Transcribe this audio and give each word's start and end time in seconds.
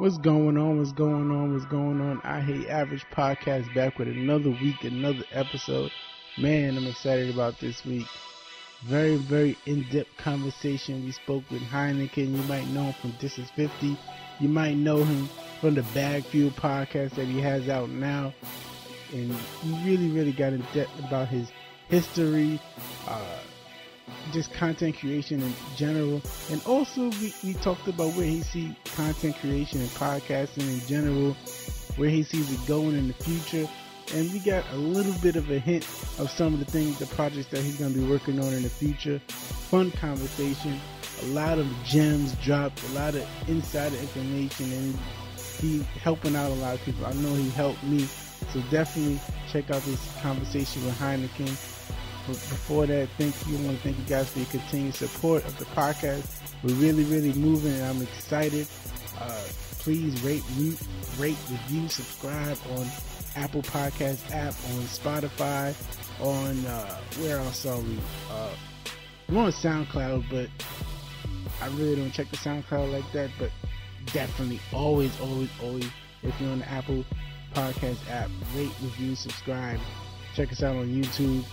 What's 0.00 0.16
going 0.16 0.56
on? 0.56 0.78
What's 0.78 0.92
going 0.92 1.30
on? 1.30 1.52
What's 1.52 1.66
going 1.66 2.00
on? 2.00 2.22
I 2.24 2.40
Hate 2.40 2.70
Average 2.70 3.04
Podcast 3.12 3.74
back 3.74 3.98
with 3.98 4.08
another 4.08 4.48
week, 4.48 4.82
another 4.82 5.24
episode. 5.30 5.92
Man, 6.38 6.78
I'm 6.78 6.86
excited 6.86 7.28
about 7.28 7.60
this 7.60 7.84
week. 7.84 8.06
Very, 8.84 9.16
very 9.16 9.58
in-depth 9.66 10.16
conversation. 10.16 11.04
We 11.04 11.12
spoke 11.12 11.44
with 11.50 11.60
Heineken. 11.60 12.34
You 12.34 12.42
might 12.44 12.66
know 12.68 12.84
him 12.84 12.94
from 12.94 13.14
Is 13.20 13.50
50. 13.50 13.98
You 14.38 14.48
might 14.48 14.78
know 14.78 15.04
him 15.04 15.28
from 15.60 15.74
the 15.74 15.82
Bag 15.92 16.24
Fuel 16.24 16.50
podcast 16.52 17.16
that 17.16 17.26
he 17.26 17.38
has 17.42 17.68
out 17.68 17.90
now. 17.90 18.32
And 19.12 19.34
he 19.34 19.84
really, 19.84 20.08
really 20.08 20.32
got 20.32 20.54
in 20.54 20.64
depth 20.72 20.98
about 21.00 21.28
his 21.28 21.52
history, 21.90 22.58
uh, 23.06 23.40
just 24.32 24.52
content 24.52 24.98
creation 24.98 25.40
in 25.40 25.54
general. 25.76 26.20
And 26.50 26.64
also, 26.66 27.10
we, 27.20 27.34
we 27.42 27.54
talked 27.54 27.88
about 27.88 28.14
where 28.14 28.26
he 28.26 28.42
sees 28.42 28.74
content 28.84 29.36
creation 29.36 29.80
and 29.80 29.90
podcasting 29.90 30.68
in 30.68 30.86
general, 30.86 31.34
where 31.96 32.10
he 32.10 32.22
sees 32.22 32.52
it 32.52 32.66
going 32.66 32.96
in 32.96 33.08
the 33.08 33.14
future. 33.14 33.68
And 34.14 34.32
we 34.32 34.40
got 34.40 34.64
a 34.72 34.76
little 34.76 35.14
bit 35.22 35.36
of 35.36 35.50
a 35.50 35.58
hint 35.58 35.84
of 36.18 36.30
some 36.30 36.52
of 36.52 36.58
the 36.58 36.64
things, 36.64 36.98
the 36.98 37.06
projects 37.06 37.46
that 37.48 37.60
he's 37.60 37.76
going 37.76 37.92
to 37.92 37.98
be 37.98 38.06
working 38.06 38.40
on 38.40 38.52
in 38.52 38.62
the 38.62 38.70
future. 38.70 39.20
Fun 39.28 39.90
conversation, 39.92 40.80
a 41.22 41.26
lot 41.26 41.58
of 41.58 41.66
gems 41.84 42.34
dropped, 42.42 42.82
a 42.90 42.92
lot 42.92 43.14
of 43.14 43.26
insider 43.48 43.96
information, 43.96 44.72
and 44.72 44.98
he 45.60 45.82
helping 46.02 46.34
out 46.34 46.50
a 46.50 46.54
lot 46.54 46.74
of 46.74 46.82
people. 46.82 47.06
I 47.06 47.12
know 47.14 47.34
he 47.34 47.50
helped 47.50 47.82
me. 47.84 48.00
So 48.52 48.60
definitely 48.70 49.20
check 49.52 49.70
out 49.70 49.82
this 49.82 50.20
conversation 50.22 50.84
with 50.84 50.98
Heineken 50.98 51.79
before 52.26 52.86
that, 52.86 53.08
thank 53.18 53.34
you. 53.46 53.58
I 53.58 53.62
want 53.62 53.76
to 53.78 53.82
thank 53.82 53.98
you 53.98 54.04
guys 54.04 54.28
for 54.30 54.38
your 54.38 54.48
continued 54.48 54.94
support 54.94 55.44
of 55.44 55.58
the 55.58 55.64
podcast. 55.66 56.26
We're 56.62 56.74
really, 56.74 57.04
really 57.04 57.32
moving, 57.32 57.72
and 57.72 57.84
I'm 57.84 58.02
excited. 58.02 58.66
Uh, 59.18 59.42
please 59.78 60.22
rate, 60.22 60.42
rate, 61.18 61.36
review, 61.50 61.88
subscribe 61.88 62.58
on 62.76 62.86
Apple 63.36 63.62
Podcast 63.62 64.30
app, 64.32 64.54
on 64.54 64.82
Spotify, 64.84 65.74
on 66.20 66.66
uh, 66.66 67.00
where 67.20 67.38
else 67.38 67.64
are 67.66 67.78
we? 67.78 67.98
Uh, 68.30 68.50
we're 69.28 69.42
on 69.44 69.52
SoundCloud, 69.52 70.24
but 70.30 70.48
I 71.62 71.68
really 71.68 71.96
don't 71.96 72.10
check 72.10 72.30
the 72.30 72.36
SoundCloud 72.36 72.92
like 72.92 73.10
that. 73.12 73.30
But 73.38 73.50
definitely, 74.06 74.60
always, 74.72 75.18
always, 75.20 75.50
always, 75.62 75.88
if 76.22 76.38
you're 76.40 76.50
on 76.50 76.58
the 76.58 76.68
Apple 76.68 77.04
Podcast 77.54 77.98
app, 78.10 78.30
rate, 78.54 78.72
review, 78.82 79.14
subscribe. 79.14 79.80
Check 80.34 80.52
us 80.52 80.62
out 80.62 80.76
on 80.76 80.88
YouTube. 80.88 81.44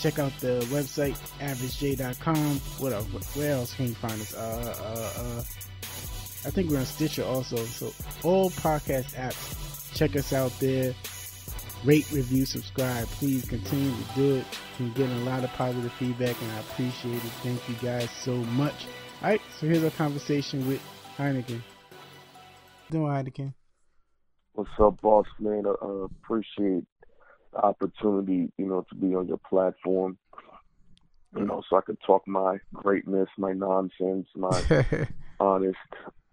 Check 0.00 0.18
out 0.18 0.32
the 0.40 0.60
website, 0.70 1.16
averagej.com. 1.40 2.60
What 2.78 2.92
else? 2.92 3.36
Where 3.36 3.52
else 3.52 3.74
can 3.74 3.88
you 3.88 3.94
find 3.94 4.20
us? 4.20 4.34
Uh, 4.34 4.74
uh, 4.80 5.22
uh, 5.22 5.38
I 6.46 6.50
think 6.50 6.70
we're 6.70 6.78
on 6.78 6.84
Stitcher 6.84 7.24
also. 7.24 7.56
So 7.56 7.92
all 8.22 8.50
podcast 8.50 9.14
apps, 9.14 9.94
check 9.94 10.14
us 10.16 10.32
out 10.32 10.52
there. 10.60 10.94
Rate, 11.84 12.10
review, 12.12 12.44
subscribe. 12.46 13.06
Please 13.08 13.44
continue 13.44 13.90
to 13.90 14.14
do 14.14 14.36
it. 14.36 14.44
We're 14.80 14.88
getting 14.90 15.20
a 15.22 15.24
lot 15.24 15.44
of 15.44 15.50
positive 15.52 15.92
feedback, 15.92 16.40
and 16.40 16.52
I 16.52 16.60
appreciate 16.60 17.16
it. 17.16 17.32
Thank 17.42 17.68
you 17.68 17.74
guys 17.76 18.10
so 18.10 18.34
much. 18.34 18.86
All 19.22 19.30
right, 19.30 19.40
so 19.58 19.66
here's 19.66 19.84
our 19.84 19.90
conversation 19.90 20.66
with 20.66 20.82
Heineken. 21.16 21.60
Doing 22.90 23.10
Heineken. 23.10 23.54
What's 24.54 24.70
up, 24.78 25.00
boss 25.02 25.26
man? 25.40 25.64
Uh, 25.66 26.04
appreciate 26.04 26.84
opportunity, 27.56 28.52
you 28.56 28.66
know, 28.66 28.84
to 28.88 28.94
be 28.94 29.14
on 29.14 29.28
your 29.28 29.38
platform. 29.38 30.18
You 31.36 31.44
know, 31.44 31.62
so 31.68 31.76
I 31.76 31.80
could 31.80 31.98
talk 32.06 32.28
my 32.28 32.58
greatness, 32.72 33.28
my 33.36 33.52
nonsense, 33.52 34.28
my 34.36 34.62
honest 35.40 35.76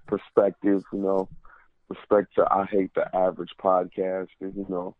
perspective, 0.06 0.84
you 0.94 1.00
know, 1.00 1.28
respect 1.90 2.36
to 2.36 2.46
I 2.50 2.66
Hate 2.66 2.94
the 2.94 3.14
Average 3.16 3.54
podcast. 3.60 4.28
And, 4.42 4.56
you 4.56 4.66
know, 4.70 4.96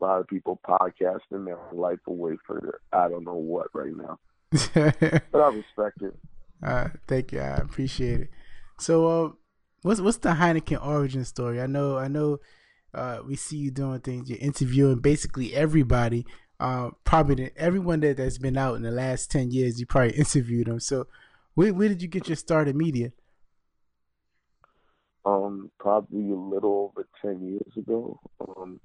a 0.00 0.04
lot 0.04 0.20
of 0.20 0.26
people 0.26 0.60
podcasting 0.68 1.46
their 1.46 1.58
life 1.72 2.00
away 2.06 2.36
for 2.46 2.80
I 2.92 3.08
don't 3.08 3.24
know 3.24 3.34
what 3.34 3.68
right 3.72 3.96
now. 3.96 4.18
but 4.52 5.40
I 5.40 5.48
respect 5.48 6.02
it. 6.02 6.14
Uh, 6.62 6.88
thank 7.06 7.32
you. 7.32 7.40
I 7.40 7.56
appreciate 7.56 8.20
it. 8.20 8.30
So, 8.78 9.06
uh, 9.06 9.30
what's 9.82 10.00
what's 10.00 10.18
the 10.18 10.30
Heineken 10.30 10.84
origin 10.84 11.24
story? 11.24 11.60
I 11.60 11.66
know, 11.66 11.96
I 11.96 12.08
know 12.08 12.38
uh, 12.96 13.20
we 13.26 13.36
see 13.36 13.58
you 13.58 13.70
doing 13.70 14.00
things. 14.00 14.28
You're 14.28 14.38
interviewing 14.38 15.00
basically 15.00 15.54
everybody. 15.54 16.26
Uh, 16.58 16.90
probably 17.04 17.50
everyone 17.56 18.00
that 18.00 18.16
that's 18.16 18.38
been 18.38 18.56
out 18.56 18.76
in 18.76 18.82
the 18.82 18.90
last 18.90 19.30
ten 19.30 19.50
years. 19.50 19.78
You 19.78 19.86
probably 19.86 20.16
interviewed 20.16 20.66
them. 20.66 20.80
So, 20.80 21.06
where 21.54 21.74
where 21.74 21.88
did 21.88 22.00
you 22.00 22.08
get 22.08 22.28
your 22.28 22.36
start 22.36 22.68
in 22.68 22.78
media? 22.78 23.12
Um, 25.26 25.70
probably 25.78 26.30
a 26.30 26.34
little 26.34 26.90
over 26.90 27.06
ten 27.20 27.46
years 27.46 27.76
ago. 27.76 28.18
Um, 28.40 28.80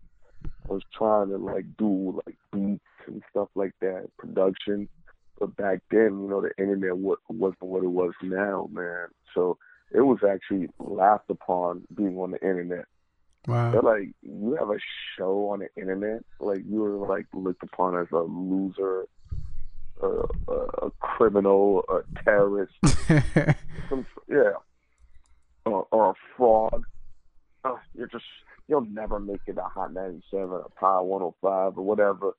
I 0.70 0.74
was 0.74 0.84
trying 0.94 1.30
to 1.30 1.38
like 1.38 1.66
do 1.78 2.20
like 2.26 2.38
beats 2.52 2.84
and 3.08 3.24
stuff 3.30 3.48
like 3.56 3.74
that, 3.80 4.10
production. 4.18 4.90
But 5.40 5.56
back 5.56 5.80
then, 5.90 6.20
you 6.22 6.30
know, 6.30 6.42
the 6.42 6.52
internet 6.62 6.98
wasn't 6.98 7.64
what 7.64 7.84
it 7.84 7.88
was 7.88 8.14
now, 8.22 8.70
man. 8.72 9.08
So 9.34 9.58
it 9.92 10.02
was 10.02 10.20
actually 10.30 10.68
laughed 10.80 11.30
upon 11.30 11.84
being 11.96 12.18
on 12.18 12.32
the 12.32 12.42
internet. 12.42 12.86
Wow. 13.48 13.72
They're 13.72 13.82
like, 13.82 14.10
you 14.22 14.56
have 14.60 14.70
a 14.70 14.78
show 15.18 15.50
on 15.50 15.60
the 15.60 15.70
internet, 15.76 16.24
like 16.40 16.62
you 16.68 16.80
were 16.80 17.08
like 17.08 17.26
looked 17.34 17.64
upon 17.64 17.98
as 17.98 18.08
a 18.12 18.20
loser, 18.20 19.06
a, 20.02 20.08
a, 20.08 20.54
a 20.84 20.92
criminal, 21.00 21.84
a 21.90 22.24
terrorist, 22.24 22.74
some, 23.90 24.06
yeah, 24.28 24.52
or, 25.66 25.88
or 25.92 26.12
a 26.12 26.14
fraud. 26.38 26.84
Uh, 27.64 27.78
you're 27.96 28.08
just 28.08 28.26
you'll 28.68 28.86
never 28.86 29.20
make 29.20 29.42
it 29.48 29.58
a 29.58 29.64
Hot 29.64 29.92
97 29.92 30.50
or 30.50 30.70
Power 30.80 31.04
105 31.04 31.78
or 31.78 31.84
whatever. 31.84 32.36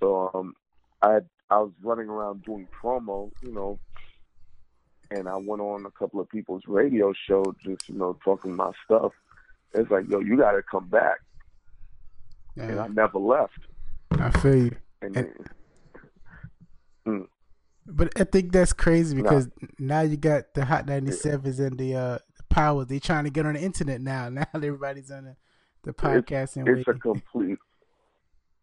So 0.00 0.30
um, 0.32 0.54
I 1.02 1.20
I 1.50 1.58
was 1.58 1.72
running 1.82 2.08
around 2.08 2.44
doing 2.44 2.66
promo, 2.82 3.30
you 3.42 3.52
know, 3.52 3.78
and 5.10 5.28
I 5.28 5.36
went 5.36 5.60
on 5.60 5.84
a 5.84 5.90
couple 5.90 6.18
of 6.20 6.30
people's 6.30 6.62
radio 6.66 7.12
shows, 7.28 7.54
just 7.62 7.90
you 7.90 7.96
know, 7.96 8.18
talking 8.24 8.56
my 8.56 8.72
stuff 8.86 9.12
it's 9.76 9.90
like, 9.90 10.08
yo, 10.08 10.20
you 10.20 10.36
got 10.36 10.52
to 10.52 10.62
come 10.62 10.88
back. 10.88 11.18
Yeah. 12.56 12.64
And 12.64 12.80
I 12.80 12.86
never 12.88 13.18
left. 13.18 13.58
I 14.12 14.30
feel 14.30 14.56
you. 14.56 14.76
And, 15.02 15.16
and 15.16 15.28
mm. 17.06 17.26
But 17.86 18.18
I 18.20 18.24
think 18.24 18.52
that's 18.52 18.72
crazy 18.72 19.14
because 19.16 19.48
nah. 19.60 19.68
now 19.78 20.00
you 20.00 20.16
got 20.16 20.54
the 20.54 20.64
Hot 20.64 20.86
97s 20.86 21.60
and 21.60 21.78
the 21.78 21.94
uh, 21.94 22.18
power. 22.48 22.84
They're 22.84 22.98
trying 22.98 23.24
to 23.24 23.30
get 23.30 23.46
on 23.46 23.54
the 23.54 23.60
internet 23.60 24.00
now. 24.00 24.28
Now 24.36 24.46
everybody's 24.54 25.10
on 25.10 25.24
the, 25.24 25.36
the 25.84 25.92
podcasting. 25.92 26.68
It's, 26.68 26.80
it's 26.80 26.88
a 26.88 26.98
complete. 26.98 27.58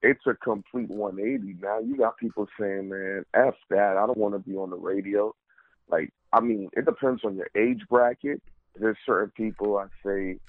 It's 0.01 0.25
a 0.27 0.33
complete 0.33 0.89
180. 0.89 1.59
Now 1.61 1.79
you 1.79 1.95
got 1.95 2.17
people 2.17 2.47
saying, 2.59 2.89
"Man, 2.89 3.23
f 3.33 3.53
that. 3.69 3.95
I 3.95 4.05
don't 4.05 4.17
want 4.17 4.33
to 4.33 4.39
be 4.39 4.57
on 4.57 4.69
the 4.69 4.75
radio." 4.75 5.33
Like, 5.89 6.11
I 6.33 6.41
mean, 6.41 6.69
it 6.73 6.85
depends 6.85 7.21
on 7.23 7.35
your 7.35 7.49
age 7.55 7.81
bracket. 7.89 8.41
There's 8.75 8.97
certain 9.05 9.31
people 9.37 9.77
I 9.77 9.85
say 10.05 10.39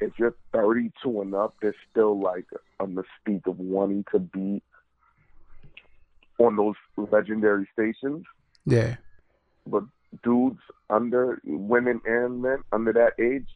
if 0.00 0.12
you're 0.18 0.34
32 0.52 1.20
and 1.20 1.34
up, 1.34 1.54
there's 1.60 1.74
still 1.90 2.20
like 2.20 2.46
a 2.80 2.86
mystique 2.86 3.46
of 3.46 3.58
wanting 3.58 4.04
to 4.12 4.18
be 4.18 4.62
on 6.38 6.56
those 6.56 6.74
legendary 6.96 7.68
stations. 7.72 8.24
Yeah. 8.66 8.96
But 9.66 9.84
dudes 10.22 10.60
under 10.90 11.40
women 11.44 12.00
and 12.04 12.42
men 12.42 12.58
under 12.72 12.92
that 12.92 13.14
age, 13.22 13.48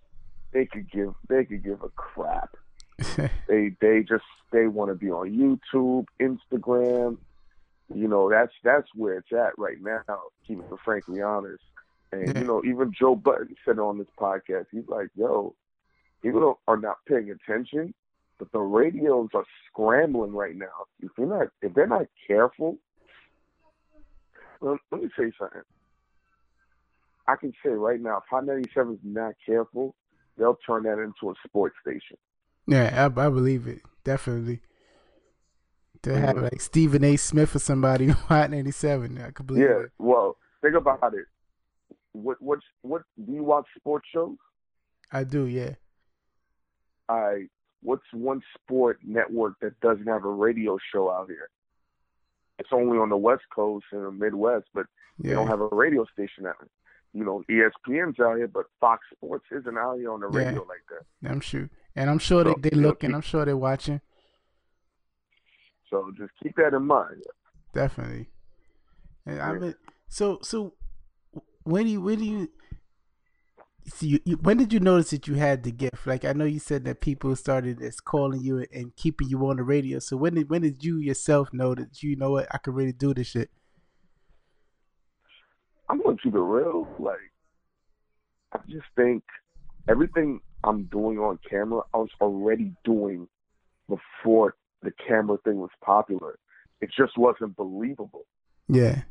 they 0.53 0.66
could 0.66 0.91
give 0.91 1.15
they 1.28 1.44
could 1.44 1.62
give 1.62 1.82
a 1.82 1.88
crap. 1.91 2.56
they 3.49 3.72
they 3.81 4.03
just 4.03 4.25
they 4.50 4.66
want 4.66 4.91
to 4.91 4.94
be 4.94 5.10
on 5.10 5.31
YouTube, 5.31 6.06
Instagram. 6.20 7.19
You 7.94 8.09
know 8.09 8.31
that's 8.31 8.53
that's 8.65 8.88
where 8.94 9.19
it's 9.19 9.32
at 9.32 9.59
right 9.59 9.81
now. 9.81 10.03
Keeping 10.47 10.65
it 10.65 10.78
frankly 10.84 11.22
honest, 11.22 11.62
and 12.12 12.37
you 12.37 12.44
know 12.44 12.62
even 12.65 12.93
Joe 12.99 13.15
Budden 13.15 13.55
said 13.65 13.78
on 13.78 13.99
this 13.99 14.09
podcast, 14.19 14.67
he's 14.73 14.88
like, 14.88 15.08
"Yo, 15.17 15.55
people 16.23 16.61
are 16.67 16.76
not 16.76 16.97
paying 17.06 17.31
attention, 17.31 17.94
but 18.38 18.50
the 18.53 18.59
radios 18.59 19.29
are 19.35 19.44
scrambling 19.70 20.32
right 20.32 20.56
now. 20.56 20.87
If 21.00 21.11
you're 21.19 21.26
not, 21.26 21.49
if 21.62 21.75
they're 21.75 21.87
not 21.87 22.06
careful, 22.26 22.79
well, 24.61 24.79
let 24.91 25.03
me 25.03 25.09
say 25.17 25.32
something. 25.38 25.62
I 27.26 27.37
can 27.37 27.53
say 27.65 27.70
right 27.70 28.00
now, 28.00 28.19
if 28.19 28.25
Hot 28.31 28.47
97 28.47 28.94
is 28.94 28.99
not 29.05 29.35
careful, 29.44 29.94
they'll 30.38 30.59
turn 30.67 30.85
that 30.85 30.99
into 30.99 31.31
a 31.31 31.35
sports 31.47 31.76
station. 31.82 32.17
Yeah, 32.67 33.11
I, 33.17 33.26
I 33.26 33.29
believe 33.29 33.67
it 33.67 33.82
definitely. 34.09 34.61
To 36.03 36.17
have 36.17 36.37
mm-hmm. 36.37 36.44
like 36.44 36.61
Stephen 36.61 37.03
A. 37.05 37.17
Smith 37.17 37.56
or 37.56 37.59
somebody 37.59 38.09
on 38.09 38.15
Hot 38.15 38.50
97, 38.50 39.19
I 39.19 39.31
could 39.31 39.47
believe 39.47 39.65
yeah, 39.65 39.81
it. 39.81 39.91
well, 39.99 40.37
think 40.62 40.75
about 40.75 41.12
it. 41.12 41.26
What 42.12 42.41
what 42.41 42.61
what 42.82 43.03
do 43.26 43.32
you 43.32 43.43
watch 43.43 43.67
sports 43.76 44.06
shows? 44.12 44.37
I 45.12 45.25
do, 45.25 45.44
yeah. 45.44 45.75
I 47.08 47.46
what's 47.82 48.05
one 48.12 48.43
sport 48.55 48.99
network 49.05 49.55
that 49.60 49.78
doesn't 49.81 50.06
have 50.06 50.25
a 50.25 50.31
radio 50.31 50.78
show 50.93 51.10
out 51.10 51.28
here? 51.28 51.49
It's 52.58 52.70
only 52.72 52.99
on 52.99 53.08
the 53.08 53.16
West 53.16 53.44
Coast 53.55 53.87
and 53.93 54.05
the 54.05 54.10
Midwest, 54.10 54.66
but 54.75 54.87
yeah. 55.19 55.31
they 55.31 55.34
don't 55.34 55.46
have 55.46 55.60
a 55.60 55.69
radio 55.69 56.05
station 56.12 56.46
out. 56.46 56.56
you 57.12 57.25
know, 57.25 57.44
ESPN's 57.49 58.19
out 58.19 58.37
here, 58.37 58.49
but 58.49 58.64
Fox 58.81 59.06
Sports 59.14 59.46
isn't 59.52 59.78
out 59.78 59.99
here 59.99 60.12
on 60.12 60.20
the 60.20 60.26
radio 60.26 60.66
like 60.69 60.82
that. 60.90 61.31
I'm 61.31 61.40
sure, 61.40 61.70
and 61.94 62.10
I'm 62.10 62.19
sure 62.19 62.44
so, 62.44 62.55
they 62.60 62.70
they 62.70 62.76
looking. 62.76 63.14
I'm 63.14 63.20
sure 63.20 63.44
they're 63.44 63.56
watching. 63.56 64.00
So 65.90 66.12
just 66.16 66.32
keep 66.43 66.56
that 66.56 66.75
in 66.75 66.84
mind. 66.84 67.22
Definitely. 67.72 68.28
And 69.25 69.37
yeah. 69.37 69.50
I 69.50 69.52
mean, 69.55 69.75
so 70.08 70.38
so 70.43 70.75
when 71.62 71.84
do 71.84 71.93
you 71.93 72.00
when 72.00 72.19
do 72.19 72.25
you 72.25 72.50
see 73.87 74.09
you, 74.09 74.21
you, 74.25 74.37
when 74.37 74.57
did 74.57 74.73
you 74.73 74.81
notice 74.81 75.11
that 75.11 75.27
you 75.27 75.35
had 75.35 75.63
the 75.63 75.73
gift? 75.73 76.07
Like 76.07 76.25
I 76.25 76.33
know 76.33 76.45
you 76.45 76.59
said 76.59 76.85
that 76.85 77.01
people 77.01 77.35
started 77.37 77.81
as 77.83 78.01
calling 78.01 78.41
you 78.41 78.67
and 78.73 78.95
keeping 78.97 79.29
you 79.29 79.47
on 79.49 79.57
the 79.57 79.63
radio. 79.63 79.99
So 79.99 80.17
when 80.17 80.35
did 80.35 80.51
when 80.51 80.63
did 80.63 80.85
you 80.85 80.99
yourself 80.99 81.53
know 81.53 81.75
that 81.75 82.03
you 82.03 82.17
know 82.17 82.33
what 82.33 82.47
I 82.53 82.59
could 82.59 82.75
really 82.75 82.93
do 82.93 83.15
this 83.15 83.29
shit? 83.29 83.51
I'm 85.89 86.03
gonna 86.03 86.17
keep 86.23 86.35
it 86.35 86.39
real. 86.39 86.87
Like 86.99 87.17
I 88.53 88.59
just 88.69 88.87
think 88.97 89.23
everything 89.89 90.41
I'm 90.65 90.85
doing 90.85 91.19
on 91.19 91.39
camera, 91.49 91.83
I 91.95 91.99
was 91.99 92.11
already 92.21 92.75
doing 92.85 93.29
before 93.89 94.55
the 94.83 94.93
camera 95.07 95.39
thing 95.45 95.59
was 95.59 95.71
popular. 95.83 96.39
It 96.81 96.91
just 96.97 97.17
wasn't 97.17 97.57
believable. 97.57 98.27
Yeah. 98.69 99.03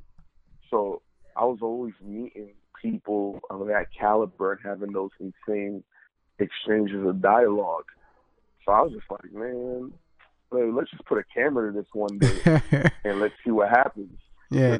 So 0.69 1.01
I 1.35 1.45
was 1.45 1.59
always 1.61 1.93
meeting 2.03 2.53
people 2.81 3.39
of 3.49 3.67
that 3.67 3.87
caliber 3.97 4.53
and 4.53 4.61
having 4.63 4.91
those 4.91 5.11
insane 5.19 5.83
exchanges 6.39 7.05
of 7.05 7.21
dialogue. 7.21 7.85
So 8.65 8.71
I 8.71 8.81
was 8.81 8.91
just 8.91 9.09
like, 9.09 9.31
man, 9.33 9.93
let's 10.51 10.91
just 10.91 11.05
put 11.05 11.17
a 11.17 11.23
camera 11.33 11.71
to 11.71 11.77
this 11.77 11.87
one 11.93 12.17
day 12.17 12.61
and 13.03 13.19
let's 13.19 13.33
see 13.43 13.51
what 13.51 13.69
happens. 13.69 14.17
Yeah. 14.49 14.77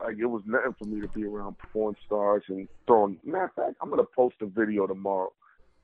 Like 0.00 0.16
it 0.18 0.26
was 0.26 0.42
nothing 0.46 0.74
for 0.78 0.84
me 0.84 1.00
to 1.00 1.08
be 1.08 1.24
around 1.24 1.56
porn 1.72 1.96
stars 2.06 2.44
and 2.48 2.68
throwing. 2.86 3.18
Matter 3.24 3.44
of 3.44 3.54
fact, 3.54 3.76
I'm 3.82 3.90
gonna 3.90 4.04
post 4.04 4.36
a 4.40 4.46
video 4.46 4.86
tomorrow. 4.86 5.32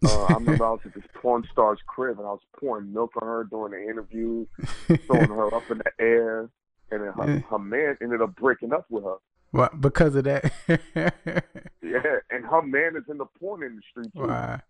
Uh, 0.05 0.25
I 0.25 0.35
remember 0.35 0.67
I 0.67 0.71
was 0.71 0.81
at 0.85 0.95
this 0.95 1.05
porn 1.15 1.45
star's 1.51 1.79
crib 1.87 2.19
and 2.19 2.27
I 2.27 2.31
was 2.31 2.43
pouring 2.59 2.93
milk 2.93 3.13
on 3.21 3.27
her 3.27 3.45
during 3.45 3.73
the 3.73 3.91
interview, 3.91 4.47
throwing 5.07 5.29
her 5.29 5.55
up 5.55 5.69
in 5.71 5.79
the 5.79 5.93
air, 5.99 6.51
and 6.91 7.03
then 7.03 7.13
her, 7.13 7.45
her 7.51 7.59
man 7.59 7.97
ended 8.03 8.21
up 8.21 8.37
breaking 8.37 8.73
up 8.73 8.87
with 8.91 9.05
her. 9.05 9.17
What? 9.55 9.81
Because 9.81 10.17
of 10.17 10.25
that? 10.25 10.53
yeah, 10.69 12.17
and 12.29 12.45
her 12.45 12.63
man 12.63 12.97
is 12.97 13.05
in 13.09 13.19
the 13.19 13.27
porn 13.39 13.63
industry 13.63 14.03
too. 14.13 14.27
Wow. 14.27 14.61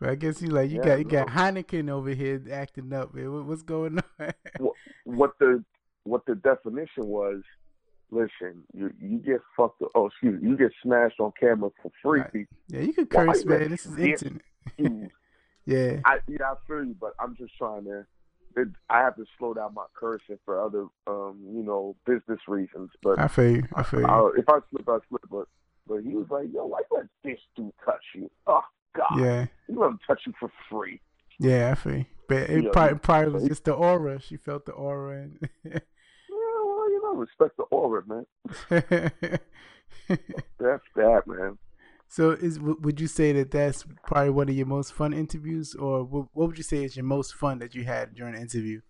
But 0.00 0.08
I 0.08 0.14
guess 0.14 0.40
you 0.40 0.48
like 0.48 0.70
you 0.70 0.78
yeah, 0.78 0.84
got 0.84 0.98
you 0.98 1.04
got 1.04 1.28
Heineken 1.28 1.90
over 1.90 2.08
here 2.08 2.40
acting 2.50 2.90
up. 2.94 3.12
Man. 3.12 3.46
What's 3.46 3.62
going 3.62 3.98
on? 4.18 4.32
what 5.04 5.32
the 5.40 5.62
what 6.04 6.24
the 6.24 6.36
definition 6.36 7.06
was? 7.06 7.42
Listen, 8.10 8.62
you 8.72 8.94
you 8.98 9.18
get 9.18 9.42
fucked. 9.54 9.82
Up, 9.82 9.90
oh, 9.94 10.06
excuse 10.06 10.40
me, 10.40 10.48
you 10.48 10.56
get 10.56 10.72
smashed 10.82 11.20
on 11.20 11.32
camera 11.38 11.68
for 11.82 11.92
free. 12.02 12.20
Right. 12.20 12.46
Yeah, 12.68 12.80
you 12.80 12.94
can 12.94 13.04
curse, 13.04 13.44
man. 13.44 13.68
This 13.68 13.84
is 13.84 13.98
internet. 13.98 14.40
yeah. 15.66 16.00
I 16.06 16.20
yeah, 16.26 16.50
I 16.50 16.54
feel 16.66 16.82
you, 16.82 16.96
but 16.98 17.12
I'm 17.20 17.36
just 17.36 17.54
trying 17.58 17.84
to 17.84 18.06
it, 18.56 18.68
I 18.90 19.00
have 19.00 19.16
to 19.16 19.24
slow 19.38 19.54
down 19.54 19.74
my 19.74 19.86
cursing 19.94 20.38
for 20.44 20.60
other, 20.62 20.86
um, 21.06 21.38
you 21.52 21.62
know, 21.62 21.96
business 22.06 22.40
reasons. 22.46 22.90
But 23.02 23.18
I 23.18 23.28
feel 23.28 23.56
you. 23.56 23.64
I 23.74 23.82
feel 23.82 24.00
you. 24.00 24.06
I, 24.06 24.30
if 24.36 24.48
I 24.48 24.58
slip, 24.70 24.88
I 24.88 24.98
slip. 25.08 25.22
But 25.30 25.48
but 25.86 26.02
he 26.02 26.14
was 26.14 26.26
like, 26.30 26.46
yo, 26.52 26.66
why 26.66 26.80
let 26.90 27.06
this 27.22 27.38
dude 27.56 27.72
touch 27.84 28.02
you? 28.14 28.30
Oh 28.46 28.62
God. 28.96 29.18
Yeah. 29.18 29.46
You 29.68 29.80
let 29.80 29.90
him 29.90 30.00
touch 30.06 30.22
you 30.26 30.32
for 30.38 30.50
free. 30.70 31.00
Yeah, 31.38 31.72
I 31.72 31.74
feel. 31.74 31.96
You. 31.96 32.06
But 32.28 32.50
it 32.50 32.72
probably, 32.72 32.98
probably 32.98 33.32
was 33.32 33.48
just 33.48 33.64
the 33.64 33.74
aura. 33.74 34.20
She 34.20 34.36
felt 34.36 34.66
the 34.66 34.72
aura. 34.72 35.22
And 35.22 35.48
yeah, 35.64 35.78
well, 36.30 36.90
you 36.90 37.00
know, 37.02 37.14
respect 37.14 37.56
the 37.56 37.64
aura, 37.64 38.02
man. 38.06 38.26
That's 40.08 40.82
that, 40.96 41.22
man. 41.26 41.58
So, 42.08 42.30
is 42.30 42.60
would 42.60 43.00
you 43.00 43.08
say 43.08 43.32
that 43.32 43.50
that's 43.50 43.84
probably 44.06 44.30
one 44.30 44.48
of 44.48 44.54
your 44.54 44.66
most 44.66 44.92
fun 44.92 45.12
interviews, 45.12 45.74
or 45.74 46.04
what 46.04 46.28
would 46.34 46.58
you 46.58 46.64
say 46.64 46.84
is 46.84 46.96
your 46.96 47.04
most 47.04 47.34
fun 47.34 47.58
that 47.58 47.74
you 47.74 47.84
had 47.84 48.14
during 48.14 48.34
an 48.34 48.40
interview? 48.40 48.80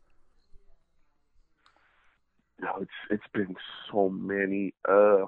No, 2.60 2.78
it's 2.80 2.90
it's 3.10 3.26
been 3.32 3.56
so 3.90 4.10
many. 4.10 4.74
Uh, 4.88 5.24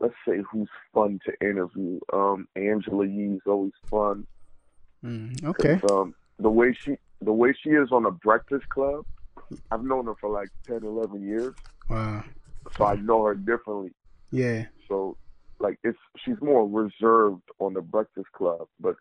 let's 0.00 0.14
say 0.28 0.38
who's 0.50 0.68
fun 0.92 1.18
to 1.24 1.48
interview. 1.48 1.98
Um, 2.12 2.46
Angela 2.56 3.06
Yee's 3.06 3.40
always 3.46 3.72
fun. 3.88 4.26
Mm, 5.04 5.44
okay. 5.44 5.80
Um, 5.90 6.14
the 6.38 6.50
way 6.50 6.76
she 6.78 6.96
the 7.22 7.32
way 7.32 7.54
she 7.62 7.70
is 7.70 7.88
on 7.90 8.06
a 8.06 8.10
Breakfast 8.10 8.68
Club, 8.68 9.04
I've 9.70 9.82
known 9.82 10.06
her 10.06 10.14
for 10.20 10.30
like 10.30 10.48
10, 10.66 10.84
11 10.84 11.22
years. 11.22 11.54
Wow. 11.88 12.24
So 12.76 12.84
I 12.84 12.96
know 12.96 13.24
her 13.24 13.34
differently. 13.34 13.92
Yeah. 14.30 14.66
So 14.88 15.16
like 15.64 15.78
it's 15.82 15.98
she's 16.24 16.40
more 16.40 16.68
reserved 16.68 17.42
on 17.58 17.72
the 17.74 17.80
Breakfast 17.80 18.30
Club, 18.32 18.68
but 18.78 18.94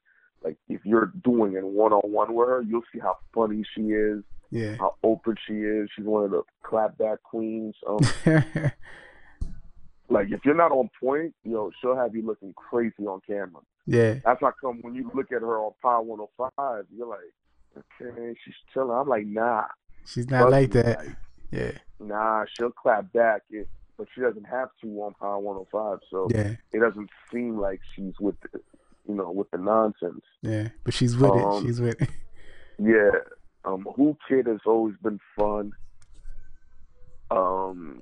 like 0.43 0.57
if 0.69 0.81
you're 0.85 1.11
doing 1.23 1.53
it 1.53 1.63
one 1.63 1.93
on 1.93 2.11
one 2.11 2.33
with 2.33 2.47
her, 2.47 2.61
you'll 2.61 2.81
see 2.91 2.99
how 2.99 3.17
funny 3.33 3.63
she 3.75 3.81
is. 3.81 4.23
Yeah. 4.49 4.75
How 4.79 4.95
open 5.03 5.35
she 5.45 5.53
is. 5.53 5.89
She's 5.95 6.05
one 6.05 6.23
of 6.25 6.31
the 6.31 6.43
clapback 6.65 7.17
queens. 7.23 7.75
Um, 7.87 7.99
like 10.09 10.27
if 10.31 10.45
you're 10.45 10.55
not 10.55 10.71
on 10.71 10.89
point, 10.99 11.35
you 11.43 11.51
know, 11.51 11.71
she'll 11.81 11.95
have 11.95 12.15
you 12.15 12.25
looking 12.25 12.53
crazy 12.53 13.05
on 13.05 13.19
camera. 13.27 13.61
Yeah. 13.85 14.15
That's 14.23 14.39
how 14.39 14.53
come 14.61 14.79
when 14.81 14.95
you 14.95 15.11
look 15.13 15.31
at 15.31 15.41
her 15.41 15.59
on 15.59 15.73
Power 15.81 16.01
105, 16.01 16.85
you're 16.95 17.07
like, 17.07 17.19
okay, 18.01 18.35
she's 18.45 18.55
chilling. 18.73 18.95
I'm 18.97 19.09
like, 19.09 19.25
nah. 19.25 19.65
She's 20.05 20.29
not 20.29 20.49
like 20.49 20.71
that. 20.71 20.99
Like, 20.99 21.15
yeah. 21.51 21.71
Nah, 21.99 22.45
she'll 22.53 22.71
clap 22.71 23.11
back. 23.11 23.41
It, 23.49 23.67
but 23.97 24.07
she 24.13 24.21
doesn't 24.21 24.45
have 24.45 24.69
to 24.81 24.87
on 25.01 25.13
Power 25.19 25.39
105. 25.39 25.99
So 26.09 26.27
yeah. 26.33 26.55
it 26.71 26.79
doesn't 26.79 27.09
seem 27.31 27.57
like 27.59 27.79
she's 27.95 28.13
with, 28.19 28.35
the, 28.41 28.59
you 29.07 29.15
know, 29.15 29.31
with 29.31 29.49
the 29.51 29.57
nonsense. 29.57 30.23
Yeah, 30.41 30.69
but 30.83 30.93
she's 30.93 31.15
with 31.15 31.31
um, 31.31 31.37
it. 31.39 31.67
She's 31.67 31.81
with 31.81 32.01
it. 32.01 32.09
Yeah. 32.79 33.11
Um, 33.65 33.87
Whoo 33.97 34.17
Kid 34.27 34.47
has 34.47 34.59
always 34.65 34.95
been 35.01 35.19
fun. 35.37 35.71
Um, 37.31 38.01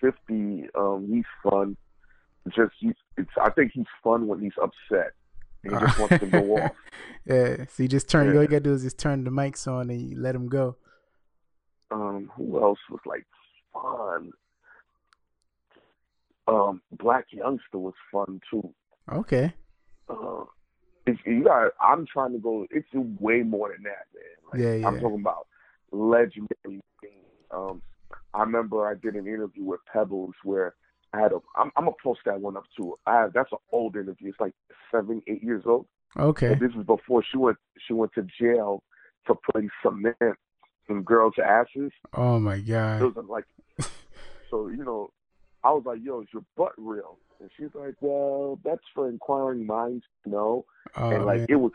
50, 0.00 0.66
um, 0.74 1.08
he's 1.10 1.24
fun. 1.48 1.76
Just, 2.48 2.72
he's, 2.78 2.94
it's, 3.16 3.30
I 3.40 3.50
think 3.50 3.72
he's 3.72 3.86
fun 4.02 4.26
when 4.26 4.40
he's 4.40 4.52
upset. 4.60 5.12
He 5.62 5.68
just 5.68 5.98
wants 5.98 6.18
to 6.18 6.26
go 6.26 6.56
off. 6.56 6.72
Yeah, 7.26 7.66
so 7.68 7.82
you 7.82 7.88
just 7.88 8.08
turn. 8.08 8.28
Yeah. 8.28 8.36
All 8.36 8.42
you 8.42 8.48
gotta 8.48 8.60
do 8.60 8.72
is 8.72 8.82
just 8.82 8.98
turn 8.98 9.24
the 9.24 9.30
mics 9.30 9.68
on 9.68 9.90
and 9.90 10.00
you 10.00 10.18
let 10.18 10.34
him 10.34 10.48
go. 10.48 10.76
Um, 11.90 12.30
who 12.34 12.60
else 12.62 12.78
was 12.90 13.00
like 13.04 13.26
fun? 13.72 14.32
Um, 16.50 16.82
Blac 16.96 17.24
Youngsta 17.34 17.74
was 17.74 17.94
fun 18.10 18.40
too. 18.50 18.74
Okay. 19.10 19.52
Uh, 20.08 20.44
you 21.24 21.44
got. 21.44 21.72
I'm 21.80 22.06
trying 22.06 22.32
to 22.32 22.38
go. 22.38 22.66
It's 22.70 22.88
way 22.92 23.42
more 23.42 23.72
than 23.72 23.84
that, 23.84 24.06
man. 24.14 24.24
Like, 24.52 24.60
yeah, 24.60 24.74
yeah. 24.74 24.86
I'm 24.88 25.00
talking 25.00 25.20
about 25.20 25.46
legendary. 25.92 26.82
Um, 27.52 27.82
I 28.34 28.40
remember 28.40 28.88
I 28.88 28.94
did 28.94 29.14
an 29.14 29.26
interview 29.26 29.64
with 29.64 29.80
Pebbles 29.92 30.34
where 30.42 30.74
I 31.12 31.20
had 31.20 31.32
a. 31.32 31.36
I'm, 31.56 31.70
I'm 31.76 31.84
gonna 31.84 31.96
post 32.02 32.20
that 32.26 32.40
one 32.40 32.56
up 32.56 32.64
too. 32.76 32.96
I 33.06 33.20
have, 33.20 33.32
that's 33.32 33.52
an 33.52 33.58
old 33.72 33.96
interview. 33.96 34.30
It's 34.30 34.40
like 34.40 34.54
seven, 34.90 35.22
eight 35.28 35.42
years 35.42 35.62
old. 35.66 35.86
Okay. 36.18 36.52
And 36.52 36.60
this 36.60 36.72
was 36.74 36.86
before 36.86 37.22
she 37.30 37.38
went. 37.38 37.58
She 37.86 37.92
went 37.92 38.12
to 38.14 38.26
jail 38.40 38.82
for 39.24 39.36
putting 39.36 39.70
cement 39.82 40.16
in 40.88 41.02
girls' 41.02 41.34
asses. 41.42 41.92
Oh 42.14 42.40
my 42.40 42.58
god. 42.58 43.02
It 43.02 43.14
was 43.14 43.26
like. 43.28 43.44
so 44.50 44.68
you 44.68 44.84
know, 44.84 45.10
I 45.64 45.70
was 45.70 45.82
like, 45.84 45.98
yo, 46.02 46.22
is 46.22 46.28
your 46.32 46.44
butt 46.56 46.72
real? 46.76 47.18
And 47.40 47.50
she's 47.56 47.70
like, 47.74 47.94
well, 48.00 48.58
that's 48.64 48.82
for 48.94 49.08
inquiring 49.08 49.66
minds 49.66 50.04
to 50.24 50.30
know. 50.30 50.64
Oh, 50.96 51.10
and 51.10 51.24
like, 51.24 51.38
man. 51.38 51.46
it 51.48 51.56
was, 51.56 51.72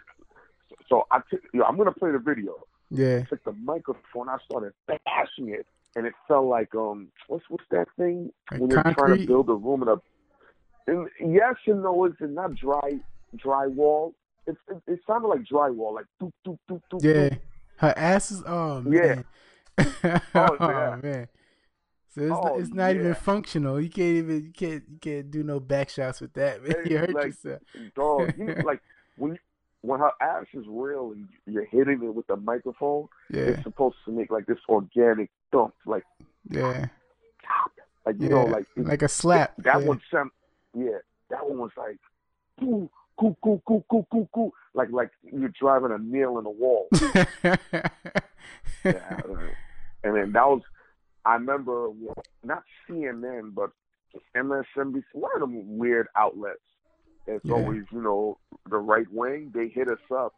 so 0.87 1.05
I 1.11 1.19
took, 1.29 1.41
you 1.53 1.59
know, 1.59 1.65
I'm 1.65 1.75
going 1.75 1.91
to 1.91 1.99
play 1.99 2.11
the 2.11 2.19
video. 2.19 2.53
Yeah. 2.91 3.21
I 3.25 3.29
took 3.29 3.43
the 3.43 3.53
microphone, 3.53 4.29
I 4.29 4.37
started 4.45 4.73
bashing 4.87 5.49
it, 5.49 5.65
and 5.95 6.05
it 6.05 6.13
felt 6.27 6.45
like, 6.45 6.73
um, 6.75 7.07
what's, 7.27 7.45
what's 7.49 7.63
that 7.71 7.87
thing? 7.97 8.31
Like 8.51 8.61
when 8.61 8.69
concrete? 8.69 8.85
you're 8.85 9.07
trying 9.07 9.19
to 9.19 9.27
build 9.27 9.49
a 9.49 9.53
room 9.53 9.83
in 9.83 9.87
a, 9.87 9.95
and 10.87 11.33
yes 11.33 11.55
and 11.65 11.81
no, 11.81 12.05
it's 12.05 12.15
not 12.21 12.53
dry, 12.55 12.99
drywall. 13.37 14.13
It, 14.45 14.55
it, 14.69 14.81
it 14.87 14.99
sounded 15.07 15.27
like 15.27 15.41
drywall, 15.41 15.95
like 15.95 16.05
doop, 16.21 16.31
doop, 16.45 16.59
doop, 16.69 16.81
doop. 16.91 17.03
Yeah. 17.03 17.29
Doop. 17.29 17.39
Her 17.77 17.93
ass 17.97 18.31
is, 18.31 18.43
oh, 18.45 18.81
man. 18.81 19.25
Yeah. 20.03 20.19
oh, 20.35 20.57
yeah. 20.61 20.99
man. 21.01 21.27
So 22.15 22.21
it's, 22.21 22.31
Oh, 22.31 22.57
it's 22.59 22.73
not 22.73 22.87
yeah. 22.95 22.99
even 23.01 23.15
functional. 23.15 23.79
You 23.81 23.89
can't 23.89 24.15
even 24.15 24.43
you 24.45 24.51
can't 24.53 24.83
you 24.89 24.97
can't 25.01 25.29
do 25.29 25.43
no 25.43 25.59
back 25.59 25.89
shots 25.89 26.21
with 26.21 26.33
that. 26.33 26.63
Man. 26.63 26.75
You 26.89 26.97
hurt 26.99 27.13
like, 27.13 27.25
yourself. 27.27 27.61
Dog, 27.93 28.33
you, 28.37 28.55
like 28.65 28.81
when 29.17 29.33
you, 29.33 29.37
when 29.81 29.99
her 29.99 30.11
ass 30.21 30.45
is 30.53 30.63
real 30.67 31.11
and 31.11 31.27
you're 31.45 31.65
hitting 31.65 32.01
it 32.03 32.15
with 32.15 32.25
the 32.27 32.37
microphone, 32.37 33.07
Yeah, 33.29 33.41
it's 33.43 33.63
supposed 33.63 33.97
to 34.05 34.11
make 34.11 34.31
like 34.31 34.45
this 34.45 34.59
organic 34.69 35.29
thump, 35.51 35.73
like 35.85 36.05
yeah, 36.49 36.85
like 38.05 38.15
you 38.19 38.29
yeah. 38.29 38.29
know, 38.29 38.45
like 38.45 38.65
it- 38.77 38.85
like 38.85 39.01
a 39.01 39.07
slap. 39.09 39.53
that 39.57 39.81
yeah. 39.81 39.87
one 39.87 40.01
sound, 40.09 40.31
yeah, 40.73 40.99
that 41.29 41.47
one 41.47 41.57
was 41.59 41.71
like, 41.77 41.97
cool, 42.59 42.89
cool, 43.17 43.37
cool, 43.43 43.61
cool, 43.67 43.85
cool, 43.89 44.07
cool, 44.11 44.29
cool, 44.33 44.53
like 44.73 44.89
like 44.91 45.09
you're 45.33 45.49
driving 45.59 45.91
a 45.91 45.97
nail 45.97 46.39
in 46.39 46.45
a 46.45 46.49
wall. 46.49 46.87
yeah, 47.43 49.19
and 50.03 50.15
then 50.15 50.31
that 50.31 50.47
was, 50.47 50.61
I 51.25 51.33
remember 51.33 51.89
not 52.43 52.63
CNN, 52.87 53.53
but 53.55 53.71
MSNBC, 54.35 55.03
one 55.13 55.31
of 55.35 55.41
them 55.41 55.77
weird 55.77 56.07
outlets. 56.15 56.59
It's 57.27 57.43
Yeah. 57.45 57.53
always, 57.53 57.83
you 57.91 58.01
know, 58.01 58.37
the 58.69 58.77
right 58.77 59.11
wing. 59.11 59.51
They 59.53 59.67
hit 59.67 59.87
us 59.87 59.99
up 60.11 60.33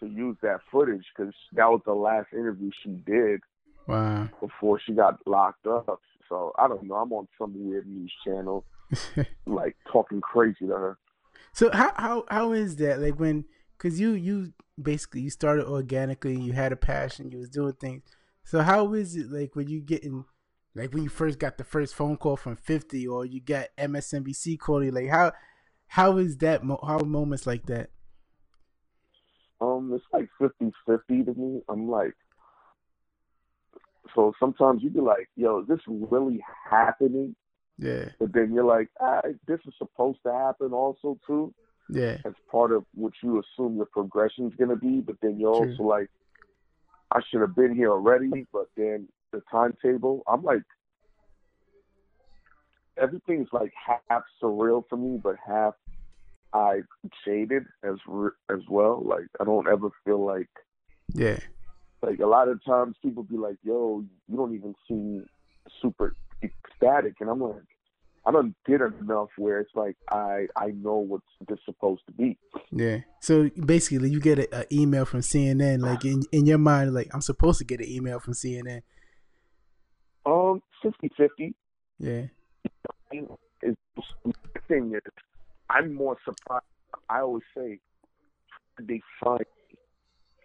to 0.00 0.06
use 0.06 0.36
that 0.42 0.60
footage 0.70 1.04
because 1.14 1.34
that 1.52 1.70
was 1.70 1.82
the 1.84 1.92
last 1.94 2.32
interview 2.32 2.70
she 2.82 2.90
did 2.90 3.40
Wow. 3.86 4.28
before 4.40 4.78
she 4.80 4.92
got 4.94 5.24
locked 5.26 5.66
up. 5.66 6.00
So 6.28 6.52
I 6.58 6.68
don't 6.68 6.84
know. 6.84 6.94
I'm 6.94 7.12
on 7.12 7.28
some 7.38 7.52
weird 7.68 7.86
news 7.86 8.12
channel, 8.24 8.64
like 9.46 9.76
talking 9.90 10.20
crazy 10.20 10.66
to 10.66 10.68
her. 10.68 10.98
So 11.52 11.70
how 11.72 11.92
how 11.96 12.24
how 12.30 12.52
is 12.52 12.76
that? 12.76 13.00
Like 13.00 13.18
when, 13.18 13.44
cause 13.78 13.98
you 13.98 14.12
you 14.12 14.52
basically 14.80 15.22
you 15.22 15.30
started 15.30 15.66
organically, 15.66 16.38
you 16.38 16.52
had 16.52 16.72
a 16.72 16.76
passion, 16.76 17.30
you 17.30 17.38
was 17.38 17.48
doing 17.50 17.72
things. 17.74 18.02
So 18.48 18.62
how 18.62 18.94
is 18.94 19.14
it 19.14 19.30
like 19.30 19.54
when 19.54 19.68
you 19.68 19.78
getting, 19.78 20.24
like 20.74 20.94
when 20.94 21.02
you 21.02 21.10
first 21.10 21.38
got 21.38 21.58
the 21.58 21.64
first 21.64 21.94
phone 21.94 22.16
call 22.16 22.38
from 22.38 22.56
Fifty, 22.56 23.06
or 23.06 23.26
you 23.26 23.42
got 23.42 23.66
MSNBC 23.76 24.58
calling? 24.58 24.94
Like 24.94 25.10
how 25.10 25.32
how 25.86 26.16
is 26.16 26.38
that? 26.38 26.62
How 26.64 26.98
are 27.00 27.04
moments 27.04 27.46
like 27.46 27.66
that? 27.66 27.90
Um, 29.60 29.92
it's 29.92 30.04
like 30.14 30.30
50-50 30.40 31.26
to 31.26 31.34
me. 31.38 31.60
I'm 31.68 31.90
like, 31.90 32.14
so 34.14 34.32
sometimes 34.40 34.82
you 34.82 34.88
be 34.88 35.00
like, 35.00 35.28
yo, 35.36 35.60
is 35.60 35.68
this 35.68 35.80
really 35.86 36.42
happening? 36.70 37.36
Yeah, 37.76 38.10
But 38.18 38.32
then 38.32 38.54
you're 38.54 38.64
like, 38.64 38.88
ah, 38.98 39.20
this 39.46 39.60
is 39.66 39.74
supposed 39.76 40.20
to 40.24 40.32
happen 40.32 40.72
also 40.72 41.18
too. 41.26 41.52
yeah, 41.90 42.18
as 42.24 42.32
part 42.50 42.72
of 42.72 42.84
what 42.94 43.12
you 43.22 43.42
assume 43.42 43.76
your 43.76 43.86
progression 43.86 44.46
is 44.46 44.54
going 44.54 44.70
to 44.70 44.76
be. 44.76 45.00
But 45.00 45.16
then 45.20 45.38
you're 45.38 45.52
True. 45.52 45.70
also 45.72 45.82
like, 45.82 46.08
I 47.12 47.20
should 47.28 47.40
have 47.40 47.54
been 47.54 47.74
here 47.74 47.90
already. 47.90 48.46
But 48.52 48.66
then 48.76 49.08
the 49.32 49.42
timetable, 49.50 50.22
I'm 50.26 50.42
like, 50.42 50.62
everything's 52.96 53.48
like 53.52 53.72
half 54.08 54.22
surreal 54.42 54.84
for 54.88 54.96
me, 54.96 55.18
but 55.22 55.36
half 55.44 55.74
I 56.52 56.80
shaded 57.24 57.64
as 57.82 57.96
re- 58.06 58.30
as 58.50 58.60
well. 58.68 59.02
Like 59.04 59.26
I 59.40 59.44
don't 59.44 59.68
ever 59.68 59.90
feel 60.04 60.24
like 60.24 60.48
yeah, 61.14 61.38
like 62.02 62.20
a 62.20 62.26
lot 62.26 62.48
of 62.48 62.64
times 62.64 62.96
people 63.02 63.22
be 63.22 63.36
like, 63.36 63.56
"Yo, 63.62 64.04
you 64.28 64.36
don't 64.36 64.54
even 64.54 64.74
seem 64.86 65.26
super 65.80 66.14
ecstatic," 66.42 67.14
and 67.20 67.28
I'm 67.30 67.40
like, 67.40 67.62
I 68.28 68.30
don't 68.30 68.54
did 68.66 68.82
enough 68.82 69.30
where 69.38 69.58
it's 69.58 69.74
like 69.74 69.96
I 70.10 70.48
I 70.54 70.66
know 70.66 70.96
what's 70.96 71.24
this 71.48 71.58
supposed 71.64 72.02
to 72.08 72.12
be. 72.12 72.36
yeah. 72.70 72.98
So 73.22 73.48
basically, 73.64 74.10
you 74.10 74.20
get 74.20 74.38
an 74.52 74.64
email 74.70 75.06
from 75.06 75.20
CNN. 75.20 75.80
Like 75.80 76.04
in 76.04 76.22
in 76.30 76.44
your 76.44 76.58
mind, 76.58 76.92
like 76.92 77.08
I'm 77.14 77.22
supposed 77.22 77.58
to 77.60 77.64
get 77.64 77.80
an 77.80 77.88
email 77.88 78.20
from 78.20 78.34
CNN. 78.34 78.82
Um, 80.26 80.60
50-50. 80.84 81.54
Yeah, 81.98 82.24
is 83.62 83.76
the 83.94 84.32
thing 84.68 84.92
is, 84.94 85.00
I'm 85.70 85.94
more 85.94 86.18
surprised. 86.22 86.64
I 87.08 87.20
always 87.20 87.44
say 87.56 87.80
they 88.78 89.00
find. 89.24 89.40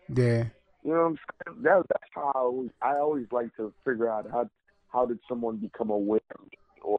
yeah, 0.07 0.45
You 0.85 0.91
know 0.93 0.93
what 0.93 1.05
I'm 1.05 1.17
saying? 1.45 1.63
That, 1.63 1.83
that's 1.89 2.11
how 2.15 2.31
I 2.33 2.39
always, 2.39 2.69
I 2.81 2.91
always 2.95 3.25
like 3.33 3.53
to 3.57 3.73
figure 3.83 4.09
out 4.09 4.25
how 4.31 4.49
how 4.87 5.05
did 5.05 5.19
someone 5.27 5.57
become 5.57 5.89
aware 5.89 6.21
of 6.39 6.45
me 6.45 6.57
or 6.81 6.97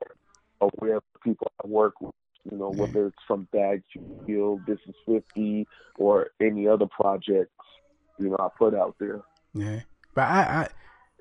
aware 0.61 0.97
of 0.97 1.03
people 1.23 1.51
I 1.63 1.67
work 1.67 2.01
with. 2.01 2.15
You 2.51 2.59
know, 2.59 2.71
whether 2.71 3.07
it's 3.07 3.17
from 3.27 3.49
Bag 3.53 3.83
Fuel, 4.27 4.61
This 4.67 4.79
Is 4.87 4.95
Fifty, 5.07 5.67
or 5.97 6.29
any 6.41 6.69
other 6.69 6.87
projects, 6.87 7.55
You 8.19 8.31
know, 8.31 8.37
I 8.39 8.49
put 8.59 8.75
out 8.75 8.97
there. 8.99 9.23
yeah. 9.55 9.81
But 10.15 10.23
I 10.23 10.41
I. 10.43 10.69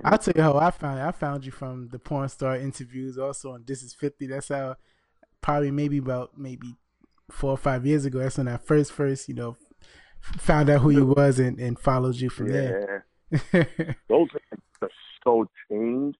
I'll 0.03 0.17
tell 0.17 0.33
you 0.35 0.41
how 0.41 0.57
I 0.57 0.71
found 0.71 0.99
I 0.99 1.11
found 1.11 1.45
you 1.45 1.51
from 1.51 1.87
the 1.89 1.99
porn 1.99 2.27
star 2.27 2.57
interviews 2.57 3.17
also 3.17 3.53
on 3.53 3.63
This 3.65 3.83
Is 3.83 3.93
Fifty. 3.93 4.27
That's 4.27 4.49
how 4.49 4.75
probably 5.41 5.71
maybe 5.71 5.99
about 5.99 6.37
maybe 6.37 6.75
four 7.31 7.51
or 7.51 7.57
five 7.57 7.85
years 7.85 8.03
ago. 8.05 8.19
That's 8.19 8.37
when 8.37 8.47
I 8.47 8.57
first 8.57 8.91
first, 8.91 9.29
you 9.29 9.35
know, 9.35 9.55
found 10.39 10.69
out 10.69 10.81
who 10.81 10.89
you 10.89 11.05
was 11.05 11.39
and, 11.39 11.59
and 11.59 11.77
followed 11.79 12.15
you 12.15 12.29
from 12.29 12.49
there. 12.49 13.05
those 13.51 14.27
are 14.81 14.89
so 15.23 15.47
tamed 15.69 16.17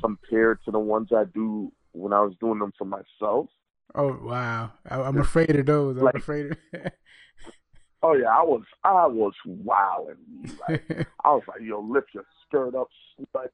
compared 0.00 0.60
to 0.64 0.70
the 0.70 0.78
ones 0.78 1.08
I 1.14 1.24
do 1.24 1.72
when 1.98 2.12
I 2.12 2.20
was 2.22 2.34
doing 2.40 2.58
them 2.60 2.72
for 2.78 2.84
myself. 2.84 3.46
oh 3.94 4.18
wow. 4.22 4.72
I, 4.88 5.00
I'm 5.02 5.18
afraid 5.18 5.54
of 5.56 5.66
those. 5.66 5.96
I'm 5.98 6.04
Like- 6.04 6.14
afraid 6.14 6.52
of 6.52 6.58
Oh 8.00 8.12
yeah, 8.14 8.28
I 8.28 8.42
was 8.44 8.62
I 8.84 9.06
was 9.08 9.32
wilding. 9.44 10.16
Like, 10.68 11.08
I 11.24 11.30
was 11.30 11.42
like, 11.48 11.60
yo, 11.62 11.80
lift 11.80 12.08
your 12.14 12.24
skirt 12.46 12.74
up, 12.76 12.88
like 13.34 13.50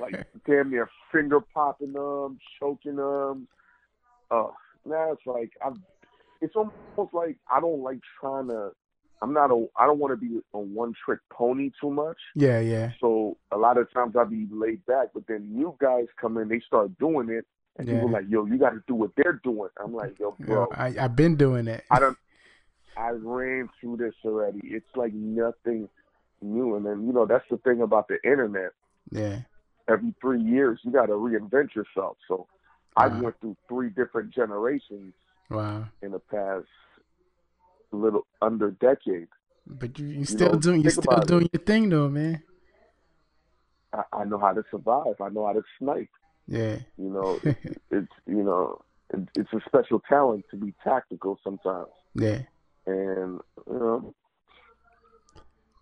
like 0.00 0.26
damn 0.46 0.70
near 0.70 0.88
finger 1.12 1.40
popping 1.40 1.92
them, 1.92 2.38
choking 2.58 2.96
them. 2.96 3.48
Uh, 4.30 4.46
now 4.86 5.12
it's 5.12 5.26
like 5.26 5.50
I'm. 5.64 5.82
It's 6.40 6.54
almost 6.56 7.12
like 7.14 7.36
I 7.50 7.60
don't 7.60 7.82
like 7.82 7.98
trying 8.20 8.48
to. 8.48 8.70
I'm 9.22 9.32
not 9.32 9.50
a. 9.50 9.66
I 9.78 9.86
don't 9.86 9.98
want 9.98 10.12
to 10.12 10.16
be 10.16 10.40
a 10.52 10.58
one 10.58 10.92
trick 11.04 11.20
pony 11.32 11.70
too 11.80 11.90
much. 11.90 12.18
yeah, 12.34 12.60
yeah. 12.60 12.92
So 13.00 13.36
a 13.50 13.56
lot 13.56 13.78
of 13.78 13.90
times 13.92 14.14
I'll 14.16 14.26
be 14.26 14.46
laid 14.50 14.84
back, 14.86 15.08
but 15.14 15.26
then 15.26 15.48
new 15.54 15.74
guys 15.80 16.06
come 16.20 16.36
in, 16.38 16.48
they 16.48 16.60
start 16.60 16.96
doing 16.98 17.30
it, 17.30 17.46
and 17.78 17.88
Yeah. 17.88 17.94
people 17.94 18.10
like, 18.10 18.24
yo, 18.28 18.44
you 18.44 18.58
got 18.58 18.70
to 18.70 18.82
do 18.86 18.94
what 18.94 19.10
they're 19.16 19.40
doing. 19.44 19.70
I'm 19.82 19.94
like, 19.94 20.18
yo, 20.18 20.36
Yo, 20.40 20.46
bro, 20.46 20.68
I 20.72 20.94
I've 21.00 21.16
been 21.16 21.36
doing 21.36 21.68
it. 21.68 21.84
I 21.90 22.00
don't. 22.00 22.16
I 22.96 23.10
ran 23.10 23.68
through 23.80 23.96
this 23.96 24.14
already. 24.24 24.60
It's 24.62 24.86
like 24.94 25.12
nothing 25.12 25.88
new, 26.42 26.76
and 26.76 26.84
then 26.86 27.06
you 27.06 27.12
know 27.12 27.26
that's 27.26 27.44
the 27.50 27.56
thing 27.58 27.80
about 27.82 28.08
the 28.08 28.18
internet. 28.24 28.70
Yeah. 29.10 29.40
Every 29.88 30.14
three 30.20 30.42
years, 30.42 30.80
you 30.82 30.92
got 30.92 31.06
to 31.06 31.12
reinvent 31.12 31.74
yourself. 31.74 32.16
So 32.28 32.46
I 32.96 33.08
went 33.08 33.38
through 33.40 33.56
three 33.68 33.90
different 33.90 34.32
generations 34.32 35.12
Wow. 35.50 35.88
in 36.02 36.12
the 36.12 36.18
past 36.20 36.66
little 37.94 38.26
under 38.42 38.70
decade. 38.72 39.28
But 39.66 39.98
you 39.98 40.08
you 40.08 40.24
still 40.24 40.52
know, 40.52 40.58
doing 40.58 40.82
you 40.82 40.90
still 40.90 41.04
about 41.04 41.24
it. 41.24 41.28
doing 41.28 41.48
your 41.52 41.62
thing 41.62 41.88
though, 41.88 42.08
man. 42.08 42.42
I, 43.92 44.02
I 44.12 44.24
know 44.24 44.38
how 44.38 44.52
to 44.52 44.62
survive. 44.70 45.20
I 45.20 45.28
know 45.30 45.46
how 45.46 45.52
to 45.54 45.62
snipe. 45.78 46.10
Yeah. 46.46 46.78
You 46.98 47.10
know, 47.10 47.40
it's 47.90 48.12
you 48.26 48.42
know, 48.42 48.82
it, 49.12 49.28
it's 49.36 49.52
a 49.52 49.60
special 49.66 50.00
talent 50.08 50.44
to 50.50 50.56
be 50.56 50.74
tactical 50.84 51.38
sometimes, 51.42 51.88
yeah. 52.14 52.42
and 52.86 53.40
you 53.66 53.78
know 53.78 54.14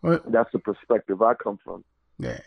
Well, 0.02 0.20
that's 0.28 0.52
the 0.52 0.60
perspective 0.60 1.20
I 1.22 1.34
come 1.34 1.58
from. 1.64 1.84
Yeah. 2.18 2.40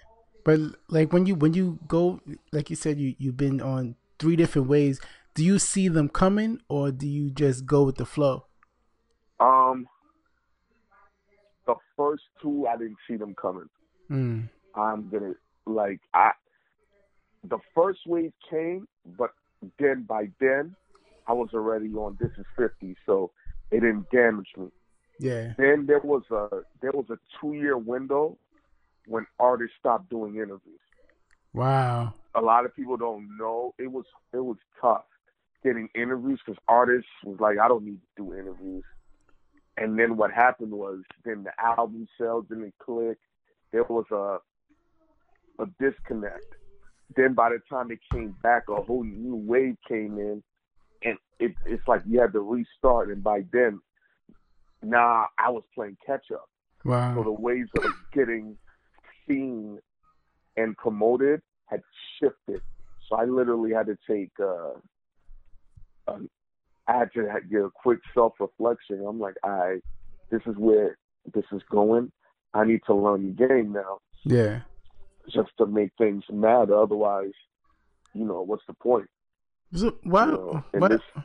But 0.46 0.60
like 0.90 1.12
when 1.12 1.26
you 1.26 1.36
when 1.36 1.54
you 1.54 1.80
go 1.88 2.22
like 2.52 2.70
you 2.70 2.76
said 2.76 3.00
you 3.00 3.16
you've 3.18 3.38
been 3.38 3.62
on 3.62 3.96
three 4.20 4.36
different 4.36 4.70
ways, 4.70 5.02
do 5.34 5.44
you 5.44 5.60
see 5.60 5.90
them 5.90 6.08
coming 6.08 6.62
or 6.70 6.92
do 6.92 7.08
you 7.08 7.30
just 7.30 7.66
go 7.66 7.84
with 7.84 7.96
the 7.96 8.06
flow? 8.06 8.46
Um, 9.40 9.88
the 11.66 11.76
first 11.98 12.24
two 12.42 12.68
I 12.68 12.78
didn't 12.78 12.98
see 13.08 13.16
them 13.16 13.36
coming. 13.40 13.70
Mm. 14.10 14.50
I'm 14.76 15.10
gonna 15.10 15.34
like 15.66 16.00
I. 16.14 16.32
The 17.48 17.60
first 17.76 18.00
wave 18.08 18.34
came, 18.50 18.88
but 19.18 19.32
then 19.80 20.04
by 20.08 20.30
then, 20.40 20.76
I 21.28 21.34
was 21.34 21.50
already 21.54 21.90
on 21.94 22.18
This 22.20 22.32
Is 22.38 22.46
Fifty, 22.58 22.96
so 23.06 23.32
it 23.72 23.82
didn't 23.82 24.10
damage 24.12 24.50
me. 24.58 24.68
Yeah. 25.20 25.54
Then 25.58 25.86
there 25.88 26.02
was 26.04 26.24
a 26.32 26.48
there 26.82 26.92
was 26.92 27.06
a 27.10 27.18
two 27.40 27.54
year 27.54 27.78
window 27.78 28.38
when 29.08 29.26
artists 29.40 29.76
stopped 29.80 30.10
doing 30.10 30.36
interviews. 30.36 30.80
Wow. 31.54 32.14
A 32.34 32.42
lot 32.42 32.66
of 32.66 32.76
people 32.76 32.98
don't 32.98 33.30
know 33.38 33.74
it 33.78 33.92
was 33.92 34.06
it 34.34 34.44
was 34.44 34.58
tough 34.82 35.06
getting 35.64 35.90
interviews 35.96 36.40
because 36.46 36.62
artists 36.68 37.10
was 37.24 37.40
like 37.40 37.58
I 37.60 37.68
don't 37.68 37.86
need 37.86 38.00
to 38.18 38.24
do 38.24 38.34
interviews. 38.34 38.84
And 39.78 40.00
then 40.00 40.16
what 40.16 40.32
happened 40.32 40.72
was 40.72 41.02
then 41.26 41.44
the 41.44 41.52
album 41.64 42.08
sales 42.20 42.46
didn't 42.50 42.74
click. 42.80 43.18
There 43.72 43.84
was 43.84 44.06
a 44.12 44.38
a 45.62 45.68
disconnect. 45.80 46.46
Then 47.16 47.34
by 47.34 47.50
the 47.50 47.60
time 47.70 47.92
it 47.92 48.00
came 48.12 48.36
back, 48.42 48.64
a 48.70 48.82
whole 48.82 49.04
new 49.04 49.36
wave 49.36 49.78
came 49.88 50.18
in, 50.18 50.44
and 51.04 51.18
it, 51.40 51.54
it's 51.66 51.88
like 51.88 52.02
you 52.06 52.20
had 52.20 52.34
to 52.34 52.42
restart. 52.42 53.10
And 53.10 53.24
by 53.24 53.44
then, 53.52 53.80
now 54.82 55.28
I 55.38 55.50
was 55.50 55.64
playing 55.74 55.98
catch 56.06 56.26
up. 56.34 56.50
Wow. 56.84 57.16
So 57.16 57.24
the 57.24 57.32
ways 57.32 57.68
of 57.78 57.92
getting 58.14 58.58
seen 59.28 59.80
and 60.58 60.76
promoted 60.78 61.42
had 61.66 61.82
shifted. 62.20 62.62
So 63.08 63.16
I 63.16 63.26
literally 63.26 63.74
had 63.74 63.88
to 63.88 63.98
take. 64.10 64.32
Uh, 64.40 64.80
um, 66.08 66.30
I 66.88 66.98
had 67.00 67.14
to 67.14 67.24
get 67.50 67.62
a 67.62 67.70
quick 67.74 68.00
self 68.14 68.34
reflection. 68.40 69.04
I'm 69.08 69.20
like, 69.20 69.36
I, 69.44 69.80
this 70.30 70.42
is 70.46 70.56
where 70.58 70.98
this 71.34 71.46
is 71.52 71.62
going. 71.72 72.12
I 72.54 72.64
need 72.66 72.82
to 72.88 72.94
learn 72.94 73.26
the 73.36 73.48
game 73.48 73.74
now, 73.74 74.00
Yeah. 74.24 74.62
just 75.30 75.50
to 75.58 75.66
make 75.66 75.92
things 75.98 76.24
matter. 76.32 76.76
Otherwise, 76.76 77.34
you 78.14 78.24
know, 78.26 78.42
what's 78.44 78.64
the 78.68 78.74
point? 78.74 79.10
So 79.74 79.98
why 80.04 80.26
You 80.26 80.32
know, 80.32 80.64
why, 80.72 80.88
this- 80.88 81.02
mm. 81.16 81.24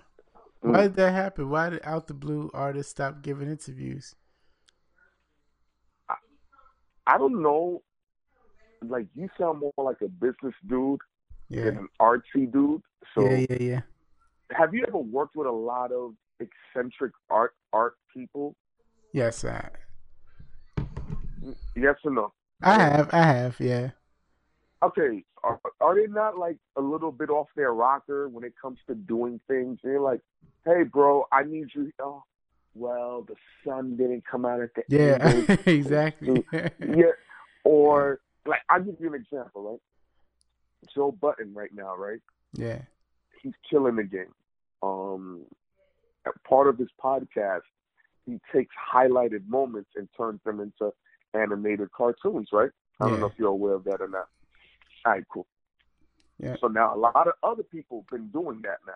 why 0.73 0.83
did 0.83 0.97
that 0.97 1.12
happen? 1.12 1.50
Why 1.50 1.71
did 1.71 1.81
out 1.85 2.07
the 2.09 2.14
blue 2.14 2.50
artists 2.55 2.90
stop 2.90 3.23
giving 3.23 3.49
interviews? 3.49 4.14
I 6.09 6.14
I 7.07 7.19
don't 7.19 7.43
know. 7.43 7.83
Like 8.83 9.07
you 9.14 9.29
sound 9.38 9.61
more 9.61 9.73
like 9.76 10.00
a 10.00 10.09
business 10.09 10.55
dude 10.67 11.00
Yeah. 11.49 11.67
and 11.67 11.79
an 11.81 11.88
artsy 12.00 12.50
dude. 12.50 12.83
So 13.14 13.25
yeah, 13.29 13.45
yeah, 13.50 13.57
yeah. 13.61 13.81
Have 14.50 14.75
you 14.75 14.85
ever 14.87 14.99
worked 14.99 15.37
with 15.37 15.47
a 15.47 15.52
lot 15.52 15.92
of 15.92 16.14
eccentric 16.40 17.12
art 17.28 17.54
art 17.73 17.95
people? 18.12 18.57
Yes, 19.12 19.45
I, 19.45 19.69
Yes 21.75 21.97
or 22.04 22.11
no? 22.12 22.33
I 22.62 22.75
have, 22.75 23.09
I 23.12 23.23
have, 23.23 23.59
yeah. 23.59 23.90
Okay, 24.83 25.25
are, 25.42 25.61
are 25.80 25.95
they 25.95 26.07
not 26.07 26.38
like 26.38 26.57
a 26.76 26.80
little 26.80 27.11
bit 27.12 27.30
off 27.30 27.49
their 27.57 27.73
rocker 27.73 28.28
when 28.28 28.45
it 28.45 28.54
comes 28.61 28.78
to 28.87 28.95
doing 28.95 29.40
things? 29.49 29.78
You're 29.83 30.00
like, 30.00 30.21
hey, 30.64 30.83
bro, 30.85 31.26
I 31.33 31.45
need 31.45 31.69
you. 31.75 31.90
Oh, 32.00 32.23
well, 32.75 33.23
the 33.26 33.35
sun 33.64 33.97
didn't 33.97 34.25
come 34.30 34.45
out 34.45 34.61
at 34.61 34.71
the 34.75 34.83
Yeah, 34.88 35.19
angle. 35.21 35.57
exactly. 35.66 36.45
yeah. 36.52 37.12
Or 37.64 38.21
like, 38.47 38.61
I'll 38.69 38.83
give 38.83 38.97
you 39.00 39.09
an 39.09 39.21
example, 39.21 39.62
right? 39.73 39.80
Joe 40.95 41.12
Budden 41.12 41.52
right 41.54 41.75
now, 41.75 41.95
right? 41.97 42.21
yeah, 42.54 42.83
He's 43.42 43.52
killing 43.69 43.97
the 43.97 44.02
game. 44.04 44.33
Um, 44.83 45.43
part 46.49 46.69
of 46.69 46.79
his 46.79 46.89
podcast, 47.03 47.63
he 48.27 48.39
takes 48.53 48.75
highlighted 48.93 49.47
moments 49.49 49.91
and 49.97 50.09
turns 50.17 50.41
them 50.45 50.61
into 50.61 50.93
animated 51.35 51.91
cartoons, 51.93 52.49
right? 52.53 52.71
I 53.01 53.09
don't 53.09 53.21
know 53.21 53.27
if 53.27 53.33
you're 53.39 53.49
aware 53.49 53.75
of 53.75 53.85
that 53.85 54.01
or 54.01 54.09
not. 54.09 54.27
All 55.07 55.13
right, 55.13 55.25
cool. 55.33 55.47
Yeah. 56.39 56.57
So 56.61 56.69
now 56.69 56.95
a 56.95 56.99
lot 56.99 57.27
of 57.27 57.33
other 57.43 57.63
people 57.63 58.05
have 58.11 58.19
been 58.21 58.29
doing 58.29 58.61
that 58.63 58.79
now. 58.87 58.93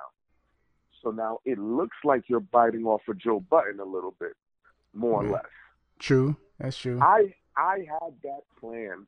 So 1.02 1.10
now 1.10 1.40
it 1.44 1.58
looks 1.58 1.96
like 2.04 2.24
you're 2.28 2.40
biting 2.40 2.84
off 2.84 3.02
of 3.08 3.18
Joe 3.18 3.40
Budden 3.40 3.80
a 3.80 3.84
little 3.84 4.14
bit, 4.18 4.32
more 4.94 5.22
Yeah. 5.22 5.28
or 5.28 5.32
less. 5.32 5.44
true. 5.98 6.36
That's 6.58 6.76
true. 6.76 6.98
I 7.00 7.34
I 7.56 7.78
had 8.00 8.12
that 8.22 8.40
planned 8.58 9.06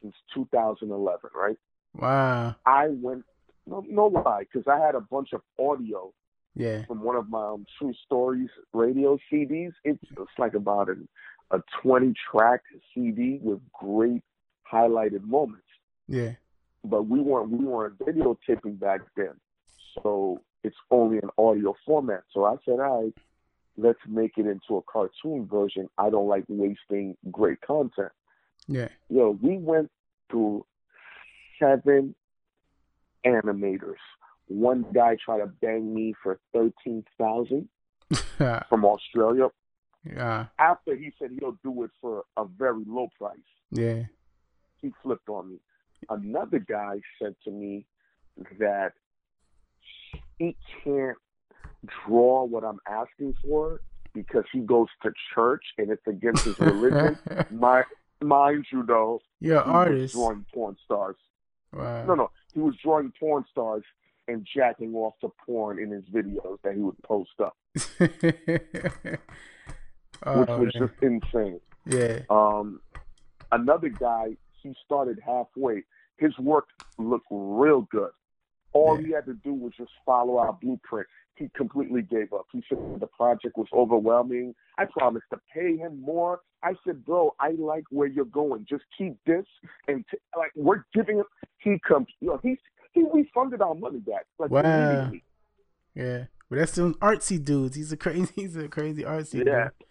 since 0.00 0.14
2011, 0.34 1.30
right? 1.34 1.58
Wow. 1.94 2.54
I 2.66 2.88
went 2.88 3.24
no 3.66 3.84
no 3.88 4.06
lie 4.06 4.44
because 4.52 4.66
I 4.66 4.78
had 4.84 4.94
a 4.94 5.00
bunch 5.00 5.32
of 5.32 5.42
audio 5.58 6.12
Yeah, 6.54 6.84
from 6.86 7.02
one 7.02 7.16
of 7.16 7.28
my 7.28 7.48
um, 7.48 7.66
True 7.78 7.94
Stories 8.06 8.50
radio 8.72 9.18
CDs. 9.30 9.72
It's, 9.84 10.02
it's 10.10 10.38
like 10.38 10.54
about 10.54 10.88
an, 10.88 11.08
a 11.50 11.60
20 11.82 12.14
track 12.30 12.60
CD 12.94 13.38
with 13.42 13.60
great 13.72 14.22
highlighted 14.70 15.24
moments. 15.24 15.66
yeah, 16.08 16.32
But 16.84 17.02
we 17.04 17.20
weren't 17.20 17.50
we 17.50 17.64
weren't 17.64 17.98
videotaping 17.98 18.78
back 18.80 19.00
then, 19.16 19.34
so 20.02 20.40
it's 20.64 20.76
only 20.90 21.18
an 21.18 21.30
audio 21.38 21.74
format. 21.86 22.22
So 22.32 22.44
I 22.44 22.56
said, 22.64 22.80
all 22.80 23.04
right, 23.04 23.14
let's 23.76 23.98
make 24.08 24.32
it 24.38 24.46
into 24.46 24.76
a 24.76 24.82
cartoon 24.82 25.46
version. 25.46 25.88
I 25.98 26.10
don't 26.10 26.28
like 26.28 26.44
wasting 26.48 27.16
great 27.30 27.60
content. 27.60 28.12
yeah. 28.68 28.88
Yo, 29.08 29.38
we 29.42 29.58
went 29.58 29.90
through 30.30 30.64
seven 31.58 32.14
animators. 33.26 33.96
One 34.48 34.84
guy 34.94 35.16
tried 35.24 35.38
to 35.38 35.46
bang 35.46 35.94
me 35.94 36.14
for 36.22 36.38
thirteen 36.52 37.04
thousand 37.18 37.68
from 38.68 38.84
Australia. 38.84 39.48
yeah, 40.04 40.46
After 40.58 40.94
he 40.96 41.12
said 41.18 41.30
he'll 41.38 41.56
do 41.64 41.84
it 41.84 41.90
for 42.00 42.24
a 42.36 42.44
very 42.44 42.84
low 42.86 43.08
price, 43.18 43.38
yeah, 43.70 44.02
he 44.80 44.92
flipped 45.02 45.28
on 45.28 45.50
me. 45.52 45.56
Another 46.10 46.58
guy 46.58 47.00
said 47.20 47.34
to 47.44 47.50
me 47.50 47.86
that 48.58 48.92
he 50.38 50.56
can't 50.82 51.16
draw 52.06 52.44
what 52.44 52.64
I'm 52.64 52.80
asking 52.88 53.34
for 53.44 53.80
because 54.12 54.44
he 54.52 54.60
goes 54.60 54.88
to 55.02 55.12
church 55.34 55.64
and 55.78 55.90
it's 55.90 56.06
against 56.06 56.44
his 56.44 56.58
religion. 56.58 57.16
My, 57.50 57.84
mind 58.20 58.66
you, 58.72 58.82
though, 58.84 59.20
You're 59.40 59.58
an 59.60 59.64
he 59.64 59.70
artist. 59.70 60.14
drawing 60.14 60.44
porn 60.52 60.76
stars. 60.84 61.16
Wow. 61.72 62.04
No, 62.06 62.14
no, 62.14 62.30
he 62.54 62.60
was 62.60 62.74
drawing 62.82 63.12
porn 63.18 63.44
stars 63.50 63.82
and 64.28 64.46
jacking 64.54 64.94
off 64.94 65.14
to 65.20 65.30
porn 65.44 65.78
in 65.78 65.90
his 65.90 66.04
videos 66.04 66.58
that 66.62 66.74
he 66.74 66.80
would 66.80 67.00
post 67.02 67.30
up, 67.40 67.56
oh, 70.24 70.40
which 70.40 70.48
was 70.48 70.70
man. 70.74 70.88
just 70.88 71.02
insane. 71.02 71.60
yeah, 71.86 72.20
Um, 72.30 72.80
another 73.50 73.88
guy, 73.88 74.36
he 74.62 74.74
started 74.84 75.18
halfway. 75.24 75.82
His 76.18 76.36
work 76.38 76.68
looked 76.98 77.26
real 77.30 77.82
good. 77.90 78.10
All 78.72 78.96
Yeah. 79.00 79.06
he 79.06 79.12
had 79.12 79.26
to 79.26 79.34
do 79.34 79.52
was 79.52 79.72
just 79.76 79.90
follow 80.06 80.38
our 80.38 80.52
blueprint. 80.52 81.06
He 81.36 81.50
completely 81.56 82.02
gave 82.02 82.32
up. 82.32 82.46
He 82.52 82.62
said 82.68 82.78
the 83.00 83.06
project 83.06 83.56
was 83.56 83.68
overwhelming. 83.72 84.54
I 84.78 84.84
promised 84.84 85.24
to 85.32 85.40
pay 85.52 85.76
him 85.76 86.00
more. 86.00 86.40
I 86.62 86.74
said, 86.86 87.04
bro, 87.04 87.34
I 87.40 87.50
like 87.58 87.84
where 87.90 88.06
you're 88.06 88.24
going. 88.26 88.66
Just 88.68 88.84
keep 88.96 89.16
this 89.26 89.44
and 89.88 90.04
t- 90.10 90.18
like 90.36 90.52
we're 90.54 90.84
giving 90.94 91.18
him. 91.18 91.24
He 91.58 91.78
comes, 91.86 92.06
you 92.20 92.28
know, 92.28 92.40
he 92.42 92.56
he 92.92 93.04
refunded 93.12 93.62
our 93.62 93.74
money 93.74 94.00
back 94.00 94.26
like 94.38 94.50
Wow. 94.50 95.10
yeah. 95.94 96.24
But 96.50 96.58
that's 96.58 96.72
some 96.72 96.94
artsy 96.94 97.42
dudes. 97.42 97.76
He's 97.76 97.92
a 97.92 97.96
crazy. 97.96 98.30
He's 98.36 98.56
a 98.56 98.68
crazy 98.68 99.04
artsy. 99.04 99.44
Yeah. 99.46 99.70
dude. 99.78 99.86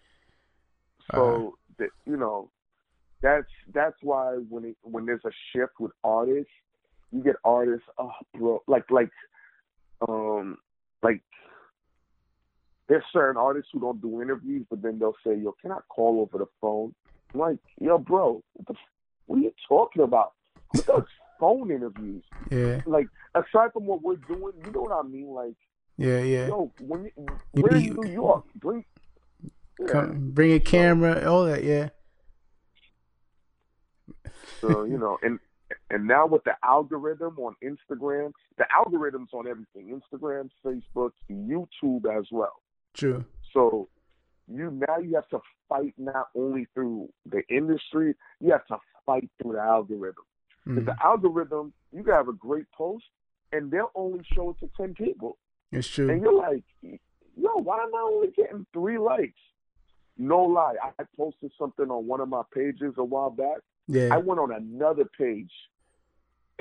So 1.10 1.58
that 1.78 1.88
you 2.06 2.16
know, 2.16 2.50
that's 3.20 3.48
that's 3.74 3.96
why 4.02 4.34
when 4.48 4.64
it, 4.66 4.76
when 4.82 5.04
there's 5.04 5.24
a 5.24 5.32
shift 5.52 5.72
with 5.80 5.90
artists, 6.04 6.52
you 7.10 7.22
get 7.22 7.36
artists, 7.44 7.86
oh 7.98 8.12
bro, 8.34 8.62
like 8.68 8.84
like 8.90 9.10
um 10.08 10.58
like 11.02 11.20
there's 12.88 13.04
certain 13.12 13.36
artists 13.36 13.70
who 13.72 13.80
don't 13.80 14.00
do 14.02 14.20
interviews, 14.22 14.66
but 14.68 14.82
then 14.82 14.98
they'll 14.98 15.16
say, 15.26 15.34
"Yo, 15.36 15.54
can 15.60 15.72
I 15.72 15.78
call 15.88 16.20
over 16.20 16.38
the 16.38 16.50
phone?" 16.60 16.94
I'm 17.32 17.40
like, 17.40 17.58
"Yo, 17.80 17.98
bro, 17.98 18.42
what, 18.54 18.66
the, 18.66 18.74
f- 18.74 18.78
what 19.26 19.36
are 19.38 19.42
you 19.42 19.52
talking 19.68 20.02
about? 20.02 20.32
Who 20.72 20.82
does 20.82 21.04
phone 21.40 21.70
interviews? 21.70 22.24
Yeah, 22.50 22.82
Like 22.86 23.06
aside 23.34 23.72
from 23.72 23.86
what 23.86 24.02
we're 24.02 24.16
doing, 24.16 24.52
you 24.64 24.72
know 24.72 24.82
what 24.82 24.92
I 25.04 25.08
mean? 25.08 25.28
Like, 25.28 25.54
yeah, 25.96 26.20
yeah. 26.22 26.48
yo, 26.48 26.72
when 26.80 27.04
you, 27.04 27.10
You- 27.16 27.38
we're 27.54 27.76
in 27.76 27.94
New 27.94 28.10
York, 28.10 28.44
bring." 28.56 28.84
Yeah. 29.80 29.86
Come, 29.88 30.30
bring 30.32 30.52
a 30.52 30.60
camera, 30.60 31.28
all 31.28 31.44
that. 31.46 31.64
Yeah, 31.64 31.88
So 34.60 34.84
you 34.84 34.98
know, 34.98 35.18
and 35.22 35.38
and 35.92 36.08
now 36.08 36.26
with 36.26 36.42
the 36.44 36.54
algorithm 36.64 37.38
on 37.38 37.54
Instagram, 37.62 38.32
the 38.56 38.64
algorithms 38.74 39.32
on 39.32 39.46
everything: 39.46 40.00
Instagram, 40.00 40.48
Facebook, 40.64 41.10
YouTube 41.30 42.04
as 42.18 42.24
well. 42.32 42.62
true. 42.94 43.24
So 43.52 43.88
you 44.48 44.70
now 44.88 44.98
you 44.98 45.14
have 45.14 45.28
to 45.28 45.40
fight 45.68 45.94
not 45.98 46.28
only 46.34 46.66
through 46.74 47.08
the 47.30 47.42
industry, 47.48 48.14
you 48.40 48.50
have 48.52 48.66
to 48.66 48.78
fight 49.06 49.28
through 49.40 49.52
the 49.52 49.60
algorithm. 49.60 50.24
Mm, 50.66 50.84
the 50.86 50.96
algorithm, 51.04 51.72
you 51.92 52.02
can 52.02 52.14
have 52.14 52.28
a 52.28 52.32
great 52.32 52.66
post, 52.72 53.04
and 53.52 53.70
they'll 53.70 53.90
only 53.94 54.24
show 54.34 54.50
it 54.50 54.56
to 54.60 54.70
ten 54.76 54.94
people, 54.94 55.38
it's 55.70 55.88
true. 55.88 56.10
and 56.10 56.22
you're 56.22 56.32
like, 56.32 56.64
yo, 56.82 57.50
why 57.56 57.82
am 57.82 57.94
I 57.94 58.00
only 58.00 58.28
getting 58.28 58.66
three 58.72 58.98
likes? 58.98 59.40
No 60.18 60.42
lie, 60.42 60.76
I 60.82 61.04
posted 61.16 61.52
something 61.58 61.90
on 61.90 62.06
one 62.06 62.20
of 62.20 62.28
my 62.28 62.42
pages 62.54 62.94
a 62.96 63.04
while 63.04 63.30
back. 63.30 63.58
Yeah. 63.88 64.10
I 64.12 64.18
went 64.18 64.40
on 64.40 64.52
another 64.52 65.04
page 65.18 65.50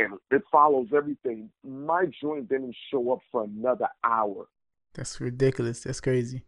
and 0.03 0.13
it 0.31 0.41
follows 0.51 0.87
everything. 0.95 1.49
My 1.63 2.05
joint 2.21 2.49
didn't 2.49 2.75
show 2.89 3.11
up 3.13 3.19
for 3.31 3.43
another 3.43 3.87
hour. 4.03 4.47
that's 4.93 5.19
ridiculous. 5.21 5.81
That's 5.83 5.99
crazy. 6.01 6.43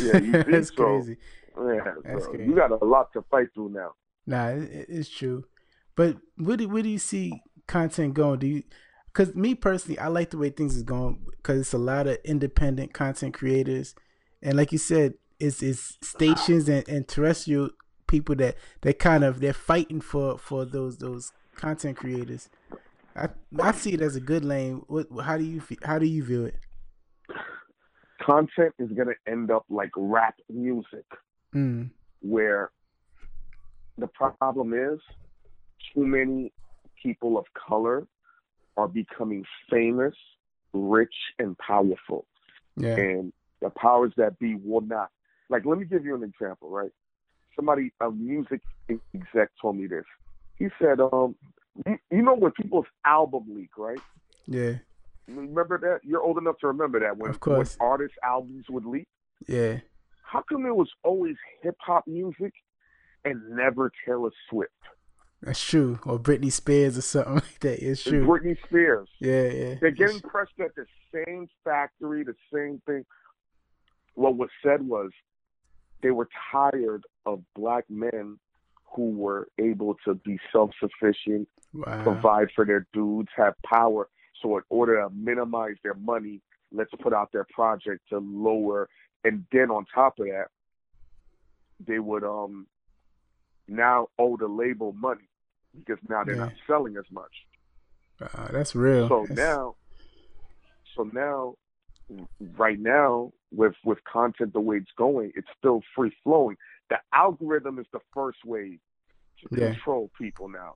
Yeah, 0.00 0.18
you 0.18 0.32
see? 0.32 0.42
that's 0.50 0.68
So- 0.68 0.74
crazy. 0.84 1.16
Yeah, 1.58 1.94
That's 2.04 2.24
so 2.24 2.30
crazy. 2.30 2.44
you 2.48 2.54
got 2.54 2.70
a 2.70 2.84
lot 2.84 3.12
to 3.12 3.22
fight 3.30 3.48
through 3.54 3.70
now. 3.70 3.92
Nah, 4.26 4.48
it, 4.50 4.62
it- 4.70 4.86
it's 4.88 5.08
true. 5.10 5.44
But 5.96 6.16
where 6.36 6.56
do 6.56 6.68
where 6.68 6.82
do 6.82 6.88
you 6.88 6.98
see 6.98 7.42
content 7.66 8.14
going? 8.14 8.38
Do 8.38 8.46
you? 8.46 8.62
Because 9.06 9.34
me 9.34 9.54
personally, 9.56 9.98
I 9.98 10.06
like 10.06 10.30
the 10.30 10.38
way 10.38 10.50
things 10.50 10.76
is 10.76 10.84
going 10.84 11.26
because 11.36 11.60
it's 11.60 11.72
a 11.74 11.78
lot 11.78 12.06
of 12.06 12.18
independent 12.24 12.94
content 12.94 13.34
creators, 13.34 13.94
and 14.40 14.56
like 14.56 14.70
you 14.70 14.78
said, 14.78 15.14
it's 15.40 15.62
it's 15.62 15.98
stations 16.00 16.68
and, 16.68 16.88
and 16.88 17.08
terrestrial 17.08 17.70
people 18.06 18.36
that 18.36 18.54
that 18.82 18.98
kind 19.00 19.24
of 19.24 19.40
they're 19.40 19.52
fighting 19.52 20.00
for 20.00 20.38
for 20.38 20.64
those 20.64 20.98
those 20.98 21.32
content 21.56 21.96
creators. 21.96 22.48
I 23.16 23.28
I 23.60 23.72
see 23.72 23.92
it 23.94 24.00
as 24.00 24.16
a 24.16 24.20
good 24.20 24.44
lane. 24.44 24.82
What 24.86 25.06
how 25.22 25.36
do 25.36 25.44
you 25.44 25.62
how 25.82 25.98
do 25.98 26.06
you 26.06 26.22
view 26.24 26.44
it? 26.44 26.56
Content 28.24 28.74
is 28.78 28.90
going 28.92 29.08
to 29.08 29.14
end 29.32 29.50
up 29.50 29.64
like 29.70 29.90
rap 29.96 30.34
music, 30.50 31.04
Mm, 31.54 31.90
where 32.20 32.70
the 33.98 34.06
problem 34.06 34.72
is 34.74 35.00
too 35.94 36.06
many 36.06 36.52
people 37.02 37.38
of 37.38 37.46
color 37.68 38.06
are 38.76 38.88
becoming 38.88 39.44
famous, 39.70 40.14
rich, 40.72 41.14
and 41.38 41.56
powerful. 41.58 42.26
yeah, 42.76 42.96
and 42.96 43.32
the 43.62 43.70
powers 43.70 44.12
that 44.16 44.38
be 44.38 44.54
will 44.54 44.82
not. 44.82 45.10
Like, 45.48 45.64
let 45.66 45.78
me 45.78 45.84
give 45.86 46.04
you 46.04 46.14
an 46.14 46.22
example, 46.22 46.70
right? 46.70 46.92
Somebody, 47.56 47.92
a 48.00 48.10
music 48.10 48.60
exec, 48.88 49.50
told 49.60 49.76
me 49.76 49.86
this. 49.86 50.04
He 50.60 50.68
said, 50.80 51.00
um, 51.00 51.34
you, 51.84 51.98
you 52.12 52.22
know 52.22 52.36
when 52.36 52.52
people's 52.52 52.86
album 53.04 53.46
leak, 53.48 53.70
right? 53.76 53.98
yeah, 54.46 54.74
Remember 55.26 55.78
that? 55.78 56.00
You're 56.08 56.22
old 56.22 56.38
enough 56.38 56.58
to 56.60 56.66
remember 56.68 57.00
that 57.00 57.16
when, 57.16 57.30
Of 57.30 57.40
course. 57.40 57.76
when 57.78 57.88
artists' 57.88 58.16
albums 58.22 58.66
would 58.70 58.84
leak. 58.84 59.08
yeah. 59.48 59.78
How 60.22 60.42
come 60.48 60.64
it 60.66 60.76
was 60.76 60.88
always 61.02 61.34
hip 61.60 61.74
hop 61.80 62.06
music 62.06 62.52
and 63.24 63.40
never 63.50 63.90
Taylor 64.06 64.30
Swift? 64.48 64.70
That's 65.42 65.60
true. 65.64 65.98
Or 66.06 66.20
Britney 66.20 66.52
Spears 66.52 66.96
or 66.98 67.00
something 67.00 67.34
like 67.34 67.58
that. 67.60 67.84
It's 67.84 68.04
true. 68.04 68.24
Britney 68.26 68.56
Spears. 68.66 69.08
Yeah, 69.18 69.46
yeah. 69.48 69.74
They're 69.80 69.90
getting 69.90 70.20
pressed 70.20 70.52
at 70.60 70.74
the 70.76 70.84
same 71.12 71.48
factory, 71.64 72.22
the 72.22 72.34
same 72.54 72.80
thing. 72.86 73.04
What 74.14 74.36
was 74.36 74.50
said 74.62 74.86
was 74.86 75.10
they 76.02 76.10
were 76.12 76.28
tired 76.52 77.02
of 77.26 77.42
black 77.56 77.84
men 77.88 78.38
who 78.94 79.10
were 79.10 79.48
able 79.58 79.96
to 80.04 80.14
be 80.14 80.38
self 80.52 80.70
sufficient, 80.80 81.48
wow. 81.72 82.02
provide 82.02 82.48
for 82.54 82.64
their 82.64 82.86
dudes, 82.92 83.28
have 83.36 83.54
power. 83.64 84.08
So 84.42 84.56
in 84.56 84.62
order 84.70 85.00
to 85.02 85.10
minimize 85.14 85.76
their 85.82 85.94
money, 85.94 86.40
let's 86.72 86.90
put 87.02 87.12
out 87.12 87.30
their 87.32 87.46
project 87.52 88.08
to 88.10 88.18
lower 88.18 88.88
and 89.24 89.44
then 89.52 89.70
on 89.70 89.84
top 89.94 90.18
of 90.18 90.26
that, 90.26 90.46
they 91.86 91.98
would 91.98 92.24
um 92.24 92.66
now 93.68 94.08
owe 94.18 94.36
the 94.36 94.46
label 94.48 94.92
money 94.92 95.28
because 95.76 95.98
now 96.08 96.24
they're 96.24 96.34
Yeah. 96.36 96.44
not 96.46 96.52
selling 96.66 96.96
as 96.96 97.04
much. 97.12 97.32
Uh, 98.20 98.48
that's 98.50 98.74
real. 98.74 99.08
So 99.08 99.26
That's- 99.28 99.36
now, 99.36 99.76
so 100.94 101.04
now, 101.04 101.54
right 102.56 102.78
now, 102.78 103.32
with 103.52 103.74
with 103.84 104.02
content 104.04 104.52
the 104.52 104.60
way 104.60 104.76
it's 104.78 104.90
going, 104.96 105.32
it's 105.36 105.48
still 105.58 105.82
free 105.94 106.14
flowing. 106.24 106.56
The 106.90 106.98
algorithm 107.12 107.78
is 107.78 107.86
the 107.92 108.00
first 108.12 108.44
way 108.44 108.78
to 109.40 109.48
Yeah. 109.56 109.72
control 109.72 110.10
people 110.18 110.48
now. 110.48 110.74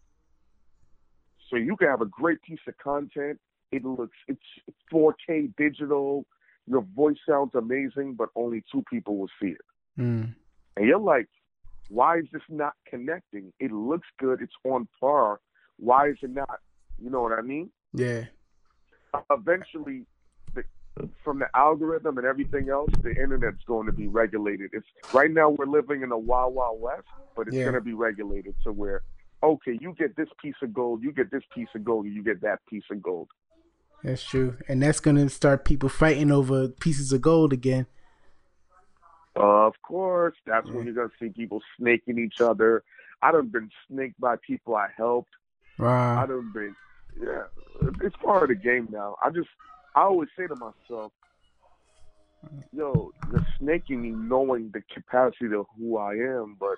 So 1.50 1.57
you 1.57 1.77
can 1.77 1.88
have 1.88 2.00
a 2.00 2.07
great 2.07 2.40
piece 2.42 2.61
of 2.66 2.77
content. 2.79 3.40
It 3.72 3.85
looks 3.85 4.16
it's 4.29 4.42
4K 4.90 5.48
digital. 5.57 6.27
Your 6.66 6.83
voice 6.83 7.18
sounds 7.29 7.55
amazing, 7.55 8.14
but 8.14 8.31
only 8.35 8.62
two 8.72 8.83
people 8.90 9.18
will 9.18 9.31
see 9.40 9.48
it. 9.48 9.61
Mm, 9.98 10.35
And 10.77 10.87
you're 10.87 10.98
like, 10.98 11.29
why 11.88 12.18
is 12.18 12.27
this 12.33 12.42
not 12.48 12.74
connecting? 12.87 13.53
It 13.61 13.70
looks 13.72 14.09
good. 14.18 14.40
It's 14.40 14.55
on 14.64 14.88
par. 14.98 15.40
Why 15.77 16.09
is 16.09 16.16
it 16.22 16.31
not? 16.31 16.61
You 16.98 17.11
know 17.11 17.20
what 17.22 17.33
I 17.38 17.42
mean? 17.42 17.70
yeah. 17.92 18.24
eventually 19.31 20.07
from 21.22 21.38
the 21.38 21.46
algorithm 21.54 22.18
and 22.18 22.26
everything 22.26 22.68
else 22.68 22.90
the 23.02 23.11
internet's 23.11 23.62
going 23.66 23.87
to 23.87 23.92
be 23.92 24.07
regulated 24.09 24.70
it's 24.72 24.87
right 25.12 25.30
now 25.30 25.48
we're 25.50 25.66
living 25.66 26.02
in 26.02 26.12
a 26.12 26.18
wild 26.18 26.54
wild 26.54 26.80
west 26.80 27.07
but 27.37 27.48
it's 27.48 27.57
Yeah. 27.57 27.64
going 27.64 27.74
to 27.74 27.80
be 27.80 27.92
regulated 27.94 28.54
to 28.62 28.72
where 28.72 29.02
okay 29.42 29.76
you 29.80 29.94
get 29.98 30.14
this 30.16 30.28
piece 30.40 30.54
of 30.62 30.72
gold 30.72 31.02
you 31.02 31.12
get 31.12 31.30
this 31.30 31.42
piece 31.54 31.68
of 31.74 31.85
gold 31.85 32.07
you 32.07 32.22
get 32.22 32.40
that 32.42 32.61
piece 32.68 32.85
of 32.90 33.02
gold 33.02 33.28
That's 34.02 34.22
true. 34.22 34.57
And 34.68 34.83
that's 34.83 35.00
gonna 35.00 35.28
start 35.30 35.64
people 35.64 35.88
fighting 35.88 36.30
over 36.30 36.68
pieces 36.68 37.12
of 37.12 37.22
gold 37.22 37.52
again. 37.52 37.87
of 39.37 39.72
course 39.83 40.35
that's 40.46 40.70
when 40.70 40.85
you're 40.87 40.94
going 40.94 41.09
to 41.09 41.14
see 41.20 41.28
people 41.30 41.61
snaking 41.78 42.18
each 42.18 42.40
other 42.40 42.85
i 43.22 43.33
done 43.33 43.48
been 43.48 43.68
snaked 43.88 44.18
by 44.20 44.37
people 44.46 44.76
i 44.76 44.87
helped 44.96 45.30
i 45.80 45.83
Wow. 45.83 46.26
done 46.26 46.50
been 46.54 46.74
yeah 47.20 47.42
it's 48.02 48.16
part 48.24 48.44
of 48.44 48.48
the 48.50 48.54
game 48.62 48.87
now 48.90 49.16
i 49.24 49.30
just 49.30 49.48
i 49.94 50.02
always 50.02 50.28
say 50.37 50.46
to 50.46 50.54
myself 50.57 51.12
yo 52.72 53.11
you're 53.30 53.42
snaking 53.61 54.02
me 54.02 54.11
knowing 54.11 54.70
the 54.72 54.83
capacity 54.92 55.54
of 55.54 55.66
who 55.78 55.96
i 55.96 56.12
am 56.12 56.57
but 56.59 56.76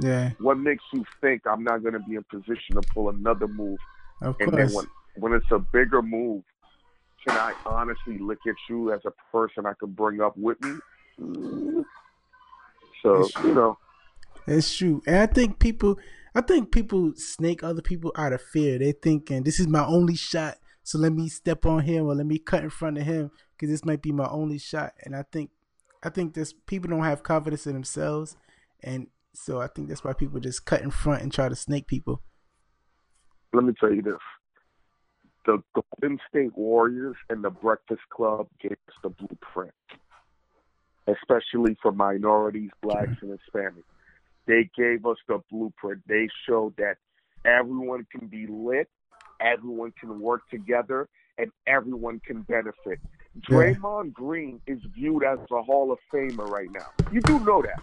Yeah, 0.00 0.30
what 0.38 0.58
makes 0.58 0.84
you 0.92 1.04
think 1.20 1.42
i'm 1.46 1.64
not 1.64 1.82
going 1.82 1.94
to 1.94 2.00
be 2.00 2.14
in 2.14 2.24
position 2.30 2.76
to 2.76 2.82
pull 2.94 3.08
another 3.08 3.48
move? 3.48 3.78
Of 4.22 4.36
and 4.40 4.52
then 4.52 4.72
when 4.72 4.86
when 5.16 5.32
it's 5.32 5.50
a 5.50 5.58
bigger 5.58 6.02
move 6.02 6.42
can 7.26 7.36
i 7.36 7.52
honestly 7.66 8.18
look 8.18 8.38
at 8.46 8.54
you 8.68 8.92
as 8.92 9.00
a 9.04 9.12
person 9.32 9.66
i 9.66 9.72
could 9.74 9.94
bring 9.96 10.20
up 10.20 10.36
with 10.36 10.60
me? 10.60 10.78
So 13.02 13.20
It's 13.20 13.36
you 13.38 13.54
know. 13.54 13.78
It's 14.46 14.74
true. 14.74 15.02
And 15.06 15.16
I 15.16 15.26
think 15.26 15.58
people 15.58 15.98
I 16.34 16.40
think 16.40 16.70
people 16.70 17.12
snake 17.16 17.62
other 17.62 17.82
people 17.82 18.12
out 18.16 18.32
of 18.32 18.42
fear. 18.42 18.78
They 18.78 18.92
thinking 18.92 19.42
this 19.42 19.60
is 19.60 19.66
my 19.68 19.84
only 19.84 20.16
shot, 20.16 20.58
so 20.82 20.98
let 20.98 21.12
me 21.12 21.28
step 21.28 21.66
on 21.66 21.82
him 21.82 22.06
or 22.06 22.14
let 22.14 22.26
me 22.26 22.38
cut 22.38 22.64
in 22.64 22.70
front 22.70 22.98
of 22.98 23.04
him 23.04 23.30
because 23.52 23.70
this 23.70 23.84
might 23.84 24.02
be 24.02 24.12
my 24.12 24.28
only 24.28 24.58
shot. 24.58 24.92
And 25.04 25.14
I 25.14 25.24
think 25.30 25.50
I 26.02 26.08
think 26.08 26.34
this 26.34 26.52
people 26.66 26.90
don't 26.90 27.04
have 27.04 27.22
confidence 27.22 27.66
in 27.66 27.74
themselves, 27.74 28.36
and 28.82 29.08
so 29.34 29.60
I 29.60 29.68
think 29.68 29.88
that's 29.88 30.02
why 30.02 30.12
people 30.12 30.40
just 30.40 30.64
cut 30.64 30.82
in 30.82 30.90
front 30.90 31.22
and 31.22 31.32
try 31.32 31.48
to 31.48 31.56
snake 31.56 31.86
people. 31.86 32.22
let 33.52 33.64
me 33.64 33.72
tell 33.78 33.92
you 33.92 34.02
this 34.02 34.14
the 35.46 35.62
golden 35.74 36.18
state 36.28 36.56
warriors 36.56 37.16
and 37.30 37.42
the 37.42 37.50
breakfast 37.50 38.02
club 38.10 38.46
gave 38.60 38.72
us 38.72 38.94
the 39.02 39.08
blueprint 39.08 39.72
especially 41.06 41.76
for 41.82 41.92
minorities 41.92 42.70
blacks 42.82 43.16
and 43.22 43.30
hispanics 43.30 43.82
they 44.46 44.68
gave 44.76 45.06
us 45.06 45.16
the 45.28 45.40
blueprint 45.50 46.00
they 46.06 46.28
showed 46.46 46.74
that 46.76 46.96
everyone 47.44 48.06
can 48.10 48.28
be 48.28 48.46
lit 48.46 48.88
everyone 49.40 49.92
can 49.98 50.20
work 50.20 50.42
together 50.50 51.08
and 51.38 51.50
everyone 51.66 52.20
can 52.26 52.42
benefit 52.42 52.98
Yeah. 53.48 53.56
Draymond 53.74 54.12
Green 54.12 54.60
is 54.66 54.80
viewed 54.94 55.24
as 55.24 55.38
a 55.50 55.62
Hall 55.62 55.92
of 55.92 55.98
Famer 56.12 56.48
right 56.48 56.70
now. 56.72 56.86
You 57.12 57.20
do 57.22 57.38
know 57.40 57.62
that. 57.62 57.80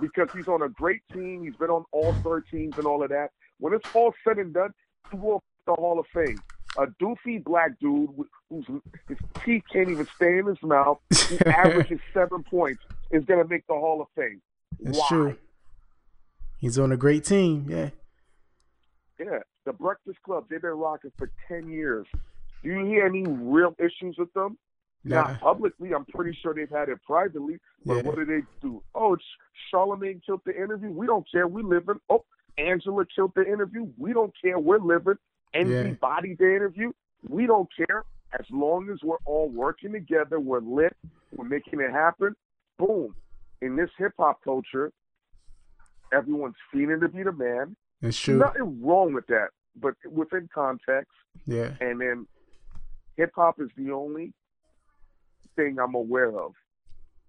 Because 0.00 0.28
he's 0.34 0.48
on 0.48 0.62
a 0.62 0.68
great 0.68 1.02
team. 1.12 1.44
He's 1.44 1.56
been 1.56 1.68
on 1.68 1.84
all 1.92 2.14
star 2.20 2.40
teams 2.40 2.78
and 2.78 2.86
all 2.86 3.02
of 3.02 3.10
that. 3.10 3.30
When 3.58 3.74
it's 3.74 3.88
all 3.92 4.14
said 4.24 4.38
and 4.38 4.54
done, 4.54 4.72
he 5.10 5.18
will 5.18 5.42
the 5.66 5.74
Hall 5.74 5.98
of 5.98 6.06
Fame. 6.14 6.38
A 6.78 6.86
doofy 6.86 7.42
black 7.44 7.78
dude 7.80 8.08
whose 8.48 8.64
his 9.08 9.18
teeth 9.44 9.64
can't 9.70 9.90
even 9.90 10.06
stay 10.16 10.38
in 10.38 10.46
his 10.46 10.62
mouth, 10.62 10.98
who 11.28 11.36
averages 11.46 12.00
seven 12.14 12.42
points, 12.44 12.82
is 13.10 13.24
going 13.26 13.42
to 13.42 13.48
make 13.48 13.66
the 13.66 13.74
Hall 13.74 14.00
of 14.00 14.06
Fame. 14.16 14.40
That's 14.80 14.96
Why? 14.98 15.06
true. 15.08 15.36
He's 16.58 16.78
on 16.78 16.92
a 16.92 16.96
great 16.96 17.24
team. 17.24 17.66
Yeah. 17.68 17.90
Yeah, 19.20 19.40
the 19.66 19.72
Breakfast 19.74 20.18
Club, 20.22 20.46
they've 20.48 20.62
been 20.62 20.70
rocking 20.70 21.12
for 21.18 21.30
10 21.46 21.68
years. 21.68 22.06
Do 22.62 22.70
you 22.70 22.86
hear 22.86 23.04
any 23.04 23.24
real 23.26 23.74
issues 23.78 24.16
with 24.18 24.32
them? 24.32 24.56
Nah. 25.04 25.22
Not 25.22 25.40
publicly. 25.40 25.92
I'm 25.94 26.06
pretty 26.06 26.36
sure 26.42 26.54
they've 26.54 26.70
had 26.70 26.88
it 26.88 27.02
privately. 27.06 27.58
But 27.84 27.96
Yeah. 27.96 28.02
what 28.02 28.16
do 28.16 28.24
they 28.24 28.42
do? 28.62 28.82
Oh, 28.94 29.14
it's 29.14 29.24
Charlemagne 29.70 30.20
killed 30.24 30.42
the 30.44 30.56
interview. 30.56 30.90
We 30.90 31.06
don't 31.06 31.26
care. 31.30 31.46
We 31.46 31.62
live 31.62 31.88
in. 31.88 32.00
Oh, 32.08 32.24
Angela 32.58 33.04
killed 33.06 33.32
the 33.34 33.46
interview. 33.46 33.90
We 33.98 34.12
don't 34.12 34.32
care. 34.42 34.58
We're 34.58 34.78
living. 34.78 35.18
Yeah. 35.54 35.92
bodied 35.94 36.38
the 36.38 36.54
interview. 36.54 36.92
We 37.28 37.46
don't 37.46 37.68
care. 37.74 38.04
As 38.38 38.46
long 38.50 38.88
as 38.90 39.02
we're 39.02 39.18
all 39.24 39.48
working 39.48 39.92
together, 39.92 40.38
we're 40.38 40.60
lit. 40.60 40.96
We're 41.32 41.44
making 41.48 41.80
it 41.80 41.90
happen. 41.90 42.36
Boom. 42.78 43.14
In 43.60 43.76
this 43.76 43.90
hip 43.98 44.12
hop 44.18 44.42
culture, 44.44 44.92
everyone's 46.12 46.56
feeling 46.72 47.00
to 47.00 47.08
be 47.08 47.22
the 47.22 47.32
man. 47.32 47.76
It's 48.02 48.18
true. 48.18 48.38
Nothing 48.38 48.82
wrong 48.82 49.12
with 49.12 49.26
that, 49.26 49.48
but 49.76 49.94
within 50.08 50.48
context. 50.54 51.12
Yeah. 51.46 51.74
And 51.80 52.00
then 52.00 52.26
hip 53.16 53.32
hop 53.34 53.60
is 53.60 53.68
the 53.76 53.90
only 53.92 54.32
thing 55.56 55.78
I'm 55.78 55.94
aware 55.94 56.36
of 56.38 56.52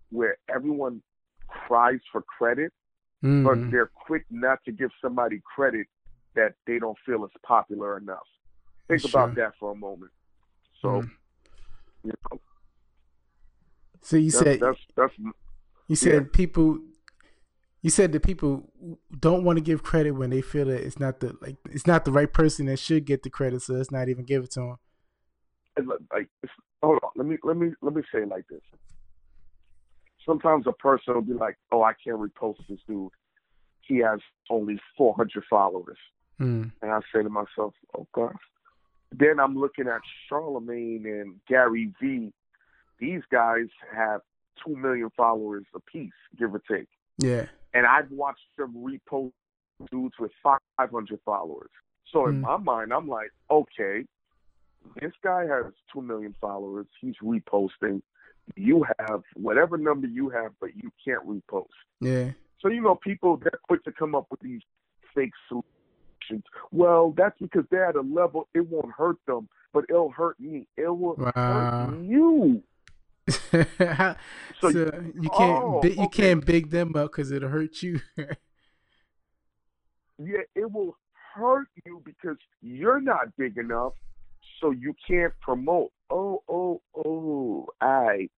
where 0.10 0.38
everyone 0.54 1.02
cries 1.48 2.00
for 2.12 2.22
credit, 2.22 2.72
Mhm. 3.24 3.44
but 3.44 3.72
they're 3.72 3.92
quick 4.06 4.26
not 4.30 4.64
to 4.66 4.72
give 4.72 4.92
somebody 5.02 5.42
credit 5.56 5.88
that 6.36 6.56
they 6.66 6.80
don't 6.80 6.98
feel 7.06 7.26
is 7.26 7.32
popular 7.44 7.98
enough. 7.98 8.28
Think 8.88 9.02
Sure. 9.02 9.10
about 9.10 9.36
that 9.36 9.56
for 9.60 9.72
a 9.72 9.76
moment. 9.76 10.12
So, 10.80 11.02
Mhm. 11.02 11.12
you 12.04 12.14
know, 12.32 12.42
So 14.02 14.18
you 14.18 14.32
that's, 14.32 14.44
said 14.44 14.60
that's 14.60 14.80
that's 14.96 15.14
You 15.88 15.96
said 15.96 16.24
Yeah. 16.24 16.30
people. 16.32 16.80
You 17.82 17.90
said 17.90 18.12
that 18.12 18.22
people 18.22 18.70
don't 19.20 19.44
want 19.44 19.58
to 19.58 19.62
give 19.64 19.82
credit 19.82 20.12
when 20.12 20.30
they 20.30 20.42
feel 20.42 20.66
that 20.66 20.82
it's 20.86 21.00
not 21.00 21.20
the 21.20 21.36
like 21.42 21.58
it's 21.70 21.88
not 21.88 22.06
the 22.06 22.12
right 22.12 22.32
person 22.32 22.68
that 22.68 22.78
should 22.78 23.06
get 23.06 23.24
the 23.24 23.30
credit, 23.30 23.62
so 23.64 23.74
let's 23.74 23.92
not 23.92 24.08
even 24.10 24.24
give 24.24 24.44
it 24.44 24.52
to 24.52 24.60
them. 24.60 24.78
it's 25.78 25.88
like- 26.14 26.30
hold 26.84 27.00
on 27.04 27.12
let 27.16 27.28
me 27.28 27.38
let 27.44 27.58
me 27.58 27.72
let 27.82 27.94
me 27.96 28.02
say 28.14 28.22
it 28.24 28.28
like 28.28 28.48
this. 28.50 28.62
Sometimes 30.26 30.66
a 30.68 30.72
person 30.74 31.14
will 31.16 31.22
be 31.22 31.34
like 31.34 31.58
oh 31.72 31.84
i 31.84 31.94
can't 32.04 32.20
repost 32.20 32.58
this 32.70 32.80
dude. 32.88 33.10
He 33.82 33.98
has 33.98 34.20
only 34.50 34.80
400 34.98 35.44
followers. 35.50 35.98
Mm. 36.40 36.72
and 36.82 36.92
i 36.92 37.00
say 37.14 37.22
to 37.22 37.30
myself 37.30 37.74
okay. 37.98 38.34
Then 39.12 39.40
i'm 39.40 39.56
looking 39.58 39.88
at 39.88 40.02
charlemagne 40.28 41.06
and 41.06 41.36
gary 41.48 41.92
vee 42.02 42.34
these 43.00 43.22
guys 43.32 43.68
have 43.96 44.22
2 44.66 44.76
million 44.76 45.10
followers 45.18 45.66
apiece 45.76 46.12
give 46.38 46.54
or 46.56 46.62
take. 46.70 46.88
Yeah, 47.18 47.46
and 47.74 47.86
I've 47.86 48.12
watched 48.12 48.46
them 48.58 48.74
repost 48.76 49.32
dudes 49.92 50.16
with 50.20 50.32
500 50.44 51.20
followers. 51.26 51.70
So 52.12 52.28
in 52.28 52.36
Mm. 52.36 52.42
my 52.42 52.58
mind, 52.58 52.94
I'm 52.94 53.08
like, 53.08 53.32
okay, 53.50 54.06
this 55.00 55.14
guy 55.24 55.46
has 55.46 55.74
2 55.94 56.02
million 56.02 56.34
followers. 56.42 56.88
He's 57.00 57.16
reposting. 57.18 58.02
You 58.56 58.84
have 59.00 59.24
whatever 59.36 59.78
number 59.78 60.08
you 60.08 60.30
have, 60.30 60.54
but 60.60 60.76
you 60.76 60.92
can't 61.04 61.26
repost. 61.28 61.70
yeah, 62.00 62.32
So, 62.60 62.68
you 62.68 62.82
know, 62.82 62.96
people, 62.96 63.38
they're 63.38 63.60
quick 63.64 63.84
to 63.86 63.92
come 63.92 64.16
up 64.16 64.28
with 64.30 64.40
these 64.42 64.62
fake 65.16 65.34
solutions. 65.48 66.46
Well, 66.72 67.12
that's 67.12 67.38
because 67.40 67.66
they're 67.70 67.86
at 67.86 67.96
a 67.96 68.02
level, 68.02 68.48
it 68.54 68.68
won't 68.68 68.92
hurt 68.92 69.18
them, 69.26 69.48
but 69.74 69.86
it'll 69.90 70.10
hurt 70.12 70.40
me. 70.40 70.68
It 70.78 70.88
will 70.88 71.16
Wow. 71.16 71.32
hurt 71.36 72.00
you. 72.02 72.64
So, 73.30 73.66
So- 74.62 74.70
you 75.20 75.30
can't 75.30 75.64
Oh, 75.64 75.82
you 75.84 76.04
okay. 76.04 76.08
can't 76.28 76.46
big 76.46 76.70
them 76.70 76.96
up 76.96 77.12
because 77.12 77.32
it'll 77.32 77.50
hurt 77.50 77.82
you. 77.82 78.00
yeah, 78.18 78.26
it 80.56 80.72
will 80.72 80.96
hurt 81.36 81.68
you 81.86 82.02
because 82.06 82.38
you're 82.62 83.02
not 83.02 83.36
big 83.38 83.58
enough, 83.58 83.94
so 84.60 84.72
you 84.72 84.94
can't 85.08 85.34
promote. 85.42 85.92
Oh, 86.10 86.44
oh, 86.50 86.82
oh, 86.96 87.68
I, 87.80 88.30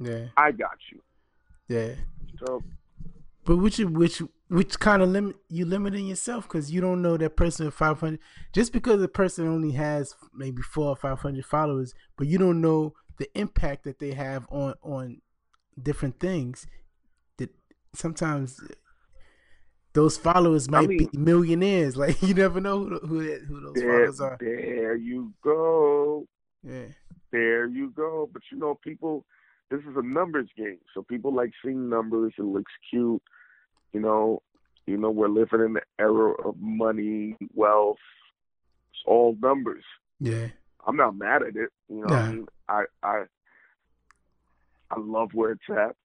Yeah. 0.00 0.26
I 0.36 0.52
got 0.52 0.76
you. 0.92 1.00
Yeah. 1.68 1.94
So 2.46 2.62
But 3.44 3.56
which 3.56 3.78
which 3.78 4.22
which 4.48 4.78
kind 4.78 5.02
of 5.02 5.08
limit 5.08 5.36
you 5.48 5.64
limiting 5.64 6.06
yourself 6.06 6.46
because 6.46 6.70
you 6.70 6.80
don't 6.80 7.02
know 7.02 7.16
that 7.16 7.36
person 7.36 7.70
five 7.70 7.98
hundred. 8.00 8.20
Just 8.52 8.72
because 8.72 9.02
a 9.02 9.08
person 9.08 9.48
only 9.48 9.72
has 9.72 10.14
maybe 10.34 10.62
four 10.62 10.90
or 10.90 10.96
five 10.96 11.20
hundred 11.20 11.46
followers, 11.46 11.94
but 12.16 12.26
you 12.28 12.38
don't 12.38 12.60
know 12.60 12.94
the 13.18 13.28
impact 13.38 13.84
that 13.84 13.98
they 13.98 14.12
have 14.12 14.46
on 14.50 14.74
on 14.82 15.20
different 15.80 16.18
things. 16.20 16.66
That 17.38 17.50
sometimes 17.94 18.60
those 19.92 20.16
followers 20.18 20.68
might 20.70 20.88
mean- 20.88 21.08
be 21.10 21.18
millionaires. 21.18 21.96
Like 22.02 22.22
you 22.22 22.34
never 22.34 22.60
know 22.60 22.84
who 22.84 22.98
who, 22.98 23.18
who 23.46 23.60
those 23.60 23.74
there, 23.74 23.90
followers 23.90 24.20
are. 24.20 24.36
there 24.40 24.96
you 24.96 25.32
go. 25.42 26.26
Yeah. 26.62 26.86
There 27.32 27.66
you 27.66 27.90
go. 27.90 28.28
But 28.32 28.42
you 28.52 28.58
know, 28.58 28.78
people, 28.82 29.24
this 29.70 29.80
is 29.80 29.96
a 29.96 30.02
numbers 30.02 30.48
game. 30.56 30.78
So 30.94 31.02
people 31.02 31.34
like 31.34 31.50
seeing 31.64 31.88
numbers. 31.88 32.32
It 32.38 32.42
looks 32.44 32.72
cute. 32.90 33.22
You 33.92 34.00
know, 34.00 34.42
you 34.86 34.96
know, 34.96 35.10
we're 35.10 35.28
living 35.28 35.60
in 35.60 35.72
the 35.74 35.82
era 35.98 36.32
of 36.44 36.56
money, 36.58 37.36
wealth. 37.54 37.96
It's 38.90 39.02
all 39.06 39.36
numbers. 39.40 39.84
Yeah. 40.20 40.48
I'm 40.86 40.96
not 40.96 41.16
mad 41.16 41.42
at 41.42 41.56
it. 41.56 41.70
You 41.88 42.00
know, 42.00 42.06
what 42.06 42.12
I 42.12 42.32
mean, 42.32 42.46
I, 42.68 42.82
I, 43.02 43.24
I 44.90 44.98
love 44.98 45.30
where 45.34 45.52
it's 45.52 45.62
at. 45.70 45.96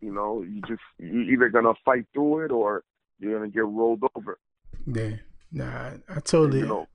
You 0.00 0.12
know, 0.12 0.42
you 0.42 0.60
just 0.68 0.82
you're 0.98 1.22
either 1.22 1.48
gonna 1.48 1.74
fight 1.84 2.06
through 2.12 2.44
it 2.44 2.50
or 2.50 2.82
you're 3.18 3.38
gonna 3.38 3.50
get 3.50 3.64
rolled 3.64 4.02
over. 4.14 4.38
Yeah. 4.86 5.16
Nah, 5.52 5.64
I, 5.66 5.98
I 6.08 6.20
totally. 6.20 6.60
You 6.60 6.66
know, 6.66 6.88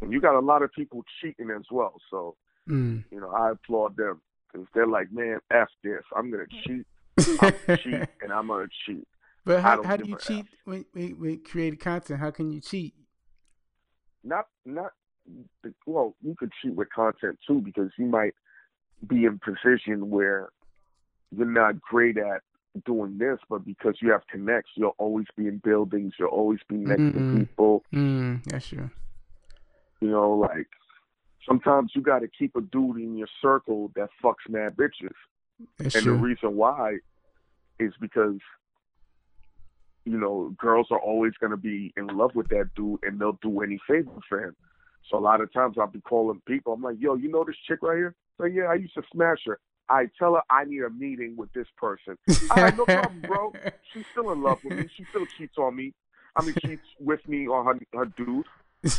and 0.00 0.12
you 0.12 0.20
got 0.20 0.38
a 0.38 0.40
lot 0.40 0.62
of 0.62 0.72
people 0.72 1.04
cheating 1.20 1.50
as 1.50 1.64
well. 1.70 1.94
So 2.10 2.36
Mm. 2.68 3.04
you 3.10 3.20
know, 3.20 3.28
I 3.28 3.50
applaud 3.50 3.94
them 3.98 4.22
because 4.50 4.66
they're 4.74 4.86
like, 4.86 5.12
man, 5.12 5.38
f 5.50 5.68
this. 5.82 6.00
I'm 6.16 6.30
gonna 6.30 6.44
cheat, 6.66 6.86
I'm 7.40 7.52
cheat, 7.82 8.08
and 8.22 8.32
I'm 8.32 8.46
gonna 8.46 8.68
cheat. 8.86 9.06
but 9.44 9.60
how, 9.60 9.82
how 9.82 9.96
do 9.98 10.04
you 10.06 10.14
a 10.14 10.16
F. 10.16 10.22
cheat 10.22 10.46
when, 10.64 10.86
when, 10.92 11.10
when 11.20 11.42
creating 11.44 11.78
content? 11.78 12.20
How 12.20 12.30
can 12.30 12.50
you 12.50 12.62
cheat? 12.62 12.94
Not, 14.22 14.46
not. 14.64 14.92
Well, 15.86 16.14
you 16.22 16.34
could 16.38 16.50
cheat 16.60 16.74
with 16.74 16.88
content 16.90 17.38
too 17.46 17.60
because 17.60 17.90
you 17.98 18.06
might 18.06 18.34
be 19.06 19.24
in 19.24 19.38
position 19.38 20.10
where 20.10 20.50
you're 21.36 21.46
not 21.46 21.80
great 21.80 22.16
at 22.18 22.42
doing 22.84 23.18
this, 23.18 23.38
but 23.48 23.64
because 23.64 23.94
you 24.02 24.10
have 24.10 24.22
connects, 24.30 24.70
you'll 24.74 24.94
always 24.98 25.26
be 25.36 25.46
in 25.46 25.58
buildings. 25.58 26.14
You'll 26.18 26.28
always 26.28 26.60
be 26.68 26.76
next 26.76 27.02
Mhm. 27.02 27.12
to 27.32 27.38
people. 27.38 27.84
Mm, 27.92 28.42
that's 28.44 28.68
true. 28.68 28.90
You 30.00 30.08
know, 30.10 30.32
like 30.32 30.68
sometimes 31.46 31.92
you 31.94 32.02
got 32.02 32.20
to 32.20 32.28
keep 32.28 32.56
a 32.56 32.60
dude 32.60 32.96
in 32.96 33.16
your 33.16 33.28
circle 33.40 33.90
that 33.94 34.10
fucks 34.22 34.48
mad 34.48 34.76
bitches. 34.76 35.14
That's 35.78 35.94
and 35.94 36.04
true. 36.04 36.14
the 36.16 36.18
reason 36.18 36.56
why 36.56 36.98
is 37.78 37.92
because 38.00 38.38
you 40.04 40.18
know 40.18 40.54
girls 40.58 40.88
are 40.90 40.98
always 41.00 41.32
going 41.40 41.50
to 41.52 41.56
be 41.56 41.92
in 41.96 42.08
love 42.08 42.34
with 42.34 42.48
that 42.48 42.74
dude 42.74 43.02
and 43.04 43.18
they'll 43.18 43.38
do 43.40 43.62
any 43.62 43.78
favor 43.86 44.10
for 44.28 44.44
him 44.44 44.56
so 45.10 45.18
a 45.18 45.20
lot 45.20 45.40
of 45.40 45.52
times 45.52 45.76
i'll 45.78 45.86
be 45.86 46.00
calling 46.00 46.40
people 46.46 46.72
i'm 46.72 46.82
like 46.82 46.96
yo 46.98 47.14
you 47.14 47.30
know 47.30 47.44
this 47.44 47.56
chick 47.66 47.78
right 47.82 47.96
here 47.96 48.14
so 48.38 48.44
yeah 48.44 48.64
i 48.64 48.74
used 48.74 48.94
to 48.94 49.02
smash 49.12 49.38
her 49.44 49.58
i 49.88 50.06
tell 50.18 50.34
her 50.34 50.42
i 50.50 50.64
need 50.64 50.82
a 50.82 50.90
meeting 50.90 51.34
with 51.36 51.52
this 51.52 51.68
person 51.76 52.16
all 52.50 52.62
right 52.62 52.76
no 52.76 52.84
problem 52.84 53.20
bro 53.26 53.52
she's 53.92 54.04
still 54.12 54.32
in 54.32 54.42
love 54.42 54.58
with 54.64 54.78
me 54.78 54.88
she 54.96 55.04
still 55.10 55.26
cheats 55.38 55.56
on 55.58 55.74
me 55.76 55.92
i 56.36 56.44
mean 56.44 56.54
she's 56.64 56.78
with 57.00 57.26
me 57.28 57.46
on 57.46 57.64
her, 57.66 57.98
her 57.98 58.06
dude 58.16 58.46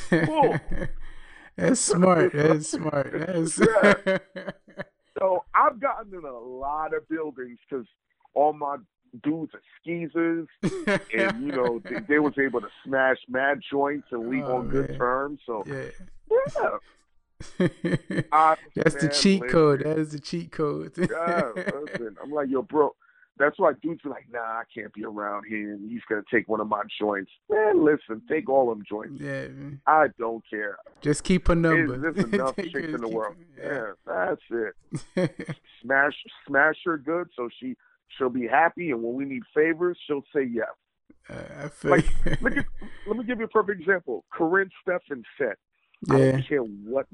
Cool. 0.10 0.60
That's 1.56 1.80
smart. 1.80 2.34
That's 2.34 2.72
smart. 2.72 3.14
That's 3.14 3.60
Yeah. 4.06 4.18
So 5.18 5.46
I've 5.54 5.80
gotten 5.80 6.14
in 6.14 6.26
a 6.26 6.38
lot 6.38 6.94
of 6.94 7.08
buildings 7.08 7.58
because 7.70 7.86
all 8.34 8.52
my 8.52 8.76
dudes 9.24 9.54
are 9.54 9.62
skeezers, 9.82 10.48
and 11.18 11.44
you 11.46 11.52
know 11.52 11.80
they, 11.84 12.00
they 12.08 12.20
was 12.20 12.34
able 12.38 12.62
to 12.62 12.68
smash 12.86 13.18
mad 13.28 13.60
joints 13.72 14.08
and 14.12 14.30
leave 14.30 14.46
Oh, 14.46 14.58
on 14.58 14.70
good 14.70 14.96
terms. 14.98 15.40
So 15.46 15.64
yeah. 15.66 15.86
yeah, 16.32 16.78
I, 18.32 18.56
That's 18.76 18.96
the 18.96 19.10
cheat 19.10 19.42
listen, 19.42 19.54
code. 19.54 19.80
That 19.84 19.98
is 20.00 20.12
the 20.12 20.20
cheat 20.20 20.52
code. 20.52 20.94
Yeah, 20.98 21.52
listen, 21.56 22.16
I'm 22.24 22.32
like 22.32 22.50
yo, 22.50 22.62
bro. 22.62 22.96
That's 23.38 23.60
why 23.60 23.74
dudes 23.82 24.00
are 24.06 24.10
like, 24.12 24.28
nah, 24.32 24.40
I 24.40 24.64
can't 24.74 24.94
be 24.94 25.04
around 25.04 25.46
him. 25.46 25.86
He's 25.90 26.00
gonna 26.08 26.22
take 26.32 26.48
one 26.48 26.62
of 26.62 26.68
my 26.70 26.84
joints. 26.98 27.30
Man, 27.50 27.84
listen, 27.84 28.22
take 28.30 28.48
all 28.50 28.70
them 28.70 28.82
joints. 28.88 29.20
yeah, 29.22 29.48
man. 29.50 29.82
I 29.86 30.08
don't 30.18 30.42
care. 30.50 30.78
Just 31.02 31.26
keep 31.26 31.50
a 31.50 31.56
number. 31.56 31.98
There's, 31.98 32.16
there's 32.16 32.30
enough 32.34 32.56
chicks 32.56 32.74
in 32.74 33.02
the 33.02 33.10
world. 33.10 33.36
it, 33.58 33.62
Yeah, 33.66 33.92
that's 34.08 34.42
it. 35.18 35.58
smash 35.82 36.14
smash 36.48 36.78
her 36.86 36.98
good 36.98 37.28
so 37.36 37.50
she 37.60 37.76
she'll 38.18 38.30
be 38.30 38.48
happy 38.48 38.92
and 38.92 39.02
when 39.04 39.14
we 39.14 39.26
need 39.26 39.44
favors 39.54 39.98
she'll 40.08 40.24
say 40.34 40.44
yes 40.44 40.68
Uh, 41.30 41.66
I 41.66 41.68
feel 41.70 41.92
Like, 41.92 42.06
look 42.42 42.58
at, 42.58 42.66
let 43.08 43.18
me 43.18 43.24
give 43.26 43.40
you 43.40 43.46
a 43.46 43.50
perfect 43.50 43.82
example 43.82 44.24
Karrine 44.34 44.70
Steffans 44.88 45.24
said 45.38 45.56
i 46.10 46.18
yeah. 46.18 46.32
don't 46.34 46.48
care 46.48 46.60
what 46.62 47.08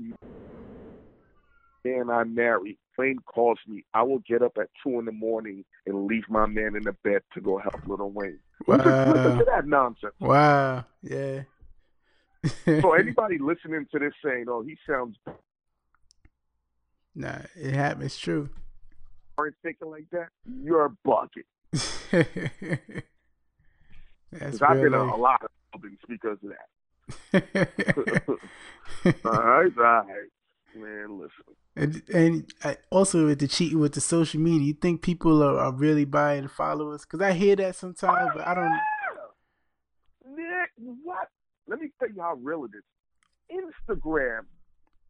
man 1.86 2.10
i 2.10 2.24
marry 2.24 2.78
Wayne 2.98 3.20
calls 3.26 3.58
me 3.68 3.84
i 3.94 4.04
will 4.04 4.20
get 4.20 4.42
up 4.44 4.58
at 4.60 4.68
two 4.84 5.00
in 5.00 5.06
the 5.06 5.12
morning 5.12 5.66
and 5.88 6.06
leave 6.06 6.26
my 6.30 6.46
man 6.46 6.76
in 6.76 6.84
the 6.84 6.94
bed 7.04 7.22
to 7.34 7.42
go 7.42 7.58
help 7.58 7.82
Lil 7.88 8.12
Wayne 8.12 8.40
listen, 8.68 8.86
listen 9.14 9.38
to 9.40 9.46
that 9.46 9.66
nonsense 9.68 10.14
Wow. 10.20 10.86
Yeah. 11.02 11.42
so 12.66 12.94
anybody 13.00 13.38
listening 13.40 13.88
to 13.92 14.00
this 14.00 14.14
saying 14.24 14.46
oh 14.50 14.62
he 14.62 14.78
sounds 14.88 15.16
nah, 17.16 17.40
it 17.56 17.74
happens. 17.74 18.18
True. 18.18 18.50
Aren't 19.38 19.56
thinking 19.64 19.90
like 19.90 20.06
that 20.12 20.30
you're 20.64 20.94
bugging 21.06 21.44
That's 24.32 24.60
because 24.60 24.62
i've 24.62 24.82
been 24.82 24.88
in 24.88 24.94
a 24.94 25.16
lot 25.16 25.42
of 25.44 25.50
buildings 25.72 26.00
because 26.08 26.38
of 26.44 26.52
that 26.52 26.68
all 29.26 29.32
right 29.32 29.72
all 29.78 29.84
right 29.84 30.30
man 30.76 31.20
listen 31.20 31.56
and 31.76 32.02
and 32.14 32.54
I, 32.64 32.78
also 32.90 33.28
with 33.28 33.40
the 33.40 33.48
cheating 33.48 33.80
with 33.80 33.94
the 33.94 34.02
social 34.02 34.42
media, 34.42 34.68
you 34.68 34.74
think 34.74 35.02
people 35.02 35.42
are, 35.42 35.58
are 35.58 35.72
really 35.72 36.04
buying 36.04 36.48
followers? 36.50 37.02
Because 37.02 37.22
I 37.22 37.32
hear 37.32 37.56
that 37.56 37.76
sometimes, 37.76 38.32
but 38.36 38.46
I 38.46 38.54
don't. 38.54 38.80
Nick, 40.36 40.70
what? 41.04 41.30
Let 41.68 41.80
me 41.80 41.92
tell 41.98 42.10
you 42.10 42.22
how 42.22 42.34
real 42.42 42.66
it 42.66 42.72
is. 42.76 43.64
Instagram 43.90 44.42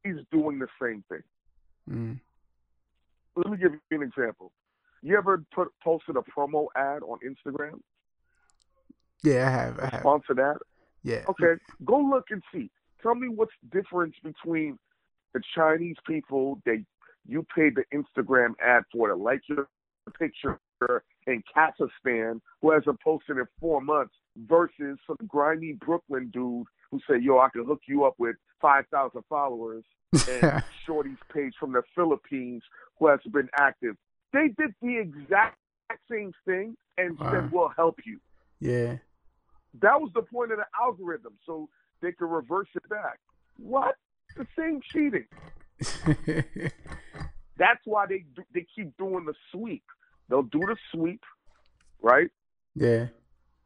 is 0.05 0.17
doing 0.31 0.59
the 0.59 0.67
same 0.79 1.03
thing. 1.09 1.23
Mm. 1.89 2.19
Let 3.35 3.49
me 3.49 3.57
give 3.57 3.73
you 3.73 3.79
an 3.91 4.03
example. 4.03 4.51
You 5.01 5.17
ever 5.17 5.43
put 5.53 5.69
posted 5.83 6.15
a 6.15 6.21
promo 6.21 6.67
ad 6.75 7.01
on 7.03 7.17
Instagram? 7.25 7.79
Yeah, 9.23 9.47
I 9.47 9.51
have. 9.51 9.79
I 9.79 9.85
have. 9.87 9.99
Sponsor 10.01 10.33
that? 10.35 10.57
Yeah. 11.03 11.23
Okay, 11.29 11.59
go 11.85 11.97
look 11.97 12.25
and 12.29 12.43
see. 12.53 12.69
Tell 13.01 13.15
me 13.15 13.27
what's 13.27 13.53
the 13.63 13.81
difference 13.81 14.15
between 14.23 14.77
the 15.33 15.41
Chinese 15.55 15.95
people 16.07 16.61
that 16.65 16.83
you 17.27 17.45
paid 17.55 17.75
the 17.75 17.83
Instagram 17.93 18.53
ad 18.63 18.83
for 18.91 19.07
to 19.07 19.15
like 19.15 19.41
your 19.47 19.67
picture 20.19 20.59
in 21.27 21.43
Kazakhstan 21.55 22.39
who 22.61 22.71
hasn't 22.71 22.99
posted 23.01 23.37
in 23.37 23.45
four 23.59 23.81
months 23.81 24.13
versus 24.47 24.97
some 25.07 25.17
grimy 25.27 25.73
Brooklyn 25.73 26.29
dude 26.33 26.67
who 26.91 26.99
say, 27.09 27.17
yo, 27.21 27.39
I 27.39 27.49
can 27.49 27.65
hook 27.65 27.81
you 27.87 28.03
up 28.05 28.15
with 28.17 28.35
5,000 28.61 29.21
followers 29.29 29.83
and 30.13 30.63
Shorty's 30.85 31.17
page 31.33 31.53
from 31.59 31.71
the 31.71 31.81
Philippines 31.95 32.63
who 32.99 33.07
has 33.07 33.19
been 33.31 33.49
active. 33.57 33.95
They 34.33 34.49
did 34.57 34.73
the 34.81 34.97
exact 34.97 35.57
same 36.09 36.33
thing 36.45 36.75
and 36.97 37.17
Wow. 37.19 37.31
said, 37.31 37.51
we'll 37.51 37.69
help 37.75 37.99
you. 38.05 38.19
yeah. 38.59 38.97
That 39.81 40.01
was 40.01 40.11
the 40.13 40.21
point 40.21 40.51
of 40.51 40.57
the 40.57 40.65
algorithm, 40.77 41.31
so 41.45 41.69
they 42.01 42.11
could 42.11 42.29
reverse 42.29 42.67
it 42.75 42.87
back. 42.89 43.19
What? 43.57 43.95
The 44.35 44.45
same 44.59 44.81
cheating. 44.91 45.25
That's 47.57 47.79
why 47.85 48.05
they 48.07 48.25
do, 48.35 48.43
they 48.53 48.65
keep 48.75 48.95
doing 48.97 49.25
the 49.25 49.33
sweep. 49.51 49.83
They'll 50.29 50.41
do 50.43 50.59
the 50.59 50.75
sweep, 50.93 51.21
right? 52.01 52.29
yeah. 52.75 53.07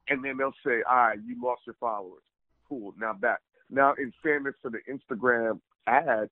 And 0.07 0.23
then 0.23 0.37
they'll 0.37 0.53
say, 0.63 0.83
"All 0.87 0.95
right, 0.95 1.19
you 1.25 1.35
lost 1.43 1.61
your 1.65 1.75
followers. 1.79 2.21
Cool. 2.67 2.93
Now 2.99 3.13
back. 3.13 3.39
Now, 3.69 3.93
in 3.93 4.11
fairness 4.21 4.55
to 4.63 4.69
the 4.69 4.79
Instagram 4.89 5.59
ad, 5.87 6.29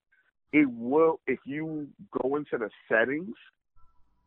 it 0.51 0.69
will 0.69 1.19
if 1.27 1.39
you 1.45 1.87
go 2.21 2.35
into 2.35 2.57
the 2.57 2.69
settings, 2.87 3.35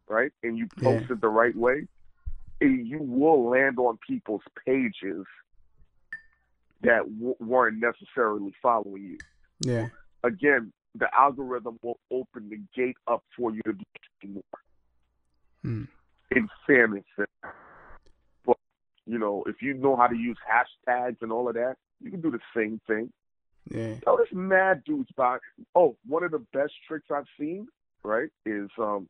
right, 0.09 0.33
and 0.43 0.59
you 0.59 0.69
Yeah. 0.79 0.99
post 0.99 1.11
it 1.11 1.21
the 1.21 1.29
right 1.29 1.55
way, 1.57 1.87
it, 2.61 2.67
you 2.87 2.99
will 2.99 3.49
land 3.49 3.79
on 3.79 3.99
people's 4.07 4.43
pages 4.65 5.25
that 6.83 7.05
w- 7.19 7.37
weren't 7.41 7.79
necessarily 7.79 8.55
following 8.61 9.05
you. 9.05 9.19
Yeah. 9.61 9.89
Again, 10.25 10.73
the 10.95 11.09
algorithm 11.15 11.79
will 11.83 12.01
open 12.11 12.49
the 12.49 12.61
gate 12.75 12.97
up 13.07 13.23
for 13.37 13.53
you 13.53 13.63
to 13.63 13.73
do 14.23 14.29
more. 14.29 14.43
Hmm. 15.63 15.85
In 16.31 16.49
fairness, 16.67 17.05
you 19.07 19.19
know, 19.19 19.45
if 19.47 19.63
you 19.63 19.75
know 19.75 19.97
how 19.97 20.07
to 20.07 20.17
use 20.17 20.37
hashtags 20.51 21.17
and 21.23 21.31
all 21.33 21.49
of 21.49 21.55
that, 21.55 21.77
you 22.03 22.11
can 22.11 22.21
do 22.21 22.31
the 22.31 22.41
same 22.55 22.81
thing. 22.87 23.11
Yeah. 23.71 23.95
Yo, 24.07 24.17
there's 24.17 24.29
mad 24.33 24.83
dudes 24.85 25.11
by. 25.17 25.39
Oh, 25.75 25.97
one 26.07 26.23
of 26.23 26.31
the 26.31 26.45
best 26.53 26.73
tricks 26.87 27.07
I've 27.15 27.25
seen, 27.39 27.67
right, 28.05 28.29
is 28.45 28.69
um, 28.79 29.09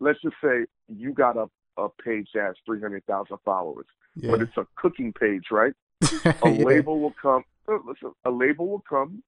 let's 0.00 0.20
just 0.22 0.36
say 0.42 0.66
you 0.88 1.12
got 1.12 1.36
a 1.36 1.48
a 1.78 1.88
page 1.90 2.28
that 2.34 2.42
has 2.44 2.56
three 2.64 2.80
hundred 2.80 3.04
thousand 3.06 3.36
followers, 3.44 3.86
Yeah. 4.14 4.30
but 4.30 4.42
it's 4.42 4.56
a 4.56 4.66
cooking 4.76 5.12
page, 5.12 5.44
right? 5.50 5.74
A 6.42 6.48
Yeah. 6.48 6.64
label 6.64 7.00
will 7.00 7.14
come. 7.20 7.42
uh, 7.68 7.78
Listen, 7.86 8.12
a 8.24 8.30
label 8.30 8.66
will 8.68 8.84
come, 8.88 9.22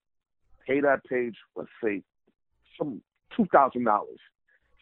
pay 0.65 0.79
that 0.81 1.03
page, 1.03 1.35
let's 1.55 1.69
say, 1.83 2.01
some 2.77 3.01
two 3.35 3.45
thousand 3.51 3.83
dollars. 3.83 4.19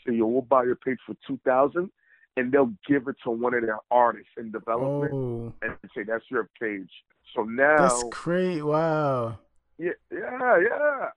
So 0.06 0.12
yo, 0.14 0.28
we'll 0.28 0.42
buy 0.44 0.64
your 0.64 0.76
page 0.78 1.00
for 1.06 1.16
two 1.26 1.40
thousand, 1.44 1.92
and 2.38 2.52
they'll 2.52 2.74
give 2.88 3.08
it 3.10 3.16
to 3.26 3.32
one 3.32 3.54
of 3.54 3.64
their 3.64 3.80
artists 3.92 4.32
in 4.38 4.52
development 4.52 5.14
Oh, 5.14 5.54
and 5.62 5.76
say 5.94 6.04
that's 6.04 6.24
your 6.30 6.50
page. 6.60 6.90
So 7.36 7.44
now, 7.44 7.78
that's 7.88 8.04
great! 8.12 8.62
Wow. 8.64 9.40
yeah, 9.78 9.90
yeah, 10.12 10.58
yeah. 10.62 11.10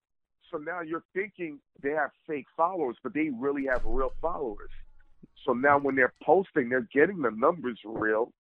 So 0.51 0.59
now 0.59 0.81
you're 0.81 1.05
thinking 1.15 1.61
they 1.81 1.91
have 1.91 2.11
fake 2.27 2.47
followers, 2.57 2.97
but 3.05 3.15
they 3.15 3.31
really 3.39 3.67
have 3.67 3.83
real 3.85 4.13
followers. 4.21 4.71
So 5.47 5.53
now 5.53 5.79
when 5.79 5.95
they're 5.95 6.13
posting, 6.23 6.69
they're 6.69 6.89
getting 6.93 7.23
the 7.23 7.31
numbers 7.31 7.79
real. 7.85 8.33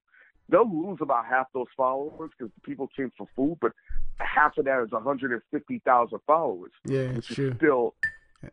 They'll 0.49 0.69
lose 0.69 0.99
about 1.01 1.27
half 1.27 1.47
those 1.55 1.69
followers 1.77 2.31
because 2.37 2.51
people 2.65 2.89
came 2.97 3.13
for 3.17 3.29
food, 3.37 3.59
but 3.61 3.71
half 4.19 4.59
of 4.59 4.65
that 4.65 4.83
is 4.83 4.91
150,000 4.91 6.19
followers, 6.27 6.73
Yeah, 6.85 6.99
it's 7.01 7.29
which 7.29 7.37
true. 7.37 7.51
is 7.51 7.57
still 7.59 7.95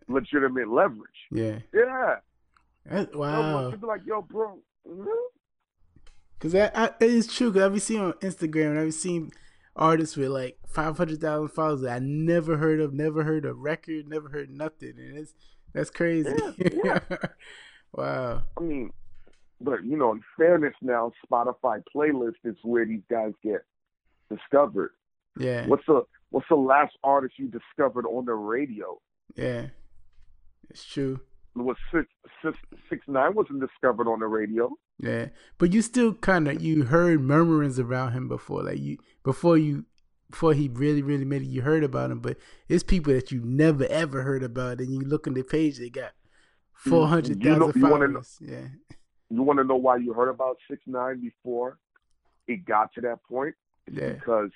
legitimate 0.07 0.69
leverage. 0.69 1.09
Yeah. 1.31 1.59
Yeah. 1.73 2.17
That- 2.89 3.15
wow. 3.15 3.71
People 3.71 3.89
like, 3.89 4.05
yo, 4.05 4.21
bro. 4.21 4.59
Cause 6.39 6.53
I, 6.53 6.69
I, 6.73 6.85
it 6.99 7.09
is 7.09 7.27
true. 7.27 7.51
Cause 7.51 7.63
I've 7.63 7.81
seen 7.81 7.99
on 7.99 8.13
Instagram 8.13 8.71
and 8.71 8.79
I've 8.79 8.93
seen 8.93 9.31
artists 9.75 10.15
with 10.15 10.29
like 10.29 10.57
five 10.67 10.97
hundred 10.97 11.19
thousand 11.19 11.49
followers 11.49 11.81
that 11.81 11.93
I 11.95 11.99
never 11.99 12.57
heard 12.57 12.79
of, 12.79 12.93
never 12.93 13.23
heard 13.23 13.45
a 13.45 13.53
record, 13.53 14.07
never 14.07 14.29
heard 14.29 14.49
nothing, 14.49 14.93
and 14.97 15.17
it's 15.17 15.33
that's 15.73 15.89
crazy. 15.89 16.33
Yeah, 16.83 16.99
wow. 17.93 18.43
I 18.57 18.61
mean, 18.61 18.91
but 19.59 19.83
you 19.83 19.97
know, 19.97 20.11
in 20.11 20.21
fairness, 20.37 20.73
now 20.81 21.11
Spotify 21.29 21.81
playlist 21.95 22.35
is 22.43 22.55
where 22.63 22.85
these 22.85 23.03
guys 23.09 23.33
get 23.43 23.63
discovered. 24.31 24.91
Yeah. 25.39 25.67
What's 25.67 25.85
the 25.87 26.03
What's 26.29 26.47
the 26.49 26.55
last 26.55 26.93
artist 27.03 27.35
you 27.37 27.47
discovered 27.47 28.05
on 28.05 28.25
the 28.25 28.33
radio? 28.33 28.99
Yeah. 29.35 29.67
It's 30.69 30.85
true. 30.85 31.21
Was 31.57 31.77
six 31.91 32.07
six 32.43 32.57
six 32.89 33.05
nine 33.07 33.33
wasn't 33.33 33.59
discovered 33.61 34.07
on 34.07 34.19
the 34.19 34.27
radio. 34.27 34.69
Yeah. 34.99 35.27
But 35.57 35.73
you 35.73 35.81
still 35.81 36.13
kind 36.13 36.47
of 36.47 36.61
you 36.61 36.83
heard 36.85 37.21
murmurings 37.21 37.79
about 37.79 38.13
him 38.13 38.27
before, 38.27 38.63
like 38.63 38.79
you 38.79 38.97
before 39.23 39.57
you 39.57 39.85
before 40.29 40.53
he 40.53 40.67
really 40.69 41.01
really 41.01 41.25
made 41.25 41.41
it. 41.41 41.45
You 41.47 41.61
heard 41.61 41.83
about 41.83 42.11
him, 42.11 42.19
but 42.19 42.37
it's 42.69 42.83
people 42.83 43.13
that 43.13 43.31
you 43.31 43.41
never 43.43 43.85
ever 43.85 44.21
heard 44.23 44.43
about, 44.43 44.79
and 44.79 44.93
you 44.93 44.99
look 45.01 45.25
on 45.27 45.33
the 45.33 45.43
page, 45.43 45.79
they 45.79 45.89
got 45.89 46.11
four 46.73 47.07
hundred 47.07 47.43
You 47.43 47.51
know- 47.55 47.65
thousand 47.67 47.81
you 47.81 47.87
wanna 47.89 48.07
know- 48.07 48.21
Yeah. 48.39 48.67
You 49.29 49.43
want 49.43 49.59
to 49.59 49.65
know 49.65 49.75
why 49.75 49.97
you 49.97 50.13
heard 50.13 50.29
about 50.29 50.57
six 50.69 50.81
nine 50.87 51.19
before 51.19 51.79
it 52.47 52.63
got 52.65 52.93
to 52.93 53.01
that 53.01 53.21
point? 53.23 53.55
It's 53.87 53.97
Yeah. 53.97 54.13
Because 54.13 54.51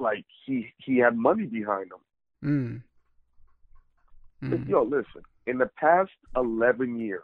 like 0.00 0.24
he 0.44 0.72
he 0.78 0.98
had 0.98 1.16
money 1.16 1.46
behind 1.46 1.90
him. 2.42 2.82
Mm. 4.42 4.48
Mm. 4.50 4.68
Yo, 4.68 4.82
listen. 4.84 5.22
In 5.48 5.56
the 5.58 5.70
past 5.84 6.10
eleven 6.36 6.98
years, 6.98 7.22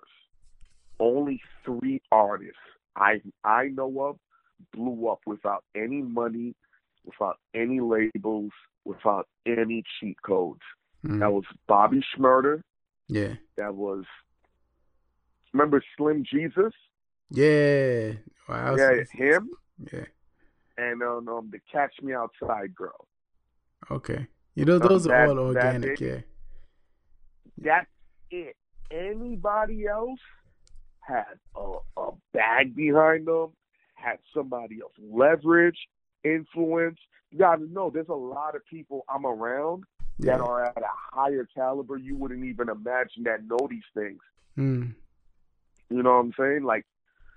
only 0.99 1.41
three 1.65 2.01
artists 2.11 2.57
I 2.97 3.21
I 3.45 3.67
know 3.69 3.93
of 4.09 4.17
blew 4.73 5.09
up 5.09 5.21
without 5.27 5.63
any 5.75 6.01
money, 6.01 6.55
without 7.05 7.39
any 7.55 7.81
labels, 7.81 8.53
without 8.85 9.27
any 9.47 9.83
cheat 10.01 10.17
codes. 10.23 10.63
Mm. 11.05 11.21
That 11.21 11.33
was 11.33 11.45
Bobby 11.69 12.03
Shmurda. 12.17 12.63
Yeah. 13.09 13.35
That 13.59 13.75
was 13.75 14.05
remember 15.53 15.83
Slim 15.97 16.25
Jesus? 16.25 16.73
Yeah. 17.31 18.13
Wow. 18.49 18.77
yeah, 18.77 19.03
him 19.13 19.51
Yeah. 19.93 20.05
and 20.79 21.03
um, 21.03 21.29
um 21.29 21.51
the 21.53 21.61
Catch 21.71 21.95
Me 22.03 22.15
Outside 22.15 22.75
girl. 22.75 23.07
Okay. 23.91 24.27
You 24.55 24.65
know, 24.65 24.77
Um, 24.77 24.89
those 24.89 25.05
that- 25.05 25.13
are 25.13 25.29
all 25.29 25.39
organic. 25.39 26.01
Yeah. 26.01 26.21
That's 27.59 27.87
it. 28.35 28.57
Anybody 28.91 29.87
else 29.87 30.21
had 31.01 31.25
a, 31.57 31.73
a 32.01 32.11
bag 32.33 32.75
behind 32.75 33.27
them, 33.27 33.49
had 33.95 34.19
somebody 34.35 34.79
else 34.83 34.93
leverage, 35.01 35.79
influence. 36.25 36.99
You 37.31 37.39
got 37.39 37.57
to 37.57 37.73
know 37.73 37.91
there's 37.91 38.09
a 38.09 38.15
lot 38.15 38.55
of 38.55 38.65
people 38.67 39.05
I'm 39.09 39.27
around 39.27 39.85
Yeah. 40.19 40.37
that 40.37 40.41
are 40.43 40.65
at 40.65 40.77
a 40.79 40.87
higher 41.13 41.47
caliber 41.55 41.97
you 41.97 42.17
wouldn't 42.17 42.45
even 42.45 42.69
imagine 42.69 43.25
that 43.25 43.45
know 43.47 43.67
these 43.69 43.83
things. 43.95 44.21
Mm. 44.59 44.95
You 45.91 46.03
know 46.03 46.11
what 46.15 46.21
I'm 46.21 46.33
saying? 46.39 46.63
Like, 46.65 46.85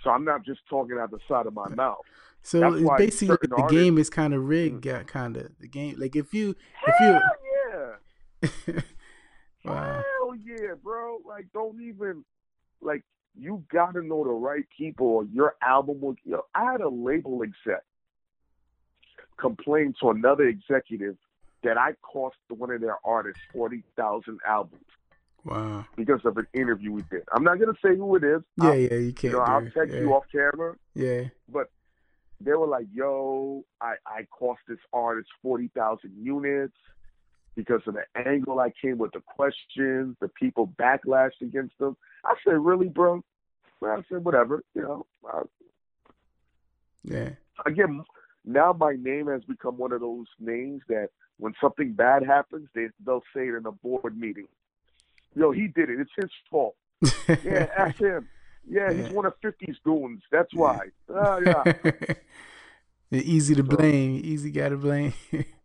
so 0.03 0.11
I'm 0.11 0.23
not 0.23 0.45
just 0.45 0.61
talking 0.69 0.97
out 0.99 1.11
the 1.11 1.19
side 1.27 1.47
of 1.47 1.53
my 1.53 1.67
mouth. 1.69 2.05
So 2.43 2.59
That's 2.59 2.75
it's 2.75 2.89
basically 2.97 3.47
the 3.49 3.55
artists- 3.55 3.73
Mm. 3.73 3.83
game 3.83 3.97
is 3.97 4.09
kind 4.09 4.33
of 4.33 4.43
rigged. 4.47 4.83
Got 4.83 5.07
kind 5.07 5.35
of 5.35 5.51
the 5.59 5.67
game. 5.67 5.95
Like 5.97 6.15
if 6.15 6.33
you, 6.33 6.55
if 6.87 6.95
you, 7.01 7.19
yeah. 8.73 8.81
wow. 9.65 9.93
Hell 9.95 10.03
yeah, 10.45 10.73
bro. 10.81 11.19
Like, 11.27 11.47
don't 11.53 11.81
even 11.81 12.23
like 12.81 13.03
you 13.39 13.63
gotta 13.71 14.01
know 14.01 14.23
the 14.23 14.31
right 14.31 14.65
people 14.75 15.07
or 15.07 15.25
your 15.25 15.55
album 15.61 16.01
will 16.01 16.15
you 16.23 16.31
know, 16.33 16.43
I 16.55 16.71
had 16.71 16.81
a 16.81 16.89
label 16.89 17.43
exec 17.43 17.83
complain 19.37 19.93
to 20.01 20.09
another 20.09 20.47
executive 20.47 21.15
that 21.63 21.77
I 21.77 21.93
cost 22.01 22.37
one 22.49 22.71
of 22.71 22.81
their 22.81 22.97
artists 23.03 23.41
forty 23.53 23.83
thousand 23.95 24.39
albums 24.45 24.83
Wow. 25.45 25.85
because 25.95 26.19
of 26.25 26.37
an 26.37 26.47
interview 26.53 26.91
we 26.91 27.03
did. 27.03 27.23
I'm 27.33 27.43
not 27.43 27.59
gonna 27.59 27.77
say 27.83 27.95
who 27.95 28.15
it 28.15 28.23
is. 28.23 28.41
Yeah, 28.61 28.69
I'll, 28.69 28.75
yeah. 28.75 28.93
You 28.95 29.13
can't. 29.13 29.23
you 29.33 29.39
know, 29.39 29.45
I'll 29.45 29.61
text 29.61 29.93
yeah. 29.93 29.99
you 30.01 30.13
off 30.13 30.25
camera. 30.31 30.75
Yeah. 30.93 31.23
But 31.47 31.69
they 32.41 32.51
were 32.51 32.67
like, 32.67 32.87
"Yo, 32.93 33.63
I 33.79 33.95
I 34.05 34.23
cost 34.29 34.59
this 34.67 34.79
artist 34.91 35.29
forty 35.41 35.69
thousand 35.75 36.13
units 36.21 36.75
because 37.57 37.81
of 37.87 37.95
the 37.95 38.05
angle 38.25 38.59
I 38.61 38.71
came 38.81 38.97
with 38.99 39.11
the 39.11 39.19
questions, 39.19 40.15
the 40.21 40.29
people 40.29 40.73
backlashed 40.79 41.41
against 41.41 41.77
them." 41.79 41.97
I 42.23 42.35
said, 42.45 42.53
"Really, 42.53 42.87
bro?" 42.87 43.21
Well, 43.81 43.97
I 43.97 44.03
said, 44.07 44.23
"Whatever." 44.23 44.63
You 44.73 44.81
know, 44.83 45.05
I, 45.25 45.41
Yeah. 47.03 47.31
again, 47.65 48.03
now 48.45 48.71
my 48.71 48.95
name 48.95 49.27
has 49.27 49.43
become 49.43 49.77
one 49.77 49.91
of 49.91 49.99
those 49.99 50.27
names 50.39 50.81
that 50.87 51.09
when 51.37 51.53
something 51.59 51.93
bad 51.93 52.23
happens, 52.23 52.69
they 52.73 52.87
they'll 53.05 53.23
say 53.35 53.49
it 53.49 53.55
in 53.55 53.65
a 53.65 53.71
board 53.71 54.17
meeting. 54.17 54.47
Yo, 55.35 55.51
he 55.51 55.67
did 55.67 55.89
it. 55.89 55.99
It's 55.99 56.11
his 56.15 56.31
fault. 56.49 56.75
Yeah, 57.43 57.67
ask 57.77 57.97
him. 57.99 58.27
Yeah, 58.69 58.91
he's 58.91 59.09
one 59.11 59.25
of 59.25 59.33
50's 59.41 59.77
goons. 59.83 60.21
That's 60.31 60.53
why. 60.53 60.87
Ah, 61.13 61.37
yeah. 61.37 61.63
easy 63.11 63.55
to 63.55 63.63
blame. 63.63 64.19
Easy 64.23 64.51
guy 64.51 64.69
to 64.69 64.77
blame. 64.77 65.13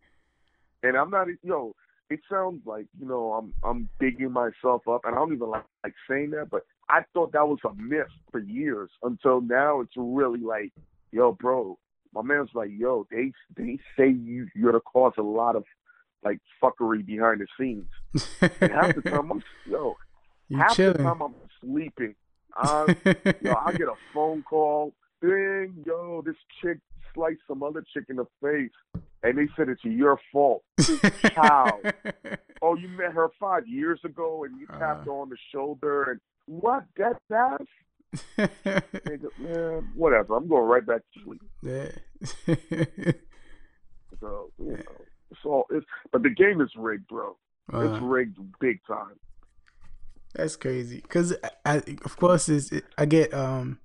and 0.83 0.97
I'm 0.97 1.09
not, 1.09 1.27
yo, 1.41 1.73
it 2.09 2.19
sounds 2.29 2.61
like, 2.65 2.85
you 2.99 3.07
know, 3.07 3.33
I'm 3.33 3.53
I'm 3.63 3.89
bigging 3.99 4.31
myself 4.31 4.87
up, 4.87 5.01
and 5.05 5.15
I 5.15 5.17
don't 5.17 5.33
even 5.33 5.49
like, 5.49 5.63
like 5.83 5.93
saying 6.09 6.31
that, 6.31 6.49
but 6.51 6.63
I 6.89 7.01
thought 7.13 7.31
that 7.31 7.47
was 7.47 7.59
a 7.65 7.73
myth 7.73 8.07
for 8.31 8.39
years 8.39 8.89
until 9.01 9.41
now. 9.41 9.81
It's 9.81 9.93
really 9.95 10.41
like, 10.41 10.71
yo, 11.11 11.31
bro, 11.31 11.79
my 12.13 12.21
man's 12.21 12.51
like, 12.53 12.69
yo, 12.77 13.07
they 13.09 13.31
they 13.55 13.79
say 13.97 14.09
you 14.09 14.47
you're 14.55 14.71
gonna 14.71 14.81
cause 14.81 15.13
a 15.17 15.23
lot 15.23 15.55
of 15.55 15.63
like 16.23 16.39
fuckery 16.61 17.05
behind 17.05 17.41
the 17.41 17.47
scenes. 17.59 17.89
And 18.61 18.71
half 18.71 18.95
the 18.95 19.01
time, 19.01 19.31
I'm 19.31 19.43
yo, 19.69 19.95
you 20.49 20.57
half 20.57 20.77
the 20.77 20.93
time 20.93 21.21
I'm 21.21 21.35
sleeping. 21.61 22.15
I, 22.55 22.95
yo, 23.41 23.55
I 23.55 23.71
get 23.71 23.87
a 23.87 23.95
phone 24.13 24.43
call, 24.43 24.93
ding, 25.23 25.83
yo, 25.85 26.21
this 26.25 26.35
chick 26.61 26.77
sliced 27.13 27.39
some 27.47 27.63
other 27.63 27.83
chick 27.93 28.03
in 28.09 28.17
the 28.17 28.25
face, 28.41 29.03
and 29.23 29.37
they 29.37 29.47
said 29.55 29.69
it's 29.69 29.83
your 29.83 30.19
fault. 30.31 30.63
How? 31.35 31.79
oh, 32.61 32.75
you 32.75 32.87
met 32.89 33.13
her 33.13 33.29
five 33.39 33.67
years 33.67 33.99
ago 34.03 34.43
and 34.43 34.59
you 34.59 34.67
tapped 34.67 35.01
Uh. 35.07 35.11
her 35.11 35.11
on 35.11 35.29
the 35.29 35.37
shoulder 35.53 36.03
and 36.11 36.19
what? 36.45 36.83
That? 36.97 37.61
Nigga, 38.37 39.29
Man, 39.39 39.89
whatever. 39.95 40.35
I'm 40.35 40.47
going 40.47 40.63
right 40.67 40.85
back 40.85 41.01
to 41.13 41.19
sleep. 41.23 41.41
yeah. 41.61 41.89
So 44.19 44.51
you 44.59 44.71
know, 44.71 44.77
it's 45.31 45.39
all. 45.45 45.65
It's 45.71 45.85
but 46.11 46.23
the 46.23 46.29
game 46.29 46.61
is 46.61 46.69
rigged, 46.77 47.07
bro. 47.07 47.35
It's 47.73 48.01
rigged 48.03 48.37
big 48.59 48.79
time. 48.87 49.15
That's 50.35 50.55
crazy. 50.55 51.01
Cause 51.01 51.33
I, 51.43 51.49
I 51.65 51.75
of 52.05 52.17
course, 52.17 52.49
is 52.49 52.71
I 52.97 53.05
get 53.05 53.33
um 53.33 53.79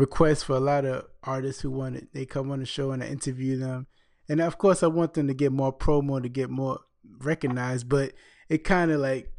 requests 0.00 0.42
for 0.42 0.54
a 0.56 0.60
lot 0.60 0.84
of 0.84 1.04
artists 1.22 1.62
who 1.62 1.70
want 1.70 1.96
it. 1.96 2.08
They 2.12 2.24
come 2.24 2.50
on 2.50 2.60
the 2.60 2.66
show 2.66 2.90
and 2.90 3.02
I 3.02 3.08
interview 3.08 3.58
them, 3.58 3.86
and 4.28 4.40
of 4.40 4.58
course, 4.58 4.82
I 4.82 4.88
want 4.88 5.14
them 5.14 5.28
to 5.28 5.34
get 5.34 5.52
more 5.52 5.72
promo 5.72 6.22
to 6.22 6.28
get 6.28 6.50
more 6.50 6.80
recognized. 7.18 7.88
But 7.88 8.12
it 8.48 8.64
kind 8.64 8.90
of 8.90 9.00
like 9.00 9.32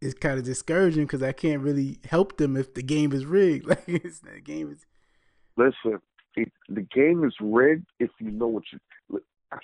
it's 0.00 0.14
kind 0.14 0.38
of 0.38 0.44
discouraging 0.44 1.04
because 1.04 1.22
I 1.22 1.32
can't 1.32 1.62
really 1.62 1.98
help 2.08 2.38
them 2.38 2.56
if 2.56 2.74
the 2.74 2.82
game 2.82 3.12
is 3.12 3.26
rigged. 3.26 3.66
Like 3.68 3.84
it's, 3.86 4.20
the 4.20 4.40
game 4.40 4.72
is 4.72 4.84
Listen, 5.56 6.00
it, 6.36 6.52
the 6.68 6.82
game 6.82 7.24
is 7.24 7.34
rigged 7.40 7.86
if 7.98 8.10
you 8.20 8.30
know 8.30 8.48
what 8.48 8.64
you. 8.72 8.78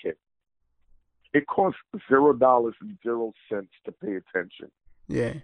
Can't. 0.03 0.17
It 1.35 1.47
costs 1.47 1.81
zero 2.09 2.33
dollars 2.33 2.75
and 2.81 2.97
zero 3.03 3.33
cents 3.51 3.73
to 3.85 3.93
pay 3.93 4.15
attention. 4.15 4.71
Yeah. 5.09 5.35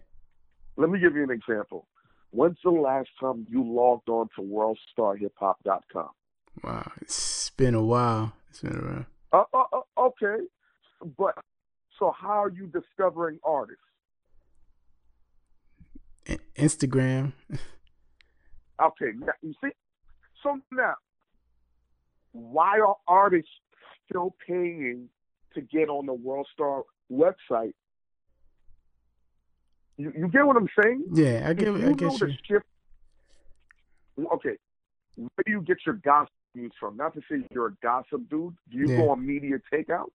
Let 0.76 0.90
me 0.90 1.00
give 1.00 1.16
you 1.16 1.24
an 1.24 1.30
example. 1.30 1.86
When's 2.30 2.58
the 2.62 2.70
last 2.70 3.08
time 3.20 3.46
you 3.48 3.64
logged 3.64 4.08
on 4.08 4.28
to 4.36 4.42
WorldStarHipHop.com? 4.42 6.10
Wow, 6.62 6.92
it's 7.00 7.50
been 7.50 7.74
a 7.74 7.82
while. 7.82 8.32
It's 8.50 8.60
been 8.60 8.76
a 8.76 8.80
while. 8.80 9.06
Uh, 9.32 9.58
uh, 9.58 9.78
uh, 9.98 10.06
okay, 10.06 10.44
but 11.16 11.34
so 11.98 12.12
how 12.18 12.44
are 12.44 12.50
you 12.50 12.66
discovering 12.66 13.38
artists? 13.44 13.82
Instagram. 16.56 17.32
Okay, 18.80 19.10
now, 19.18 19.32
you 19.42 19.52
see, 19.60 19.70
so 20.40 20.60
now, 20.70 20.94
why 22.30 22.78
are 22.78 22.94
artists 23.08 23.50
still 24.08 24.36
paying 24.46 25.08
to 25.54 25.60
get 25.60 25.88
on 25.88 26.06
the 26.06 26.14
World 26.14 26.46
Star 26.52 26.84
website? 27.10 27.72
You, 29.98 30.12
you 30.16 30.28
get 30.28 30.46
what 30.46 30.56
I'm 30.56 30.68
saying? 30.80 31.04
Yeah, 31.12 31.44
I 31.48 31.52
get. 31.54 31.68
If 31.68 31.76
you 31.76 31.84
I 31.88 31.92
get 31.92 32.00
know 32.02 32.12
you. 32.12 32.18
the 32.18 32.32
shift. 32.46 32.64
Okay, 34.18 34.56
where 35.16 35.28
do 35.44 35.52
you 35.52 35.62
get 35.62 35.78
your 35.86 35.96
gossip 35.96 36.32
news 36.54 36.72
from? 36.78 36.96
Not 36.96 37.14
to 37.14 37.20
say 37.30 37.44
you're 37.52 37.68
a 37.68 37.76
gossip 37.82 38.28
dude. 38.30 38.54
Do 38.70 38.78
you 38.78 38.88
Yeah. 38.88 38.96
go 38.96 39.10
on 39.10 39.24
Media 39.26 39.56
Takeout? 39.72 40.08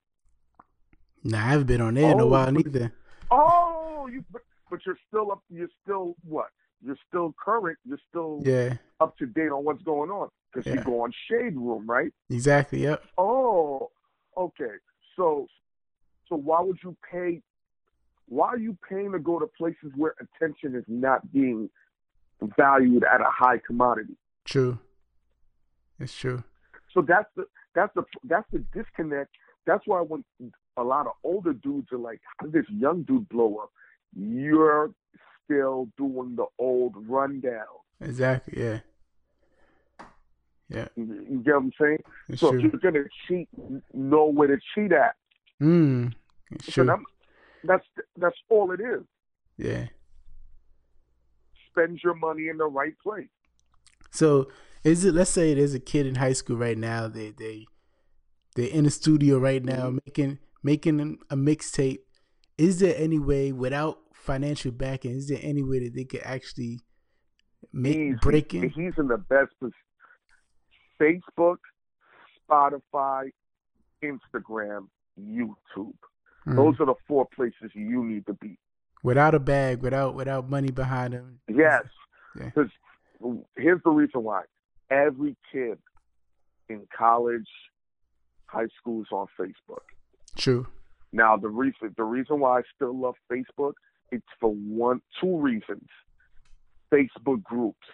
Nah, 1.23 1.37
I 1.37 1.41
haven't 1.51 1.67
been 1.67 1.81
on 1.81 1.93
there 1.93 2.11
in 2.11 2.19
a 2.19 2.23
Oh, 2.23 2.27
while 2.27 2.51
neither. 2.51 2.91
Oh, 3.31 4.07
you. 4.11 4.23
But, 4.31 4.41
but 4.69 4.79
you're 4.85 4.97
still 5.07 5.31
up. 5.31 5.41
You're 5.49 5.69
still 5.83 6.15
what? 6.23 6.47
You're 6.85 6.97
still 7.07 7.33
current. 7.43 7.77
You're 7.85 7.99
still 8.09 8.41
Yeah, 8.43 8.75
up 8.99 9.17
to 9.17 9.25
date 9.25 9.51
on 9.51 9.63
what's 9.63 9.81
going 9.83 10.09
on 10.09 10.29
because 10.53 10.65
you 10.73 10.81
go 10.83 11.01
on 11.01 11.11
Shade 11.29 11.55
Room, 11.55 11.85
right? 11.89 12.11
exactly. 12.29 12.83
Yep. 12.83 13.03
Oh, 13.17 13.89
okay. 14.37 14.75
So, 15.15 15.47
so 16.27 16.35
why 16.35 16.61
would 16.61 16.77
you 16.83 16.95
pay? 17.09 17.41
Why 18.27 18.47
are 18.47 18.57
you 18.57 18.77
paying 18.89 19.11
to 19.11 19.19
go 19.19 19.39
to 19.39 19.47
places 19.57 19.91
where 19.95 20.15
attention 20.19 20.75
is 20.75 20.83
not 20.87 21.31
being 21.31 21.69
valued 22.57 23.03
at 23.03 23.21
a 23.21 23.29
high 23.29 23.59
commodity? 23.65 24.15
True. 24.45 24.79
It's 25.99 26.15
true. 26.15 26.43
So 26.93 27.01
that's 27.01 27.29
the 27.35 27.45
that's 27.75 27.93
the 27.95 28.03
that's 28.25 28.49
the 28.51 28.59
disconnect. 28.73 29.31
That's 29.65 29.83
why 29.85 30.01
when 30.01 30.23
a 30.77 30.83
lot 30.83 31.05
of 31.07 31.13
older 31.23 31.53
dudes 31.53 31.87
are 31.91 31.97
like, 31.97 32.19
"How 32.37 32.47
did 32.47 32.53
this 32.53 32.69
young 32.69 33.03
dude 33.03 33.29
blow 33.29 33.57
up?" 33.57 33.71
You're 34.15 34.91
still 35.45 35.87
doing 35.97 36.35
the 36.35 36.45
old 36.59 36.93
rundown. 37.07 37.65
Exactly. 38.01 38.61
Yeah. 38.61 38.79
Yeah. 40.69 40.87
You 40.95 41.41
get 41.45 41.53
what 41.55 41.63
I'm 41.63 41.71
saying? 41.79 42.03
It's 42.29 42.41
so 42.41 42.51
true. 42.51 42.65
if 42.65 42.73
you're 42.73 42.91
gonna 42.91 43.05
cheat, 43.27 43.47
know 43.93 44.25
where 44.25 44.47
to 44.47 44.57
cheat 44.73 44.91
at. 44.91 45.15
Mm. 45.61 46.13
It's 46.51 46.65
So 46.65 46.71
true. 46.71 46.85
that- 46.85 46.99
that's 47.63 47.85
that's 48.17 48.35
all 48.49 48.71
it 48.71 48.79
is. 48.81 49.03
Yeah. 49.57 49.87
Spend 51.71 51.99
your 52.03 52.13
money 52.15 52.47
in 52.49 52.57
the 52.57 52.65
right 52.65 52.93
place. 53.01 53.27
So 54.11 54.49
is 54.83 55.05
it? 55.05 55.13
Let's 55.13 55.31
say 55.31 55.53
there's 55.53 55.73
a 55.73 55.79
kid 55.79 56.05
in 56.05 56.15
high 56.15 56.33
school 56.33 56.57
right 56.57 56.77
now. 56.77 57.07
They 57.07 57.31
they 57.31 57.65
they're 58.55 58.69
in 58.69 58.83
the 58.83 58.91
studio 58.91 59.39
right 59.39 59.63
now 59.63 59.87
Mm-hmm. 59.87 59.97
making 60.05 60.39
making 60.63 61.19
a 61.29 61.35
mixtape. 61.35 61.99
Is 62.57 62.79
there 62.79 62.93
any 62.97 63.17
way 63.19 63.51
without 63.51 63.97
financial 64.13 64.71
backing? 64.71 65.11
Is 65.11 65.27
there 65.27 65.39
any 65.41 65.63
way 65.63 65.79
that 65.79 65.95
they 65.95 66.03
could 66.05 66.21
actually 66.23 66.79
make 67.71 67.97
He's 67.97 68.19
breaking? 68.21 68.69
He's 68.69 68.93
in 68.97 69.07
the 69.07 69.17
best 69.17 69.51
position. 69.59 69.73
Facebook, 71.01 71.57
Spotify, 72.47 73.29
Instagram, 74.03 74.87
YouTube. 75.19 75.95
Mhm. 76.45 76.55
Those 76.55 76.79
are 76.79 76.85
the 76.85 76.95
four 77.07 77.27
places 77.35 77.71
you 77.73 78.03
need 78.03 78.25
to 78.27 78.33
be. 78.33 78.57
without 79.03 79.35
a 79.35 79.39
bag, 79.39 79.81
without 79.81 80.15
without 80.15 80.49
money 80.49 80.71
behind 80.71 81.13
them. 81.13 81.39
Yes. 81.49 81.83
Yeah. 82.37 82.45
Because 82.45 82.71
here's 83.57 83.81
the 83.83 83.89
reason 83.89 84.23
why. 84.23 84.43
Every 84.89 85.35
kid 85.51 85.77
in 86.69 86.87
college, 86.97 87.49
high 88.47 88.67
school 88.79 89.01
is 89.01 89.07
on 89.11 89.27
Facebook. 89.37 89.83
True. 90.37 90.67
Now 91.11 91.35
the 91.35 91.49
reason 91.49 91.93
the 91.97 92.03
reason 92.03 92.39
why 92.39 92.59
I 92.59 92.61
still 92.75 92.97
love 92.97 93.15
Facebook, 93.29 93.73
it's 94.11 94.25
for 94.39 94.53
one 94.53 95.01
two 95.19 95.37
reasons. 95.37 95.87
Facebook 96.91 97.43
groups. 97.43 97.87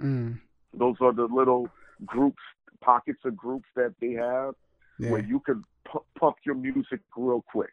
Mm. 0.00 0.40
Those 0.72 0.96
are 1.00 1.12
the 1.12 1.26
little 1.26 1.68
groups, 2.04 2.42
pockets 2.80 3.20
of 3.24 3.36
groups 3.36 3.68
that 3.76 3.94
they 4.00 4.12
have 4.12 4.54
Yeah. 4.98 5.10
where 5.10 5.24
you 5.24 5.40
can 5.40 5.64
pu- 5.84 6.04
pump 6.18 6.36
your 6.44 6.54
music 6.54 7.00
real 7.16 7.44
quick. 7.50 7.72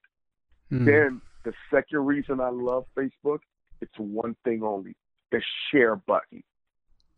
Mm. 0.71 0.85
Then 0.85 1.21
the 1.43 1.53
second 1.69 1.99
reason 2.05 2.39
I 2.39 2.49
love 2.49 2.85
Facebook, 2.97 3.39
it's 3.81 3.97
one 3.97 4.35
thing 4.43 4.63
only: 4.63 4.95
the 5.31 5.41
share 5.69 5.95
button. 5.95 6.43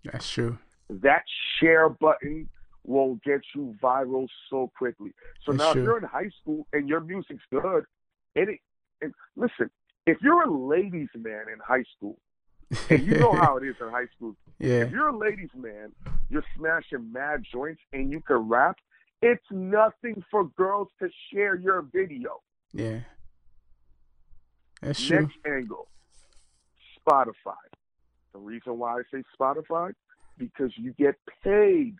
That's 0.04 0.30
true. 0.30 0.58
That 0.89 1.24
share 1.60 1.89
button 1.89 2.49
will 2.86 3.16
get 3.24 3.41
you 3.56 3.76
viral 3.82 4.28
so 4.49 4.72
quickly. 4.78 5.12
So 5.45 5.51
That's 5.54 5.60
now, 5.60 5.74
true. 5.74 5.82
if 5.82 5.86
you're 5.86 5.97
in 5.99 6.04
high 6.04 6.30
school 6.41 6.68
and 6.74 6.89
your 6.89 6.99
music's 6.99 7.43
good, 7.49 7.86
and, 8.36 8.49
it, 8.49 8.60
and 9.01 9.14
listen, 9.36 9.70
if 10.06 10.18
you're 10.22 10.43
a 10.43 10.51
ladies' 10.51 11.08
man 11.16 11.45
in 11.51 11.60
high 11.66 11.86
school, 11.95 12.20
and 12.89 13.06
you 13.06 13.18
know 13.20 13.34
how 13.34 13.58
it 13.58 13.64
is 13.64 13.76
in 13.80 13.89
high 13.89 14.08
school, 14.16 14.36
yeah. 14.60 14.82
if 14.82 14.91
you're 14.91 15.10
a 15.10 15.18
ladies' 15.18 15.49
man, 15.56 15.91
you're 16.30 16.43
smashing 16.58 17.12
mad 17.12 17.43
joints 17.49 17.82
and 17.93 18.12
you 18.12 18.20
can 18.22 18.38
rap. 18.38 18.78
It's 19.24 19.45
nothing 19.51 20.24
for 20.30 20.45
girls 20.57 20.89
to 20.99 21.09
share 21.32 21.55
your 21.55 21.82
video. 21.82 22.41
Yeah. 22.74 22.99
That's 24.82 25.01
true. 25.01 25.21
Next 25.21 25.38
angle, 25.47 25.88
Spotify. 26.99 27.55
The 28.34 28.39
reason 28.39 28.78
why 28.78 28.97
I 28.97 29.01
say 29.13 29.24
Spotify, 29.39 29.93
because 30.38 30.71
you 30.76 30.93
get 30.99 31.15
paid 31.41 31.95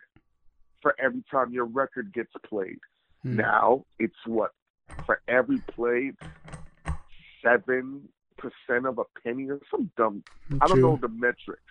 for 0.82 0.94
every 1.02 1.24
time 1.30 1.50
your 1.50 1.64
record 1.64 2.12
gets 2.12 2.32
played. 2.46 2.78
Mm. 3.24 3.36
Now 3.36 3.86
it's 3.98 4.14
what 4.26 4.50
for 5.06 5.22
every 5.26 5.60
play, 5.74 6.12
seven 7.42 8.06
percent 8.36 8.84
of 8.84 8.98
a 8.98 9.04
penny 9.22 9.48
or 9.48 9.60
some 9.70 9.90
dumb. 9.96 10.22
I 10.60 10.66
don't 10.66 10.82
know 10.82 10.98
the 11.00 11.08
metrics. 11.08 11.62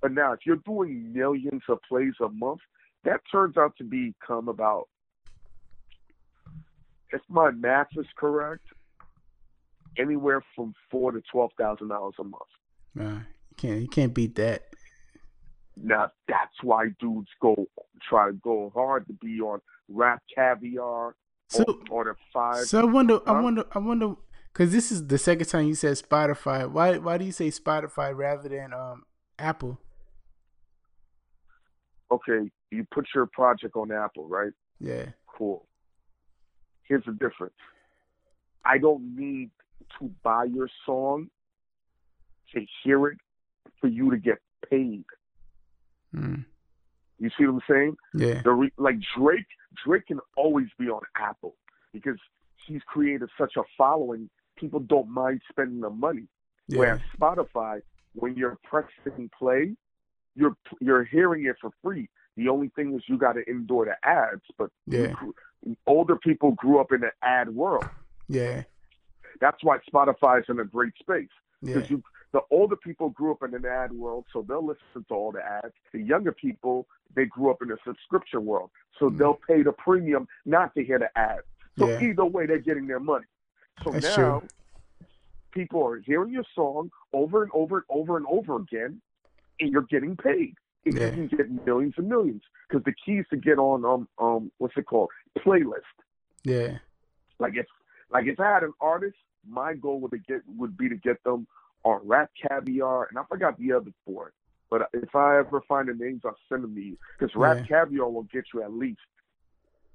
But 0.00 0.10
now, 0.10 0.32
if 0.32 0.40
you're 0.44 0.56
doing 0.56 1.12
millions 1.12 1.62
of 1.68 1.78
plays 1.88 2.14
a 2.20 2.28
month, 2.28 2.62
that 3.04 3.20
turns 3.30 3.56
out 3.56 3.76
to 3.78 3.84
become 3.84 4.48
about, 4.48 4.88
if 7.12 7.20
my 7.28 7.50
math 7.50 7.88
is 7.96 8.06
correct, 8.16 8.64
anywhere 9.98 10.42
from 10.54 10.74
four 10.90 11.12
to 11.12 11.22
twelve 11.30 11.50
thousand 11.58 11.88
dollars 11.88 12.14
a 12.18 12.24
month. 12.24 12.42
Nah, 12.94 13.18
you 13.50 13.56
can't 13.56 13.80
you 13.82 13.88
can't 13.88 14.14
beat 14.14 14.34
that. 14.36 14.62
Now 15.76 16.10
that's 16.28 16.62
why 16.62 16.88
dudes 17.00 17.28
go 17.40 17.66
try 18.08 18.26
to 18.28 18.32
go 18.34 18.70
hard 18.74 19.06
to 19.06 19.12
be 19.14 19.40
on 19.40 19.60
Rap 19.88 20.22
Caviar 20.34 21.14
So 21.48 21.64
or, 21.90 22.02
or 22.02 22.04
the 22.04 22.14
five. 22.32 22.64
so 22.66 22.80
I 22.80 22.84
wonder 22.84 23.20
I 23.26 23.40
wonder 23.40 23.64
I 23.72 23.78
wonder 23.78 24.14
because 24.52 24.70
this 24.72 24.92
is 24.92 25.06
the 25.06 25.18
second 25.18 25.46
time 25.46 25.66
you 25.66 25.74
said 25.74 25.96
Spotify. 25.96 26.70
Why 26.70 26.98
why 26.98 27.18
do 27.18 27.24
you 27.24 27.32
say 27.32 27.48
Spotify 27.48 28.14
rather 28.16 28.48
than 28.48 28.72
um 28.72 29.04
Apple? 29.38 29.78
okay, 32.10 32.50
you 32.72 32.86
put 32.90 33.06
your 33.14 33.26
project 33.26 33.76
on 33.76 33.92
Apple, 33.92 34.26
right? 34.26 34.52
Yeah. 34.80 35.06
Cool. 35.26 35.66
Here's 36.84 37.04
the 37.04 37.12
difference. 37.12 37.54
I 38.64 38.78
don't 38.78 39.16
need 39.16 39.50
to 39.98 40.10
buy 40.22 40.44
your 40.44 40.68
song 40.86 41.28
to 42.54 42.64
hear 42.82 43.08
it 43.08 43.18
for 43.80 43.88
you 43.88 44.10
to 44.10 44.16
get 44.16 44.38
paid. 44.68 45.04
Mm. 46.14 46.44
You 47.18 47.30
see 47.38 47.46
what 47.46 47.54
I'm 47.54 47.60
saying? 47.68 47.96
Yeah. 48.14 48.42
The 48.42 48.50
re- 48.52 48.72
like 48.78 48.96
Drake, 49.16 49.46
Drake 49.84 50.06
can 50.06 50.20
always 50.36 50.68
be 50.78 50.86
on 50.88 51.02
Apple 51.16 51.54
because 51.92 52.18
he's 52.66 52.82
created 52.86 53.28
such 53.38 53.52
a 53.56 53.62
following. 53.76 54.28
People 54.56 54.80
don't 54.80 55.08
mind 55.08 55.40
spending 55.50 55.80
the 55.80 55.90
money. 55.90 56.26
Yeah. 56.68 56.78
Whereas 56.78 57.00
Spotify, 57.18 57.80
when 58.14 58.36
you're 58.36 58.58
pressing 58.64 59.30
play, 59.38 59.74
you're 60.34 60.56
you're 60.80 61.04
hearing 61.04 61.46
it 61.46 61.56
for 61.60 61.70
free. 61.82 62.08
The 62.36 62.48
only 62.48 62.68
thing 62.70 62.94
is 62.94 63.02
you 63.06 63.18
got 63.18 63.34
to 63.34 63.48
endure 63.48 63.84
the 63.86 64.08
ads. 64.08 64.42
But 64.58 64.70
Yeah. 64.86 65.14
older 65.86 66.16
people 66.16 66.52
grew 66.52 66.78
up 66.80 66.92
in 66.92 67.00
the 67.02 67.12
ad 67.22 67.54
world. 67.54 67.84
Yeah. 68.28 68.64
That's 69.40 69.62
why 69.62 69.78
Spotify 69.78 70.40
is 70.40 70.46
in 70.48 70.60
a 70.60 70.64
great 70.64 70.94
space 70.98 71.28
Yeah. 71.60 71.74
because 71.74 71.90
you 71.90 72.02
the 72.32 72.40
older 72.50 72.76
people 72.76 73.10
grew 73.10 73.30
up 73.30 73.42
in 73.42 73.54
an 73.54 73.66
ad 73.66 73.92
world, 73.92 74.24
so 74.32 74.40
they'll 74.40 74.64
listen 74.64 75.04
to 75.06 75.14
all 75.14 75.32
the 75.32 75.44
ads. 75.44 75.74
The 75.92 76.00
younger 76.00 76.32
people 76.32 76.88
they 77.14 77.26
grew 77.26 77.50
up 77.50 77.60
in 77.60 77.70
a 77.70 77.76
subscription 77.84 78.46
world, 78.46 78.70
so 78.98 79.10
Mm. 79.10 79.18
they'll 79.18 79.34
pay 79.46 79.62
the 79.62 79.72
premium 79.72 80.26
not 80.46 80.74
to 80.74 80.82
hear 80.82 80.98
the 80.98 81.16
ads. 81.18 81.42
So 81.78 81.90
Yeah. 81.90 82.00
either 82.00 82.24
way, 82.24 82.46
they're 82.46 82.58
getting 82.58 82.86
their 82.86 83.00
money. 83.00 83.26
So 83.84 83.92
That's 83.92 84.16
now 84.16 84.40
true. 84.40 84.48
people 85.50 85.86
are 85.86 85.96
hearing 85.98 86.32
your 86.32 86.44
song 86.54 86.90
over 87.12 87.42
and 87.42 87.52
over 87.52 87.76
and 87.76 87.86
over 87.90 88.16
and 88.16 88.26
over 88.26 88.56
again, 88.56 89.02
and 89.60 89.70
you're 89.70 89.82
getting 89.82 90.16
paid. 90.16 90.56
If 90.84 90.94
Yeah. 90.94 91.06
you 91.14 91.28
can 91.28 91.36
get 91.36 91.66
millions 91.66 91.94
and 91.96 92.08
millions. 92.08 92.42
Because 92.68 92.84
the 92.84 92.94
key 93.04 93.18
is 93.18 93.26
to 93.30 93.36
get 93.36 93.58
on 93.58 93.84
um 93.84 94.08
um 94.18 94.50
what's 94.58 94.76
it 94.76 94.86
called 94.86 95.10
playlist. 95.38 95.96
Yeah. 96.44 96.78
Like 97.38 97.54
if 97.56 97.66
like 98.10 98.26
if 98.26 98.38
I 98.40 98.54
had 98.54 98.62
an 98.62 98.72
artist, 98.80 99.16
my 99.48 99.74
goal 99.74 100.00
would 100.00 100.10
to 100.12 100.18
get 100.18 100.42
would 100.56 100.76
be 100.76 100.88
to 100.88 100.96
get 100.96 101.22
them 101.24 101.46
on 101.84 102.00
Rap 102.04 102.30
Caviar, 102.40 103.08
and 103.10 103.18
I 103.18 103.22
forgot 103.28 103.58
the 103.58 103.72
other 103.72 103.90
four. 104.06 104.32
But 104.70 104.88
if 104.94 105.14
I 105.14 105.38
ever 105.38 105.60
find 105.68 105.88
the 105.88 105.94
names, 105.94 106.22
I'll 106.24 106.36
send 106.48 106.62
them 106.64 106.74
to 106.74 106.80
you. 106.80 106.96
Because 107.18 107.34
Rap 107.34 107.58
Yeah. 107.58 107.66
Caviar 107.84 108.08
will 108.08 108.22
get 108.24 108.44
you 108.54 108.62
at 108.62 108.72
least. 108.72 109.00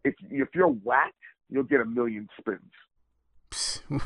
If 0.04 0.14
if 0.30 0.50
you're 0.54 0.68
whack, 0.68 1.14
you'll 1.50 1.64
get 1.64 1.82
a 1.82 1.86
million 1.86 2.28
spins. 2.40 2.62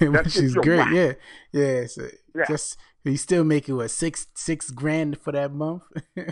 Which 0.00 0.36
is 0.36 0.54
great. 0.54 0.78
whack. 0.78 0.92
Yeah. 0.92 1.12
Yeah. 1.52 1.86
So 1.86 2.08
Yeah. 2.34 2.44
just 2.48 2.78
you 3.10 3.16
still 3.16 3.44
making 3.44 3.76
what 3.76 3.90
six 3.90 4.26
six 4.34 4.70
grand 4.70 5.18
for 5.20 5.32
that 5.32 5.52
month? 5.52 5.82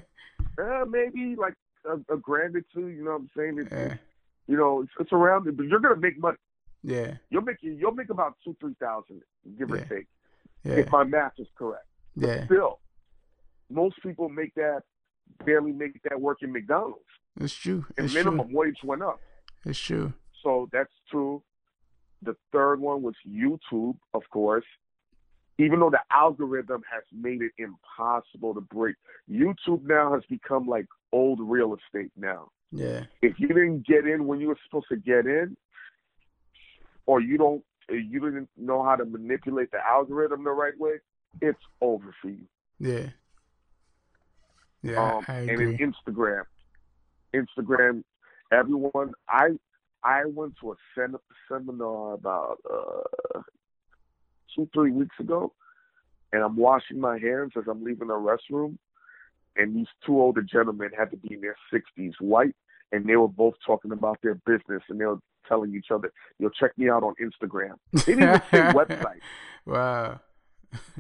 Uh, 0.57 0.85
maybe 0.89 1.35
like 1.37 1.55
a, 1.85 1.95
a 2.15 2.17
grand 2.17 2.55
or 2.55 2.63
two. 2.73 2.89
You 2.89 3.03
know 3.05 3.11
what 3.13 3.23
I'm 3.23 3.31
saying? 3.37 3.59
It's, 3.59 3.73
yeah. 3.73 3.95
You 4.47 4.57
know, 4.57 4.83
it's, 4.83 4.91
it's 5.01 5.13
around 5.13 5.49
it, 5.49 5.57
but 5.57 5.67
you're 5.67 5.81
gonna 5.81 5.97
make 5.97 6.19
money. 6.19 6.37
Yeah. 6.83 7.15
You'll 7.31 7.43
make 7.43 7.57
you'll 7.61 7.93
make 7.93 8.11
about 8.11 8.35
two 8.45 8.57
three 8.61 8.75
thousand, 8.81 9.23
give 9.59 9.73
or 9.73 9.79
take, 9.81 10.07
Yeah. 10.65 10.75
if 10.75 10.91
my 10.93 11.03
math 11.03 11.33
is 11.39 11.49
correct. 11.57 11.87
Yeah. 12.15 12.45
Still, 12.47 12.79
most 13.71 13.97
people 14.03 14.29
make 14.29 14.55
that 14.55 14.83
barely 15.45 15.73
make 15.73 16.01
that 16.09 16.21
work 16.21 16.39
in 16.43 16.53
McDonald's. 16.53 17.01
It's 17.41 17.55
true. 17.55 17.85
And 17.97 18.05
It's 18.07 18.15
minimum 18.15 18.49
true. 18.49 18.57
wage 18.59 18.79
went 18.85 19.03
up. 19.03 19.19
It's 19.65 19.79
true. 19.79 20.13
So 20.43 20.69
that's 20.73 20.93
true. 21.11 21.43
The 22.23 22.37
third 22.53 22.81
one 22.81 23.03
was 23.03 23.15
YouTube, 23.29 23.97
of 24.13 24.23
course. 24.31 24.65
Even 25.59 25.81
though 25.81 25.91
the 25.91 26.01
algorithm 26.11 26.83
has 26.91 27.05
made 27.13 27.41
it 27.41 27.53
impossible 27.59 28.55
to 28.55 28.61
break, 28.61 28.97
YouTube 29.31 29.85
now 29.85 30.13
has 30.13 30.23
become 30.29 30.67
like 30.67 30.87
old 31.13 31.39
real 31.41 31.77
estate 31.77 32.11
now. 32.17 32.49
Yeah. 32.73 33.05
If 33.23 33.39
you 33.39 33.49
didn't 33.49 33.87
get 33.87 34.07
in 34.07 34.27
when 34.27 34.41
you 34.41 34.49
were 34.49 34.59
supposed 34.65 34.87
to 34.89 34.97
get 34.97 35.27
in, 35.27 35.57
or 37.07 37.21
you 37.21 37.39
don't, 37.39 37.63
you 37.89 38.19
didn't 38.19 38.49
know 38.57 38.83
how 38.83 38.97
to 38.97 39.05
manipulate 39.05 39.71
the 39.71 39.79
algorithm 39.87 40.43
the 40.43 40.51
right 40.51 40.77
way, 40.79 40.95
it's 41.41 41.59
over 41.81 42.15
for 42.21 42.31
you. 42.31 42.47
Yeah. 42.81 43.11
Yeah. 44.83 45.17
um, 45.17 45.25
I, 45.29 45.33
I 45.33 45.39
and 45.41 45.51
agree. 45.51 45.79
in 45.81 45.93
Instagram, 45.93 46.43
Instagram, 47.35 48.03
everyone. 48.53 49.13
I 49.29 49.51
I 50.03 50.25
went 50.27 50.55
to 50.61 50.73
a 50.73 50.75
sem- 50.95 51.17
seminar 51.49 52.15
about 52.15 52.59
uh, 52.71 53.41
two 54.55 54.69
three 54.73 54.91
weeks 54.91 55.17
ago, 55.19 55.53
and 56.33 56.43
I'm 56.43 56.57
washing 56.57 57.01
my 57.01 57.19
hands 57.19 57.53
as 57.57 57.65
I'm 57.71 57.85
leaving 57.85 58.09
the 58.09 58.15
restroom, 58.15 58.77
and 59.57 59.75
these 59.75 59.87
two 60.05 60.21
older 60.21 60.43
gentlemen 60.43 60.91
had 60.97 61.11
to 61.13 61.17
be 61.17 61.35
in 61.35 61.41
their 61.41 61.57
60s, 61.73 62.13
white, 62.21 62.55
and 62.93 63.07
they 63.07 63.17
were 63.17 63.29
both 63.29 63.55
talking 63.65 63.93
about 63.93 64.19
their 64.23 64.35
business, 64.47 64.83
and 64.89 65.01
they 65.01 65.07
were 65.07 65.21
telling 65.49 65.75
each 65.75 65.91
other, 65.91 66.13
"You'll 66.39 66.51
check 66.51 66.77
me 66.77 66.89
out 66.89 67.03
on 67.03 67.15
Instagram." 67.21 67.75
They 67.93 68.15
didn't 68.15 68.23
even 68.23 68.43
say 68.51 68.59
website. 68.73 69.21
Wow. 69.67 70.21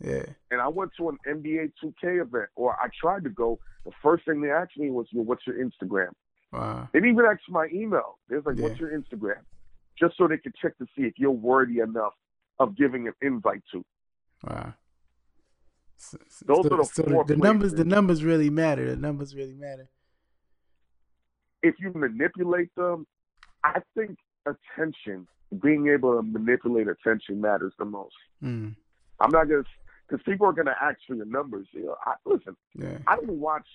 yeah. 0.00 0.24
and 0.50 0.60
I 0.60 0.68
went 0.68 0.92
to 0.96 1.10
an 1.10 1.18
NBA 1.26 1.72
2K 1.82 2.22
event, 2.22 2.48
or 2.54 2.74
I 2.80 2.88
tried 2.98 3.24
to 3.24 3.30
go. 3.30 3.58
The 3.84 3.92
first 4.02 4.24
thing 4.24 4.40
they 4.40 4.50
asked 4.50 4.76
me 4.78 4.90
was, 4.90 5.06
"Well, 5.12 5.24
what's 5.24 5.46
your 5.46 5.56
Instagram?" 5.56 6.12
Wow. 6.52 6.88
They 6.92 7.00
didn't 7.00 7.12
even 7.12 7.26
ask 7.26 7.40
my 7.48 7.68
email. 7.72 8.18
They 8.28 8.36
was 8.36 8.46
like, 8.46 8.58
"What's 8.58 8.80
your 8.80 8.90
Instagram?" 8.90 9.42
Just 9.98 10.16
so 10.16 10.28
they 10.28 10.38
could 10.38 10.54
check 10.54 10.76
to 10.78 10.86
see 10.96 11.02
if 11.02 11.14
you're 11.18 11.30
worthy 11.30 11.80
enough 11.80 12.12
of 12.58 12.76
giving 12.76 13.06
an 13.08 13.14
invite 13.22 13.62
to. 13.72 13.84
Wow. 14.46 14.74
So, 15.96 16.18
Those 16.46 16.66
so- 16.66 16.74
are 16.74 16.76
the 16.78 16.84
so 16.84 17.02
four 17.04 17.24
the 17.24 17.36
numbers. 17.36 17.74
The 17.74 17.84
numbers 17.84 18.22
really 18.24 18.50
matter. 18.50 18.90
The 18.90 18.96
numbers 18.96 19.34
really 19.34 19.54
matter. 19.54 19.88
If 21.62 21.74
you 21.80 21.92
manipulate 21.94 22.74
them, 22.76 23.06
I 23.64 23.80
think 23.96 24.18
attention, 24.46 25.26
being 25.62 25.88
able 25.88 26.16
to 26.16 26.22
manipulate 26.22 26.86
attention, 26.88 27.40
matters 27.40 27.72
the 27.78 27.84
most. 27.84 28.14
Mm. 28.42 28.76
I'm 29.20 29.30
not 29.30 29.48
gonna, 29.48 29.64
because 30.08 30.22
people 30.24 30.46
are 30.46 30.52
gonna 30.52 30.76
ask 30.80 30.98
for 31.06 31.14
your 31.14 31.24
numbers. 31.26 31.66
You 31.72 31.86
know, 31.86 31.96
I, 32.04 32.14
listen, 32.24 32.56
Yeah. 32.74 32.98
I 33.06 33.16
don't 33.16 33.40
watch 33.40 33.66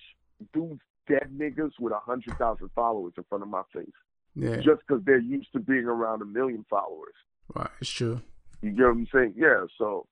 dudes 0.54 0.80
dead 1.08 1.28
niggas 1.36 1.72
with 1.80 1.92
a 1.92 1.98
hundred 1.98 2.38
thousand 2.38 2.70
followers 2.74 3.12
in 3.16 3.24
front 3.24 3.42
of 3.42 3.50
my 3.50 3.62
face. 3.74 3.90
Yeah. 4.34 4.56
just 4.56 4.80
because 4.86 5.04
they're 5.04 5.18
used 5.18 5.52
to 5.52 5.60
being 5.60 5.84
around 5.84 6.22
a 6.22 6.24
million 6.24 6.64
followers. 6.70 7.12
Right, 7.54 7.68
It's 7.82 7.90
true. 7.90 8.22
You 8.62 8.70
get 8.70 8.84
what 8.84 8.90
I'm 8.90 9.08
saying? 9.12 9.34
Yeah. 9.36 9.64
So 9.76 10.06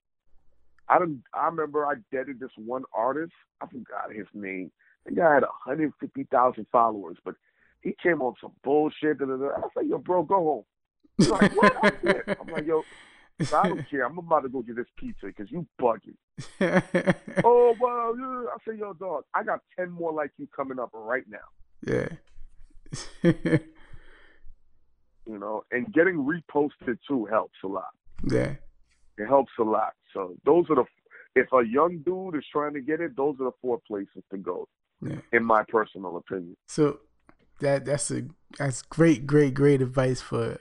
I 0.88 0.98
don't. 0.98 1.22
I 1.32 1.46
remember 1.46 1.86
I 1.86 1.94
dated 2.12 2.40
this 2.40 2.51
one 2.57 2.82
artist. 2.92 3.32
I 3.61 3.66
forgot 3.66 4.12
his 4.12 4.26
name. 4.34 4.72
The 5.07 5.12
guy 5.12 5.34
had 5.34 5.42
150,000 5.42 6.66
followers, 6.70 7.16
but 7.24 7.36
he 7.80 7.94
came 8.03 8.20
on 8.20 8.34
some 8.40 8.53
bullshit. 8.62 9.18
Da, 9.18 9.24
da, 9.24 9.36
da. 9.36 9.48
I 9.57 9.68
said, 9.74 9.86
"Yo, 9.88 9.98
bro, 9.98 10.24
go 10.24 10.36
home." 10.36 10.64
He's 11.16 11.28
like, 11.28 11.55
"What?" 11.55 12.38
I'm 12.40 12.48
like, 12.53 12.66
"Yo, 12.66 12.82
I 13.55 13.68
don't 13.68 13.88
care. 13.88 14.05
I'm 14.05 14.18
about 14.18 14.40
to 14.40 14.48
go 14.48 14.62
get 14.62 14.76
this 14.76 14.86
pizza 14.98 15.26
because 15.26 15.51
you 15.51 15.66
bugging." 15.80 16.16
oh 17.44 17.74
well, 17.80 18.16
yeah. 18.18 18.51
I 18.51 18.57
said, 18.64 18.78
"Yo, 18.78 18.92
dog, 18.94 19.24
I 19.32 19.44
got 19.44 19.61
10 19.78 19.90
more 19.90 20.12
like 20.12 20.32
you 20.38 20.48
coming 20.55 20.78
up 20.78 20.90
right 20.92 21.24
now." 21.28 21.38
yeah. 21.86 22.09
You 25.26 25.38
know, 25.38 25.62
and 25.70 25.92
getting 25.92 26.16
reposted 26.16 26.98
too 27.07 27.26
helps 27.26 27.59
a 27.62 27.68
lot. 27.68 27.94
Yeah. 28.25 28.55
It 29.18 29.27
helps 29.27 29.53
a 29.59 29.62
lot. 29.62 29.93
So 30.14 30.35
those 30.45 30.64
are 30.71 30.77
the 30.77 30.85
if 31.37 31.47
a 31.53 31.64
young 31.64 31.99
dude 32.05 32.35
is 32.37 32.45
trying 32.51 32.75
to 32.75 32.81
get 32.81 33.01
it, 33.01 33.16
those 33.16 33.37
are 33.41 33.45
the 33.45 33.57
four 33.62 33.79
places 33.87 34.23
to 34.33 34.37
go, 34.39 34.66
Yeah. 35.01 35.21
in 35.33 35.45
my 35.45 35.62
personal 35.68 36.16
opinion. 36.16 36.57
So 36.66 37.01
that 37.61 37.85
that's 37.85 38.11
a 38.11 38.23
that's 38.59 38.83
great, 38.83 39.27
great, 39.27 39.55
great 39.55 39.81
advice 39.83 40.21
for 40.21 40.59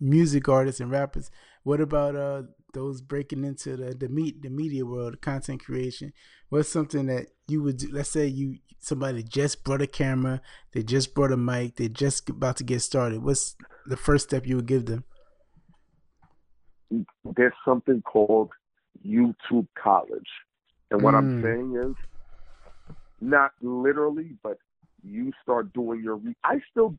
music 0.00 0.48
artists 0.48 0.80
and 0.80 0.90
rappers. 0.90 1.30
What 1.64 1.80
about 1.80 2.16
uh 2.16 2.42
those 2.72 3.00
breaking 3.00 3.44
into 3.44 3.76
the 3.76 3.94
the 3.94 4.08
meet 4.08 4.42
the 4.42 4.50
media 4.50 4.86
world, 4.86 5.20
content 5.20 5.64
creation? 5.64 6.12
What's 6.48 6.68
something 6.68 7.06
that 7.06 7.26
you 7.48 7.62
would 7.62 7.78
do? 7.78 7.88
Let's 7.92 8.10
say 8.10 8.26
you 8.26 8.58
somebody 8.78 9.22
just 9.22 9.64
brought 9.64 9.82
a 9.82 9.86
camera, 9.86 10.40
they 10.72 10.82
just 10.82 11.14
brought 11.14 11.32
a 11.32 11.36
mic, 11.36 11.76
they're 11.76 11.88
just 11.88 12.28
about 12.30 12.56
to 12.58 12.64
get 12.64 12.80
started. 12.80 13.22
What's 13.22 13.56
the 13.86 13.96
first 13.96 14.28
step 14.28 14.46
you 14.46 14.56
would 14.56 14.66
give 14.66 14.86
them? 14.86 15.04
There's 17.24 17.54
something 17.64 18.02
called 18.02 18.50
YouTube 19.06 19.66
College, 19.74 20.28
and 20.90 21.02
what 21.02 21.14
I'm 21.14 21.28
Mm. 21.28 21.42
saying 21.42 21.76
is, 21.76 21.96
not 23.20 23.52
literally, 23.60 24.36
but 24.42 24.58
you 25.02 25.32
start 25.42 25.72
doing 25.72 26.02
your. 26.02 26.16
Re- 26.16 26.36
I 26.44 26.60
still, 26.70 26.96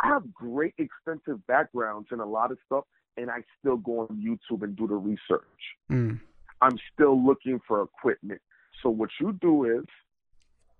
I 0.00 0.08
have 0.08 0.32
great 0.32 0.74
extensive 0.78 1.44
backgrounds 1.46 2.08
in 2.12 2.20
a 2.20 2.26
lot 2.26 2.50
of 2.50 2.58
stuff, 2.66 2.84
and 3.16 3.30
I 3.30 3.42
still 3.58 3.76
go 3.76 4.00
on 4.00 4.08
YouTube 4.16 4.62
and 4.62 4.76
do 4.76 4.86
the 4.86 4.94
research. 4.94 5.76
Mm. 5.90 6.20
I'm 6.60 6.78
still 6.92 7.20
looking 7.22 7.60
for 7.66 7.82
equipment. 7.82 8.40
So 8.82 8.90
what 8.90 9.10
you 9.20 9.32
do 9.32 9.64
is 9.64 9.84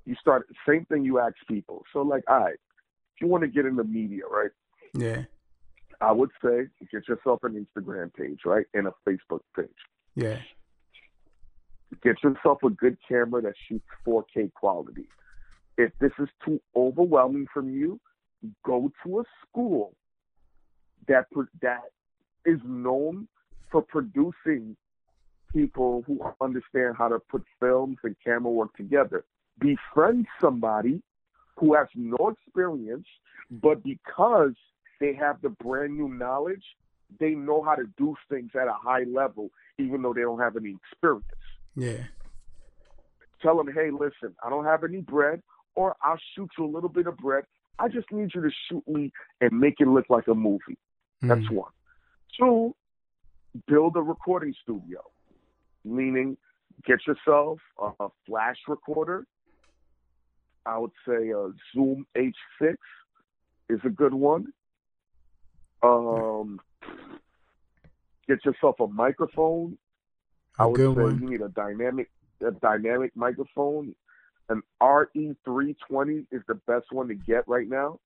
you 0.05 0.14
start 0.16 0.49
same 0.66 0.84
thing 0.86 1.05
you 1.05 1.18
ask 1.18 1.34
people. 1.49 1.84
So 1.92 2.03
like, 2.03 2.24
all 2.28 2.40
right, 2.40 2.55
if 3.14 3.20
you 3.20 3.26
want 3.26 3.42
to 3.42 3.49
get 3.49 3.66
in 3.66 3.76
the 3.76 3.84
media, 3.84 4.22
right? 4.30 4.51
Yeah, 4.94 5.24
I 6.01 6.12
would 6.12 6.30
say 6.42 6.66
get 6.92 7.09
yourself 7.09 7.40
an 7.42 7.66
Instagram 7.66 8.12
page, 8.14 8.40
right? 8.44 8.66
And 8.74 8.86
a 8.86 8.92
Facebook 9.09 9.40
page. 9.55 9.68
yeah, 10.14 10.38
Get 12.03 12.22
yourself 12.22 12.59
a 12.64 12.70
good 12.70 12.99
camera 13.09 13.42
that 13.42 13.55
shoots 13.68 13.86
4K 14.07 14.53
quality. 14.53 15.09
If 15.78 15.92
this 16.01 16.12
is 16.18 16.28
too 16.44 16.61
overwhelming 16.74 17.47
from 17.53 17.70
you, 17.70 18.01
go 18.64 18.90
to 19.05 19.20
a 19.20 19.24
school 19.42 19.94
that 21.09 21.26
that 21.62 21.82
is 22.44 22.59
known 22.64 23.28
for 23.70 23.82
producing 23.82 24.76
people 25.53 26.03
who 26.07 26.20
understand 26.40 26.94
how 26.99 27.09
to 27.09 27.18
put 27.18 27.42
films 27.61 27.97
and 28.05 28.16
camera 28.24 28.51
work 28.51 28.74
together. 28.76 29.24
Befriend 29.59 30.26
somebody 30.40 31.03
who 31.57 31.74
has 31.74 31.86
no 31.94 32.34
experience, 32.34 33.07
but 33.51 33.82
because 33.82 34.55
they 35.01 35.14
have 35.14 35.40
the 35.42 35.51
brand 35.51 35.97
new 35.97 36.09
knowledge, 36.09 36.64
they 37.20 37.30
know 37.30 37.62
how 37.62 37.74
to 37.74 37.84
do 37.97 38.14
things 38.28 38.51
at 38.55 38.66
a 38.68 38.72
high 38.72 39.05
level, 39.05 39.51
even 39.78 40.03
though 40.03 40.12
they 40.14 40.22
don't 40.22 40.40
have 40.40 40.57
any 40.57 40.76
experience. 40.92 41.24
yeah, 41.74 42.05
Tell 43.42 43.57
them, 43.57 43.68
hey, 43.72 43.90
listen, 43.90 44.34
I 44.44 44.49
don't 44.51 44.64
have 44.64 44.82
any 44.82 45.03
bread, 45.03 45.42
or 45.74 45.94
I'll 46.03 46.18
shoot 46.34 46.51
you 46.59 46.64
a 46.64 46.72
little 46.72 46.88
bit 46.88 47.07
of 47.07 47.16
bread. 47.18 47.44
I 47.78 47.88
just 47.88 48.11
need 48.11 48.30
you 48.34 48.40
to 48.40 48.51
shoot 48.68 48.82
me 48.88 49.12
and 49.40 49.53
make 49.53 49.74
it 49.78 49.86
look 49.86 50.07
like 50.09 50.26
a 50.28 50.34
movie. 50.34 50.78
That's 51.20 51.44
Mm. 51.49 51.57
one. 51.57 51.72
Two, 52.38 52.74
build 53.66 53.97
a 53.97 54.03
recording 54.03 54.55
studio, 54.62 55.03
meaning 55.84 56.36
get 56.84 57.07
yourself 57.07 57.61
a, 57.78 57.92
a 58.01 58.09
flash 58.26 58.57
recorder. 58.68 59.26
I 60.64 60.78
would 60.78 60.90
say 61.07 61.30
a 61.30 61.51
Zoom 61.74 62.07
H6 62.16 62.76
is 63.68 63.80
a 63.84 63.90
good 63.90 64.14
one. 64.14 64.53
Um, 65.83 66.61
get 68.29 68.45
yourself 68.45 68.81
a 68.81 68.87
microphone. 68.87 69.79
I 70.59 70.64
a 70.64 70.68
would 70.68 70.77
good 70.77 70.97
say 70.97 71.03
one. 71.03 71.20
you 71.22 71.31
need 71.31 71.41
a 71.43 71.49
dynamic. 71.49 72.11
a 72.47 72.51
dynamic 72.51 73.12
microphone, 73.16 73.95
an 74.49 74.62
RE320 74.83 76.27
is 76.31 76.43
the 76.49 76.55
best 76.66 76.87
one 76.93 77.09
to 77.09 77.14
get 77.14 77.47
right 77.49 77.68
now 77.68 77.99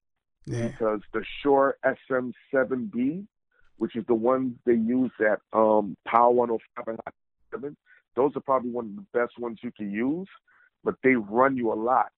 Yeah. 0.46 0.68
because 0.68 1.00
the 1.12 1.24
Shure 1.42 1.76
SM7B, 1.84 3.26
which 3.78 3.96
is 3.96 4.04
the 4.06 4.14
one 4.14 4.58
they 4.66 4.74
use 4.74 5.12
at 5.20 5.40
um, 5.52 5.96
Power 6.06 6.30
105 6.30 6.88
and 6.88 6.98
Hot 7.04 7.14
7, 7.52 7.76
those 8.16 8.32
are 8.36 8.40
probably 8.40 8.70
one 8.70 8.86
of 8.86 8.96
the 8.96 9.18
best 9.18 9.38
ones 9.38 9.58
you 9.62 9.70
can 9.72 9.90
use, 9.90 10.28
but 10.84 10.94
they 11.02 11.14
run 11.14 11.56
you 11.56 11.72
a 11.72 11.74
lot. 11.74 12.10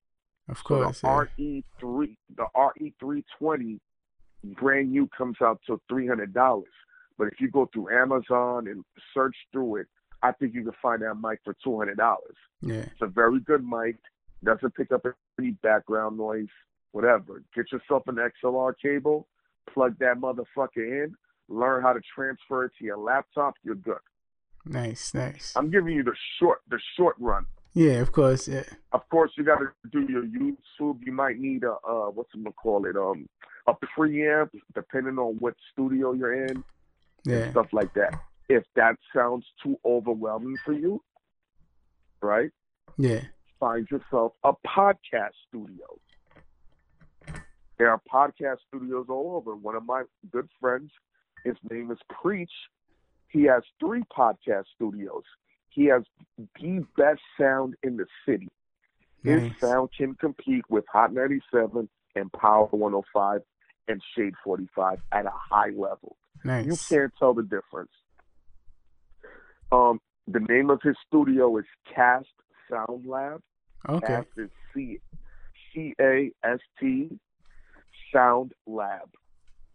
Of 0.48 0.58
So 0.58 0.62
course. 0.64 1.00
the 1.02 1.08
yeah. 1.08 1.62
RE3, 1.80 2.16
the 2.36 2.46
RE320 2.56 3.80
brand 4.44 4.90
new 4.90 5.08
comes 5.16 5.36
out 5.42 5.60
to 5.66 5.80
three 5.88 6.06
hundred 6.06 6.34
dollars. 6.34 6.72
But 7.18 7.28
if 7.28 7.40
you 7.40 7.50
go 7.50 7.68
through 7.72 7.90
Amazon 7.90 8.66
and 8.66 8.84
search 9.14 9.36
through 9.52 9.76
it, 9.76 9.86
I 10.22 10.32
think 10.32 10.54
you 10.54 10.62
can 10.62 10.72
find 10.80 11.02
that 11.02 11.14
mic 11.14 11.40
for 11.44 11.54
two 11.62 11.78
hundred 11.78 11.96
dollars. 11.96 12.36
Yeah. 12.60 12.86
It's 12.92 13.02
a 13.02 13.06
very 13.06 13.40
good 13.40 13.64
mic. 13.64 13.96
Doesn't 14.44 14.74
pick 14.74 14.90
up 14.92 15.06
any 15.38 15.52
background 15.62 16.18
noise, 16.18 16.48
whatever. 16.92 17.42
Get 17.54 17.70
yourself 17.70 18.02
an 18.08 18.16
XLR 18.16 18.74
cable, 18.80 19.28
plug 19.72 19.96
that 20.00 20.16
motherfucker 20.18 21.04
in, 21.04 21.14
learn 21.48 21.82
how 21.82 21.92
to 21.92 22.00
transfer 22.14 22.64
it 22.64 22.72
to 22.78 22.84
your 22.84 22.98
laptop. 22.98 23.54
You're 23.62 23.76
good. 23.76 23.98
Nice. 24.64 25.14
Nice. 25.14 25.52
I'm 25.56 25.70
giving 25.70 25.94
you 25.94 26.02
the 26.02 26.14
short, 26.38 26.60
the 26.68 26.80
short 26.96 27.16
run. 27.18 27.46
Yeah. 27.72 28.00
Of 28.00 28.12
course. 28.12 28.48
Yeah. 28.48 28.64
Of 28.92 29.08
course, 29.10 29.32
you 29.36 29.44
got 29.44 29.58
to 29.58 29.68
do 29.90 30.10
your 30.10 30.24
YouTube. 30.24 30.98
You 31.04 31.12
might 31.12 31.38
need 31.38 31.64
a 31.64 31.72
uh, 31.88 32.10
what's 32.10 32.30
it 32.34 32.56
call 32.56 32.86
it, 32.86 32.96
um, 32.96 33.28
a 33.66 33.74
preamp, 33.74 34.50
depending 34.74 35.18
on 35.18 35.36
what 35.36 35.54
studio 35.72 36.12
you're 36.12 36.46
in, 36.46 36.64
Yeah. 37.24 37.50
stuff 37.50 37.72
like 37.72 37.92
that. 37.94 38.14
If 38.48 38.64
that 38.74 38.96
sounds 39.14 39.46
too 39.62 39.78
overwhelming 39.84 40.56
for 40.64 40.72
you, 40.72 41.02
right? 42.20 42.50
Yeah. 42.96 43.22
Find 43.60 43.88
yourself 43.90 44.34
a 44.44 44.52
podcast 44.66 45.32
studio. 45.48 45.86
There 47.78 47.90
are 47.90 48.00
podcast 48.12 48.58
studios 48.68 49.06
all 49.08 49.36
over. 49.36 49.56
One 49.56 49.74
of 49.76 49.84
my 49.84 50.02
good 50.30 50.48
friends, 50.60 50.90
his 51.44 51.56
name 51.70 51.90
is 51.90 51.98
Preach. 52.08 52.52
He 53.28 53.44
has 53.44 53.62
three 53.80 54.02
podcast 54.16 54.64
studios. 54.74 55.24
He 55.70 55.86
has 55.86 56.02
the 56.60 56.84
best 56.96 57.20
sound 57.40 57.74
in 57.82 57.96
the 57.96 58.06
city. 58.26 58.48
His 59.24 59.56
sound 59.58 59.90
can 59.96 60.14
compete 60.16 60.64
with 60.68 60.84
Hot 60.92 61.12
97 61.14 61.88
and 62.16 62.32
Power 62.32 62.66
105 62.66 63.40
and 63.88 64.00
Shade 64.16 64.34
45 64.44 64.98
at 65.12 65.26
a 65.26 65.32
high 65.32 65.70
level. 65.70 66.16
You 66.44 66.76
can't 66.88 67.12
tell 67.18 67.34
the 67.34 67.42
difference. 67.42 67.90
Um, 69.70 70.00
the 70.26 70.40
name 70.40 70.70
of 70.70 70.80
his 70.82 70.96
studio 71.06 71.56
is 71.58 71.64
Cast 71.94 72.26
Sound 72.70 73.06
Lab. 73.06 73.42
Okay. 73.88 74.06
Cast 74.06 74.28
is 74.36 74.50
C 74.74 74.98
C 75.74 75.94
A 76.00 76.30
S 76.44 76.58
T 76.80 77.18
Sound 78.12 78.52
Lab. 78.66 79.08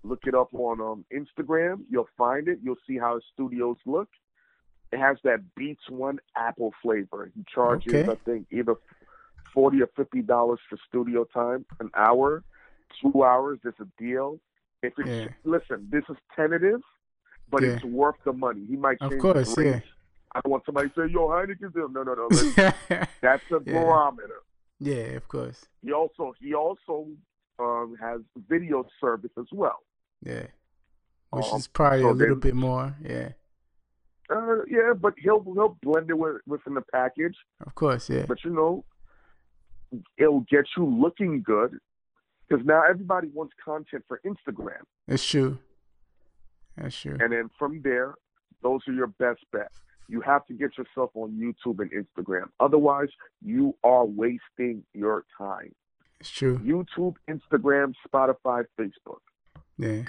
Look 0.04 0.24
it 0.26 0.36
up 0.36 0.50
on 0.54 0.80
um, 0.80 1.06
Instagram. 1.14 1.82
You'll 1.90 2.08
find 2.18 2.48
it. 2.48 2.60
You'll 2.64 2.76
see 2.88 2.98
how 2.98 3.16
his 3.16 3.24
studios 3.34 3.78
look. 3.86 4.10
It 4.92 5.00
has 5.00 5.18
that 5.24 5.40
Beats 5.56 5.90
One 5.90 6.20
Apple 6.36 6.74
flavor. 6.82 7.30
He 7.36 7.44
charges, 7.54 7.94
Okay. 7.94 8.10
I 8.10 8.16
think, 8.24 8.48
either 8.52 8.76
forty 9.54 9.82
or 9.82 9.88
fifty 9.96 10.22
dollars 10.22 10.60
for 10.70 10.78
studio 10.88 11.26
time, 11.26 11.66
an 11.80 11.90
hour, 11.96 12.44
two 13.02 13.24
hours. 13.24 13.60
There's 13.64 13.76
a 13.80 13.88
deal. 14.02 14.40
If 14.84 14.94
it's 14.98 15.08
Yeah. 15.10 15.28
listen, 15.44 15.88
this 15.92 16.04
is 16.10 16.18
tentative, 16.36 16.82
but 17.50 17.64
Yeah. 17.64 17.70
it's 17.76 17.84
worth 17.86 18.16
the 18.26 18.34
money. 18.34 18.66
He 18.66 18.76
might 18.76 18.98
Of 19.02 19.12
change 19.12 19.22
course, 19.22 19.56
the 19.56 19.66
yeah. 19.66 19.80
I 20.36 20.42
don't 20.42 20.52
want 20.52 20.66
somebody 20.66 20.90
to 20.90 20.96
say, 20.96 21.12
"Yo, 21.12 21.28
Heineken's 21.30 21.74
there." 21.74 21.88
No, 21.90 22.04
no, 22.04 22.14
no. 22.14 22.28
That's 23.22 23.44
a 23.52 23.60
barometer. 23.60 24.42
yeah. 24.80 25.16
Of 25.16 25.28
course. 25.28 25.66
He 25.82 25.92
also 25.94 26.34
he 26.40 26.54
also 26.54 27.08
um, 27.60 27.96
has 28.00 28.22
video 28.48 28.86
service 29.02 29.32
as 29.38 29.48
well. 29.52 29.80
Yeah. 30.22 30.48
Which 31.32 31.46
Um, 31.52 31.58
is 31.60 31.68
probably 31.68 32.02
so 32.02 32.12
a 32.12 32.12
little 32.12 32.36
bit 32.36 32.54
more. 32.56 32.96
Yeah. 33.02 33.30
Uh, 34.30 34.64
yeah, 34.68 34.94
but 34.94 35.14
he'll 35.18 35.42
he'll 35.42 35.78
blend 35.82 36.10
it 36.10 36.18
with, 36.18 36.42
within 36.46 36.74
the 36.76 36.84
package. 36.94 37.36
Of 37.66 37.74
course. 37.74 38.10
Yeah. 38.10 38.26
But 38.28 38.44
you 38.44 38.52
know, 38.52 38.84
it'll 40.18 40.42
get 40.42 40.66
you 40.76 40.86
looking 40.86 41.42
good 41.42 41.80
because 42.48 42.66
now 42.66 42.84
everybody 42.90 43.28
wants 43.34 43.54
content 43.64 44.04
for 44.08 44.22
Instagram, 44.26 44.82
It's 45.08 45.26
true. 45.26 45.60
That's 46.78 46.96
true. 46.96 47.18
and 47.20 47.32
then 47.32 47.50
from 47.58 47.82
there, 47.82 48.16
those 48.62 48.82
are 48.88 48.94
your 48.94 49.08
best 49.08 49.40
bets. 49.52 49.74
You 50.10 50.22
have 50.22 50.46
to 50.46 50.54
get 50.54 50.78
yourself 50.78 51.12
on 51.16 51.32
YouTube 51.32 51.80
and 51.80 51.92
Instagram. 51.92 52.46
Otherwise, 52.60 53.10
you 53.44 53.76
are 53.84 54.06
wasting 54.06 54.84
your 54.94 55.26
time. 55.38 55.74
It's 56.20 56.30
true. 56.30 56.60
YouTube, 56.60 57.16
Instagram, 57.30 57.94
Spotify, 58.08 58.64
Facebook. 58.80 59.20
Yeah. 59.78 60.04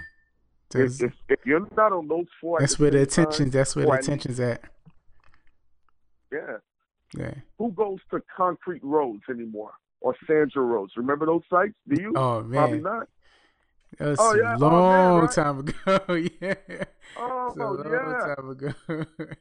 If, 0.75 1.03
if, 1.03 1.13
if 1.29 1.41
you're 1.45 1.67
not 1.77 1.93
on 1.93 2.07
those 2.09 2.27
four, 2.41 2.61
that's 2.61 2.79
where 2.79 2.91
the 2.91 2.99
same 2.99 3.25
time, 3.25 3.25
attention. 3.25 3.51
That's 3.51 3.75
where 3.75 3.87
the 3.87 3.93
attention's 3.93 4.39
at. 4.39 4.63
Yeah. 6.31 6.59
Yeah. 7.17 7.35
Who 7.59 7.73
goes 7.73 7.99
to 8.11 8.23
Concrete 8.37 8.85
Roads 8.85 9.23
anymore 9.31 9.73
or 10.01 10.15
Sandra 10.27 10.63
Rose? 10.63 10.91
Remember 10.97 11.27
those 11.27 11.43
sites? 11.51 11.75
Do 11.89 12.01
you? 12.01 12.13
Oh 12.17 12.45
Probably 12.49 12.81
man, 12.81 12.83
not. 12.83 13.09
that 13.99 14.09
was 14.09 14.19
Oh, 14.21 14.33
a 14.33 14.37
yeah? 14.39 14.55
Oh, 14.55 14.59
long 14.59 14.89
man, 14.91 15.21
right? 15.23 15.33
time 15.33 15.59
ago. 15.61 15.73
yeah. 16.41 16.85
Oh, 17.17 17.47
It's 17.49 17.57
a 17.57 17.61
long 17.61 17.85
yeah. 17.91 18.35
time 18.35 18.51
ago. 18.51 18.73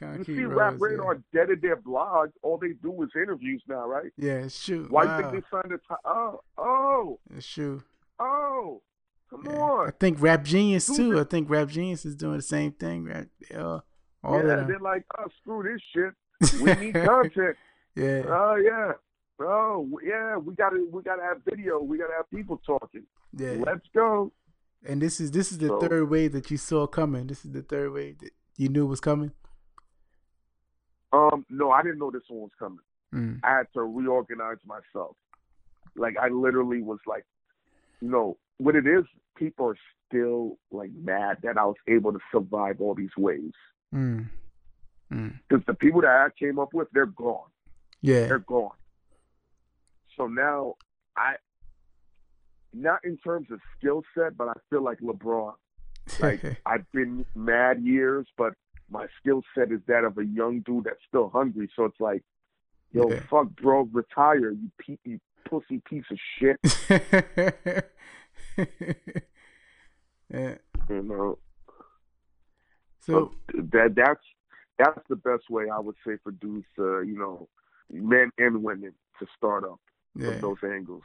You 0.00 0.06
Concrete 0.06 0.36
see, 0.36 0.44
Rap 0.44 0.74
Radar 0.78 1.20
deaded 1.34 1.60
their 1.60 1.74
blog. 1.74 2.30
All 2.42 2.56
they 2.56 2.74
do 2.84 3.02
is 3.02 3.08
interviews 3.16 3.60
now, 3.68 3.84
right? 3.88 4.12
Yeah, 4.16 4.34
yeah 4.34 4.44
it's 4.44 4.64
true. 4.64 4.86
Why 4.88 5.04
wow. 5.06 5.16
you 5.16 5.22
think 5.24 5.34
they 5.44 5.48
signed 5.50 5.72
a 5.72 5.78
ti- 5.78 6.02
Oh, 6.04 6.40
oh, 6.56 7.18
It's 7.36 7.44
true. 7.48 7.82
oh. 8.20 8.80
Come 9.28 9.42
Yeah. 9.44 9.86
I 9.88 9.90
think 9.98 10.22
Rap 10.22 10.44
Genius 10.44 10.86
Do 10.86 10.94
too. 10.96 11.10
this. 11.14 11.20
I 11.22 11.24
think 11.24 11.50
Rap 11.50 11.66
Genius 11.66 12.04
is 12.06 12.14
doing 12.14 12.36
the 12.36 12.42
same 12.42 12.70
thing. 12.70 13.06
Rap, 13.06 13.26
uh, 13.52 13.80
all 14.22 14.36
yeah, 14.36 14.42
them. 14.42 14.68
they're 14.68 14.78
like, 14.78 15.04
oh, 15.18 15.24
screw 15.40 15.64
this 15.64 15.82
shit. 15.92 16.62
We 16.62 16.74
need 16.86 16.94
content. 17.04 17.56
yeah, 17.96 18.22
Oh 18.28 18.54
yeah. 18.54 18.92
Oh 19.40 19.88
yeah, 20.04 20.36
we 20.36 20.54
gotta 20.54 20.84
we 20.90 21.02
gotta 21.02 21.22
have 21.22 21.38
video. 21.44 21.80
We 21.80 21.98
gotta 21.98 22.14
have 22.16 22.28
people 22.30 22.60
talking. 22.66 23.04
yeah. 23.36 23.56
Let's 23.64 23.86
go. 23.94 24.32
And 24.86 25.00
this 25.02 25.20
is 25.20 25.30
this 25.30 25.52
is 25.52 25.58
the 25.58 25.68
So- 25.68 25.80
third 25.80 26.08
wave 26.10 26.32
that 26.32 26.50
you 26.50 26.56
saw 26.56 26.86
coming. 26.86 27.26
This 27.26 27.44
is 27.44 27.52
the 27.52 27.62
third 27.62 27.92
wave 27.92 28.18
that 28.20 28.30
you 28.56 28.68
knew 28.68 28.86
was 28.86 29.00
coming. 29.00 29.32
Um, 31.12 31.46
no, 31.48 31.70
I 31.70 31.82
didn't 31.82 31.98
know 31.98 32.10
this 32.10 32.22
one 32.28 32.42
was 32.42 32.50
coming. 32.58 32.78
Mm. 33.14 33.40
I 33.42 33.56
had 33.58 33.66
to 33.74 33.82
reorganize 33.82 34.58
myself. 34.66 35.16
Like 35.96 36.16
I 36.20 36.28
literally 36.28 36.82
was 36.82 36.98
like, 37.06 37.24
you 38.00 38.10
know, 38.10 38.36
what 38.58 38.76
it 38.76 38.86
is, 38.86 39.04
people 39.36 39.66
are 39.68 39.76
still 40.06 40.58
like 40.70 40.90
mad 41.02 41.38
that 41.42 41.56
I 41.56 41.64
was 41.64 41.76
able 41.88 42.12
to 42.12 42.18
survive 42.30 42.80
all 42.80 42.94
these 42.94 43.16
waves. 43.16 43.54
Mm. 43.94 44.28
Mm. 45.12 45.38
Because 45.48 45.64
the 45.66 45.74
people 45.74 46.02
that 46.02 46.10
I 46.10 46.28
came 46.38 46.58
up 46.58 46.74
with, 46.74 46.88
they're 46.92 47.06
gone. 47.06 47.48
Yeah, 48.02 48.26
They're 48.26 48.38
gone. 48.38 48.70
So 50.18 50.26
now 50.26 50.74
I 51.16 51.34
not 52.74 53.00
in 53.04 53.16
terms 53.18 53.46
of 53.50 53.60
skill 53.78 54.02
set, 54.16 54.36
but 54.36 54.48
I 54.48 54.52
feel 54.70 54.82
like 54.84 54.98
LeBron. 55.00 55.54
Like 56.20 56.40
I've 56.64 56.90
been 56.92 57.26
mad 57.34 57.82
years, 57.82 58.26
but 58.38 58.54
my 58.90 59.06
skill 59.20 59.42
set 59.54 59.70
is 59.70 59.80
that 59.88 60.04
of 60.04 60.16
a 60.16 60.24
young 60.24 60.60
dude 60.60 60.84
that's 60.84 60.96
still 61.06 61.28
hungry. 61.28 61.68
So 61.76 61.84
it's 61.84 62.00
like, 62.00 62.22
yo, 62.92 63.10
Yeah. 63.10 63.20
fuck, 63.30 63.48
bro, 63.50 63.82
retire, 63.92 64.50
you, 64.52 64.70
pe- 64.78 64.96
you 65.04 65.20
pussy 65.44 65.82
piece 65.86 66.06
of 66.10 66.18
shit. 66.38 66.56
yeah. 70.32 70.54
You 70.88 71.02
know, 71.02 71.38
So 73.00 73.12
so 73.12 73.32
that 73.52 73.94
that's 73.94 74.24
that's 74.78 75.00
the 75.10 75.16
best 75.16 75.50
way 75.50 75.68
I 75.68 75.78
would 75.78 75.96
say 76.06 76.16
for 76.24 76.32
dudes, 76.32 76.66
to, 76.76 77.02
you 77.06 77.18
know, 77.18 77.48
men 77.92 78.30
and 78.38 78.62
women 78.64 78.94
to 79.20 79.26
start 79.36 79.64
up 79.64 79.78
yeah. 80.18 80.32
from 80.32 80.40
those 80.40 80.58
angles. 80.64 81.04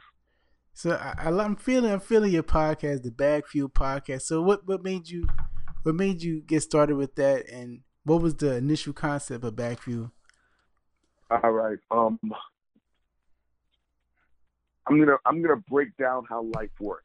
So 0.74 0.90
I, 0.90 1.28
I'm 1.28 1.56
feeling 1.56 1.92
I'm 1.92 2.00
feeling 2.00 2.32
your 2.32 2.42
podcast, 2.42 3.02
the 3.02 3.12
Bag 3.12 3.46
Fuel 3.46 3.68
podcast. 3.68 4.22
So 4.22 4.42
what 4.42 4.66
what 4.66 4.82
made 4.82 5.08
you 5.08 5.26
what 5.84 5.94
made 5.94 6.22
you 6.22 6.40
get 6.40 6.62
started 6.62 6.96
with 6.96 7.14
that, 7.14 7.48
and 7.48 7.80
what 8.02 8.20
was 8.20 8.34
the 8.34 8.56
initial 8.56 8.92
concept 8.92 9.44
of 9.44 9.54
Bag 9.54 9.78
Fuel? 9.80 10.10
All 11.30 11.52
right. 11.52 11.78
Um, 11.90 12.18
I'm 14.86 14.98
gonna 14.98 15.16
I'm 15.24 15.42
gonna 15.42 15.62
break 15.70 15.96
down 15.96 16.24
how 16.28 16.42
life 16.54 16.70
works. 16.80 17.04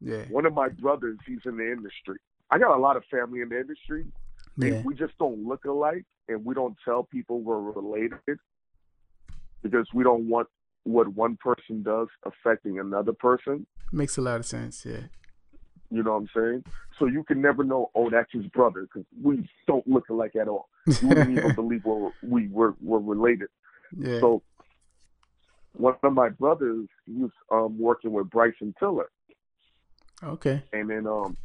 Yeah, 0.00 0.24
One 0.30 0.46
of 0.46 0.54
my 0.54 0.68
brothers, 0.68 1.18
he's 1.26 1.40
in 1.44 1.58
the 1.58 1.70
industry. 1.70 2.16
I 2.50 2.58
got 2.58 2.74
a 2.76 2.80
lot 2.80 2.96
of 2.96 3.04
family 3.10 3.42
in 3.42 3.50
the 3.50 3.60
industry. 3.60 4.06
Yeah, 4.56 4.82
We 4.82 4.94
just 4.94 5.16
don't 5.18 5.46
look 5.46 5.64
alike, 5.64 6.06
and 6.28 6.44
we 6.44 6.54
don't 6.54 6.74
tell 6.84 7.04
people 7.04 7.40
we're 7.40 7.60
related 7.60 8.38
because 9.62 9.86
we 9.94 10.02
don't 10.02 10.28
want 10.28 10.48
what 10.84 11.08
one 11.08 11.36
person 11.36 11.82
does 11.82 12.08
affecting 12.24 12.78
another 12.78 13.12
person. 13.12 13.66
makes 13.92 14.16
a 14.16 14.20
lot 14.20 14.36
of 14.40 14.46
sense. 14.46 14.84
Yeah, 14.86 15.04
You 15.90 16.02
know 16.02 16.12
what 16.12 16.16
I'm 16.18 16.28
saying? 16.34 16.64
So 16.98 17.06
you 17.06 17.24
can 17.24 17.40
never 17.40 17.64
know, 17.64 17.90
oh, 17.94 18.10
that's 18.10 18.32
his 18.32 18.46
brother, 18.46 18.82
because 18.82 19.06
we 19.22 19.48
don't 19.66 19.86
look 19.86 20.08
alike 20.08 20.36
at 20.40 20.48
all. 20.48 20.68
You 20.86 20.96
wouldn't 21.08 21.38
even 21.38 21.54
believe 21.54 21.84
we're, 21.84 22.10
we 22.22 22.48
were, 22.48 22.74
were 22.80 23.00
related. 23.00 23.48
Yeah. 23.96 24.20
So 24.20 24.42
one 25.72 25.94
of 26.02 26.12
my 26.12 26.28
brothers, 26.30 26.88
he 27.06 27.12
was 27.12 27.30
um, 27.50 27.78
working 27.78 28.12
with 28.12 28.30
Bryson 28.30 28.74
Tiller. 28.78 29.10
okay. 30.22 30.62
And 30.72 30.90
then 30.90 31.06
um, 31.06 31.36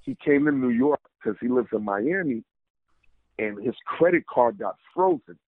he 0.00 0.16
came 0.24 0.44
to 0.46 0.52
New 0.52 0.70
York 0.70 1.00
because 1.22 1.38
he 1.40 1.48
lives 1.48 1.68
in 1.72 1.84
Miami, 1.84 2.44
and 3.38 3.62
his 3.64 3.74
credit 3.86 4.24
card 4.26 4.58
got 4.58 4.76
frozen. 4.94 5.38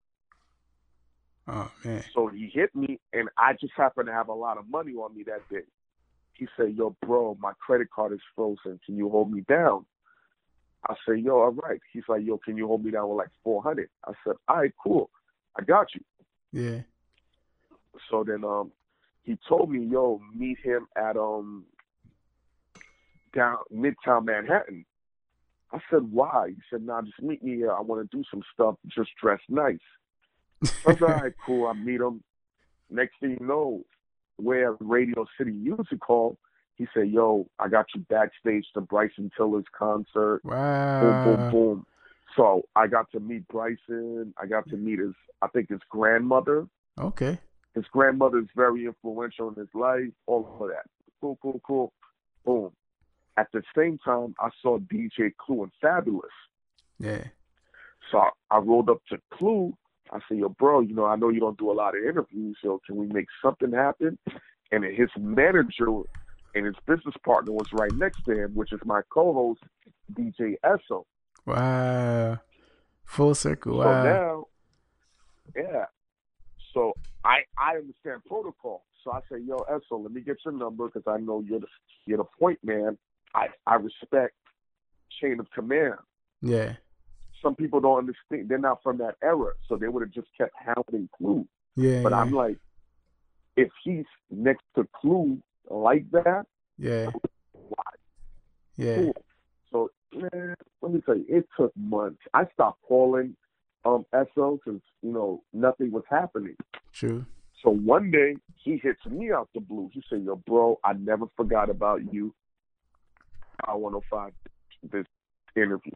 Oh 1.48 1.70
man. 1.84 2.04
So 2.14 2.28
he 2.28 2.50
hit 2.52 2.74
me, 2.74 2.98
and 3.12 3.28
I 3.38 3.52
just 3.52 3.72
happened 3.76 4.06
to 4.06 4.12
have 4.12 4.28
a 4.28 4.34
lot 4.34 4.58
of 4.58 4.68
money 4.68 4.92
on 4.92 5.16
me 5.16 5.22
that 5.24 5.48
day. 5.50 5.64
He 6.32 6.46
said, 6.56 6.74
"Yo, 6.74 6.96
bro, 7.02 7.36
my 7.40 7.52
credit 7.64 7.88
card 7.94 8.12
is 8.12 8.20
frozen. 8.34 8.80
Can 8.84 8.96
you 8.96 9.08
hold 9.08 9.32
me 9.32 9.42
down?" 9.42 9.86
I 10.88 10.94
said, 11.06 11.20
"Yo, 11.20 11.38
all 11.38 11.52
right." 11.52 11.80
He's 11.92 12.04
like, 12.08 12.24
"Yo, 12.24 12.38
can 12.38 12.56
you 12.56 12.66
hold 12.66 12.84
me 12.84 12.90
down 12.90 13.08
with 13.08 13.18
like 13.18 13.30
400?" 13.44 13.88
I 14.06 14.12
said, 14.24 14.34
"All 14.48 14.56
right, 14.56 14.72
cool. 14.82 15.10
I 15.56 15.62
got 15.62 15.94
you." 15.94 16.00
Yeah. 16.52 16.80
So 18.10 18.24
then 18.24 18.44
um, 18.44 18.72
he 19.22 19.38
told 19.48 19.70
me, 19.70 19.84
"Yo, 19.84 20.20
meet 20.34 20.58
him 20.62 20.86
at 20.96 21.16
um 21.16 21.64
down 23.34 23.58
Midtown 23.72 24.24
Manhattan." 24.24 24.84
I 25.72 25.78
said, 25.90 26.10
"Why?" 26.10 26.48
He 26.50 26.62
said, 26.70 26.82
"Nah, 26.82 27.02
just 27.02 27.22
meet 27.22 27.42
me 27.42 27.56
here. 27.56 27.72
I 27.72 27.80
want 27.80 28.08
to 28.08 28.16
do 28.16 28.22
some 28.30 28.42
stuff. 28.52 28.76
Just 28.86 29.10
dress 29.20 29.40
nice." 29.48 29.78
I 30.62 30.68
"All 30.86 30.94
right, 30.94 31.32
cool." 31.44 31.66
I 31.66 31.72
meet 31.74 32.00
him. 32.00 32.22
Next 32.90 33.14
thing 33.20 33.36
you 33.40 33.46
know, 33.46 33.84
we're 34.38 34.76
Radio 34.80 35.26
City 35.38 35.50
Music 35.50 36.02
Hall. 36.02 36.38
He 36.76 36.86
said, 36.94 37.08
"Yo, 37.08 37.48
I 37.58 37.68
got 37.68 37.86
you 37.94 38.02
backstage 38.08 38.66
to 38.74 38.80
Bryson 38.80 39.30
Tiller's 39.36 39.64
concert." 39.76 40.40
Boom, 40.42 40.52
wow. 40.52 41.22
boom, 41.24 41.50
boom. 41.50 41.86
So 42.36 42.62
I 42.76 42.86
got 42.86 43.10
to 43.12 43.20
meet 43.20 43.46
Bryson. 43.48 44.34
I 44.40 44.46
got 44.46 44.68
to 44.68 44.76
meet 44.76 44.98
his, 44.98 45.14
I 45.42 45.48
think 45.48 45.70
his 45.70 45.80
grandmother. 45.90 46.66
Okay. 46.98 47.38
His 47.74 47.84
grandmother 47.90 48.38
is 48.38 48.48
very 48.54 48.84
influential 48.84 49.48
in 49.48 49.54
his 49.54 49.68
life. 49.74 50.10
All 50.26 50.58
of 50.60 50.68
that. 50.68 50.86
Cool, 51.20 51.38
cool, 51.42 51.60
cool. 51.66 51.92
Boom. 52.44 52.72
At 53.36 53.48
the 53.52 53.62
same 53.76 53.98
time, 53.98 54.34
I 54.40 54.50
saw 54.62 54.78
DJ 54.78 55.32
Clue 55.38 55.64
and 55.64 55.72
Fabolous. 55.82 56.20
Yeah. 56.98 57.24
So 58.10 58.18
I, 58.18 58.30
I 58.50 58.58
rolled 58.58 58.88
up 58.88 59.02
to 59.10 59.18
Clue. 59.32 59.76
I 60.12 60.20
said, 60.28 60.38
"Yo, 60.38 60.48
bro, 60.48 60.80
you 60.80 60.94
know, 60.94 61.04
I 61.06 61.16
know 61.16 61.28
you 61.28 61.40
don't 61.40 61.58
do 61.58 61.70
a 61.70 61.74
lot 61.74 61.96
of 61.96 62.02
interviews, 62.02 62.56
so 62.62 62.80
can 62.86 62.96
we 62.96 63.06
make 63.06 63.26
something 63.42 63.72
happen?" 63.72 64.18
And 64.72 64.84
his 64.84 65.10
manager 65.18 66.02
and 66.54 66.66
his 66.66 66.74
business 66.86 67.14
partner 67.24 67.52
was 67.52 67.68
right 67.72 67.94
next 67.94 68.24
to 68.24 68.32
him, 68.32 68.54
which 68.54 68.72
is 68.72 68.80
my 68.84 69.02
co-host 69.10 69.60
DJ 70.12 70.56
Esso. 70.64 71.04
Wow. 71.44 72.38
Full 73.04 73.34
circle. 73.34 73.82
So 73.82 74.02
now, 74.02 74.44
yeah. 75.54 75.84
So 76.74 76.92
I 77.24 77.38
I 77.58 77.76
understand 77.76 78.24
protocol. 78.26 78.84
So 79.04 79.12
I 79.12 79.20
say, 79.30 79.38
yo, 79.40 79.64
Esso, 79.70 80.02
let 80.02 80.12
me 80.12 80.20
get 80.20 80.38
your 80.44 80.54
number 80.54 80.88
because 80.88 81.04
I 81.06 81.18
know 81.18 81.40
you're 81.40 81.60
the 81.60 81.66
you're 82.06 82.18
the 82.18 82.24
point 82.38 82.58
man. 82.64 82.98
I 83.34 83.48
I 83.66 83.76
respect 83.76 84.34
chain 85.20 85.38
of 85.40 85.50
command. 85.52 85.94
yeah. 86.42 86.74
Some 87.42 87.54
people 87.54 87.80
don't 87.80 87.98
understand. 87.98 88.48
They're 88.48 88.58
not 88.58 88.82
from 88.82 88.98
that 88.98 89.16
era, 89.22 89.52
so 89.68 89.76
they 89.76 89.88
would 89.88 90.02
have 90.02 90.12
just 90.12 90.28
kept 90.36 90.54
hounding 90.56 91.08
Clue. 91.16 91.46
Yeah. 91.76 92.02
But 92.02 92.12
yeah. 92.12 92.18
I'm 92.18 92.32
like, 92.32 92.58
if 93.56 93.68
he's 93.84 94.04
next 94.30 94.64
to 94.76 94.86
Clue 95.00 95.38
like 95.70 96.10
that, 96.12 96.46
yeah. 96.78 97.10
why? 97.52 97.92
Yeah. 98.76 98.96
Cool. 98.96 99.16
So 99.70 99.90
man, 100.14 100.54
let 100.82 100.92
me 100.92 101.00
tell 101.04 101.16
you, 101.16 101.26
it 101.28 101.46
took 101.58 101.72
months. 101.76 102.20
I 102.34 102.44
stopped 102.54 102.82
calling 102.82 103.36
um 103.84 104.04
Esso 104.12 104.58
because 104.64 104.80
you 105.02 105.12
know 105.12 105.42
nothing 105.52 105.90
was 105.90 106.04
happening. 106.10 106.56
True. 106.92 107.24
So 107.62 107.70
one 107.70 108.10
day 108.10 108.36
he 108.62 108.78
hits 108.82 109.04
me 109.06 109.32
out 109.32 109.48
the 109.54 109.60
blue. 109.60 109.90
He 109.92 110.02
said, 110.08 110.22
"Yo, 110.22 110.36
bro, 110.36 110.78
I 110.84 110.92
never 110.94 111.26
forgot 111.36 111.70
about 111.70 112.12
you. 112.12 112.34
I 113.66 113.74
105 113.74 114.32
this 114.92 115.06
interview. 115.56 115.92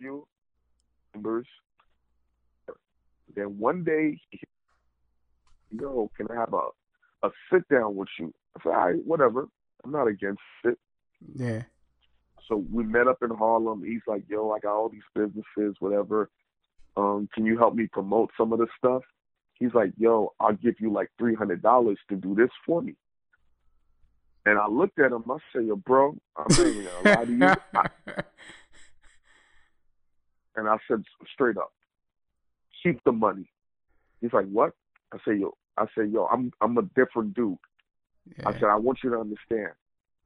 You 0.00 0.26
members. 1.14 1.46
Then 3.34 3.58
one 3.58 3.84
day, 3.84 4.18
yo, 5.70 6.10
can 6.16 6.26
I 6.30 6.34
have 6.34 6.52
a 6.52 6.68
a 7.24 7.30
sit 7.52 7.66
down 7.68 7.94
with 7.96 8.08
you? 8.18 8.32
I 8.56 8.62
said, 8.62 8.70
all 8.70 8.86
right, 8.86 9.04
whatever. 9.04 9.48
I'm 9.84 9.92
not 9.92 10.08
against 10.08 10.40
it. 10.64 10.78
Yeah. 11.36 11.62
So 12.48 12.64
we 12.72 12.82
met 12.84 13.06
up 13.06 13.18
in 13.22 13.30
Harlem. 13.30 13.84
He's 13.84 14.00
like, 14.06 14.24
yo, 14.28 14.50
I 14.50 14.58
got 14.58 14.74
all 14.74 14.88
these 14.88 15.02
businesses, 15.14 15.76
whatever. 15.78 16.30
Um, 16.96 17.28
can 17.32 17.46
you 17.46 17.56
help 17.56 17.74
me 17.74 17.86
promote 17.90 18.30
some 18.36 18.52
of 18.52 18.58
this 18.58 18.68
stuff? 18.76 19.02
He's 19.54 19.72
like, 19.72 19.92
yo, 19.96 20.32
I'll 20.40 20.54
give 20.54 20.74
you 20.80 20.92
like 20.92 21.08
three 21.18 21.34
hundred 21.34 21.62
dollars 21.62 21.98
to 22.08 22.16
do 22.16 22.34
this 22.34 22.50
for 22.66 22.82
me. 22.82 22.94
And 24.44 24.58
I 24.58 24.66
looked 24.66 24.98
at 24.98 25.12
him. 25.12 25.22
I 25.30 25.36
said, 25.52 25.66
yo, 25.66 25.76
bro, 25.76 26.16
I'm 26.36 26.46
not 26.48 26.66
even 26.66 26.84
gonna 26.84 27.16
lie 27.16 27.24
to 27.24 27.32
you. 27.32 27.54
I, 27.74 27.86
and 30.56 30.68
I 30.68 30.76
said 30.88 31.02
straight 31.32 31.56
up, 31.56 31.72
keep 32.82 33.02
the 33.04 33.12
money. 33.12 33.50
He's 34.20 34.32
like, 34.32 34.46
what? 34.46 34.72
I 35.12 35.18
say, 35.26 35.36
yo, 35.36 35.54
I 35.76 35.86
say, 35.96 36.06
yo, 36.06 36.26
I'm 36.26 36.52
I'm 36.60 36.76
a 36.78 36.82
different 36.94 37.34
dude. 37.34 37.56
I 38.46 38.52
said, 38.52 38.64
I 38.64 38.76
want 38.76 38.98
you 39.02 39.10
to 39.10 39.18
understand. 39.18 39.72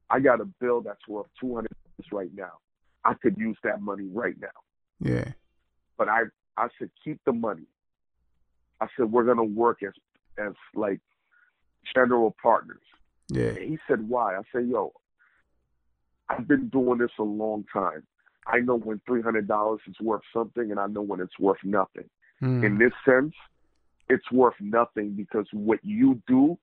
I 0.09 0.19
got 0.19 0.39
a 0.39 0.45
bill 0.45 0.81
that's 0.81 1.07
worth 1.07 1.27
two 1.39 1.55
hundred 1.55 1.71
right 2.11 2.29
now. 2.35 2.53
I 3.03 3.13
could 3.15 3.37
use 3.37 3.57
that 3.63 3.81
money 3.81 4.07
right 4.13 4.35
now. 4.39 4.47
Yeah. 4.99 5.31
But 5.97 6.09
I 6.09 6.23
I 6.57 6.67
said, 6.77 6.89
keep 7.03 7.19
the 7.25 7.33
money. 7.33 7.65
I 8.79 8.87
said, 8.95 9.11
we're 9.11 9.23
gonna 9.23 9.43
work 9.43 9.79
as 9.83 9.93
as 10.37 10.53
like 10.75 10.99
general 11.95 12.35
partners. 12.41 12.83
Yeah. 13.29 13.49
And 13.49 13.69
he 13.69 13.77
said, 13.87 14.07
why? 14.07 14.35
I 14.35 14.41
said, 14.53 14.67
yo, 14.67 14.93
I've 16.29 16.47
been 16.47 16.69
doing 16.69 16.99
this 16.99 17.11
a 17.19 17.23
long 17.23 17.65
time. 17.73 18.03
I 18.47 18.59
know 18.59 18.77
when 18.77 19.01
three 19.05 19.21
hundred 19.21 19.47
dollars 19.47 19.81
is 19.87 19.95
worth 20.01 20.21
something, 20.33 20.71
and 20.71 20.79
I 20.79 20.87
know 20.87 21.01
when 21.01 21.19
it's 21.19 21.37
worth 21.39 21.63
nothing. 21.63 22.09
Mm. 22.41 22.63
In 22.63 22.77
this 22.77 22.93
sense, 23.05 23.33
it's 24.09 24.31
worth 24.31 24.55
nothing 24.59 25.11
because 25.11 25.45
what 25.51 25.79
you 25.83 26.21
do 26.27 26.57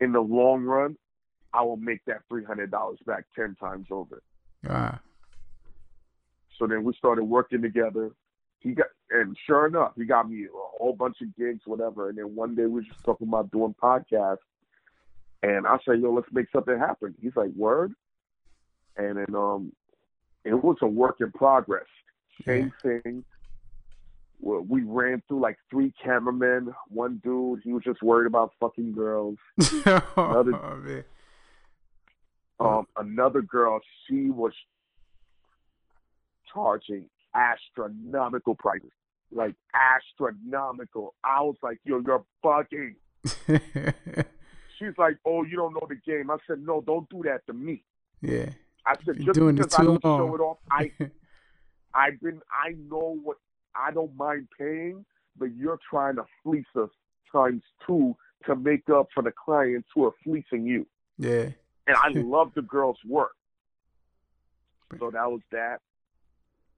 in 0.00 0.12
the 0.12 0.20
long 0.20 0.64
run, 0.64 0.96
I 1.52 1.62
will 1.62 1.76
make 1.76 2.04
that 2.06 2.22
three 2.28 2.44
hundred 2.44 2.70
dollars 2.70 2.98
back 3.06 3.24
ten 3.34 3.54
times 3.54 3.86
over. 3.90 4.22
Wow. 4.68 4.98
So 6.58 6.66
then 6.66 6.84
we 6.84 6.94
started 6.94 7.24
working 7.24 7.62
together. 7.62 8.10
He 8.60 8.72
got, 8.72 8.86
and 9.10 9.36
sure 9.46 9.66
enough, 9.66 9.92
he 9.96 10.04
got 10.04 10.28
me 10.28 10.44
a 10.44 10.48
whole 10.52 10.94
bunch 10.94 11.18
of 11.20 11.36
gigs, 11.36 11.60
whatever. 11.66 12.08
And 12.08 12.18
then 12.18 12.34
one 12.34 12.54
day 12.54 12.62
we 12.62 12.68
were 12.68 12.82
just 12.82 13.04
talking 13.04 13.28
about 13.28 13.50
doing 13.50 13.74
podcasts, 13.80 14.38
and 15.42 15.66
I 15.66 15.76
said, 15.84 16.00
"Yo, 16.00 16.12
let's 16.12 16.32
make 16.32 16.46
something 16.52 16.78
happen." 16.78 17.14
He's 17.20 17.36
like, 17.36 17.50
"Word," 17.54 17.92
and 18.96 19.18
then 19.18 19.34
um, 19.34 19.72
it 20.44 20.54
was 20.54 20.76
a 20.82 20.86
work 20.86 21.16
in 21.20 21.32
progress. 21.32 21.86
Same 22.44 22.72
thing. 22.82 23.24
We 24.40 24.82
ran 24.82 25.22
through 25.26 25.40
like 25.40 25.56
three 25.70 25.92
cameramen. 26.02 26.74
One 26.88 27.20
dude, 27.24 27.60
he 27.64 27.72
was 27.72 27.82
just 27.82 28.02
worried 28.02 28.26
about 28.26 28.52
fucking 28.60 28.92
girls. 28.92 29.38
oh, 29.86 30.82
man. 30.84 31.04
Um, 32.60 32.86
another 32.96 33.40
girl, 33.42 33.80
she 34.06 34.30
was 34.30 34.52
charging 36.52 37.08
astronomical 37.34 38.54
prices, 38.54 38.90
like 39.32 39.54
astronomical. 39.74 41.14
I 41.24 41.40
was 41.40 41.56
like, 41.62 41.78
"Yo, 41.84 42.00
you're 42.04 42.24
bugging." 42.44 42.94
She's 44.78 44.96
like, 44.98 45.16
"Oh, 45.24 45.42
you 45.44 45.56
don't 45.56 45.72
know 45.72 45.86
the 45.88 45.96
game." 46.06 46.30
I 46.30 46.36
said, 46.46 46.60
"No, 46.60 46.80
don't 46.80 47.08
do 47.08 47.22
that 47.24 47.44
to 47.46 47.52
me." 47.52 47.82
yeah. 48.20 48.50
I 48.86 48.94
said, 49.04 49.16
"Just 49.20 49.34
doing 49.38 49.56
because 49.56 49.72
it 49.72 49.80
I 49.80 49.82
too 49.82 49.88
don't 49.88 50.04
long. 50.04 50.18
show 50.18 50.34
it 50.34 50.40
off, 50.40 50.58
I 50.70 50.90
I've 51.94 52.20
been 52.20 52.40
I 52.52 52.72
know 52.88 53.18
what 53.22 53.38
I 53.74 53.90
don't 53.90 54.14
mind 54.16 54.48
paying, 54.58 55.04
but 55.38 55.54
you're 55.56 55.78
trying 55.88 56.16
to 56.16 56.24
fleece 56.42 56.64
us 56.76 56.90
times 57.32 57.62
two 57.86 58.14
to 58.46 58.56
make 58.56 58.88
up 58.90 59.08
for 59.14 59.22
the 59.22 59.32
clients 59.32 59.88
who 59.94 60.04
are 60.04 60.14
fleecing 60.22 60.66
you." 60.66 60.86
yeah. 61.18 61.50
And 61.86 61.96
I 61.96 62.08
love 62.14 62.52
the 62.54 62.62
girl's 62.62 62.98
work. 63.06 63.32
So 64.98 65.10
that 65.10 65.30
was 65.30 65.40
that. 65.52 65.80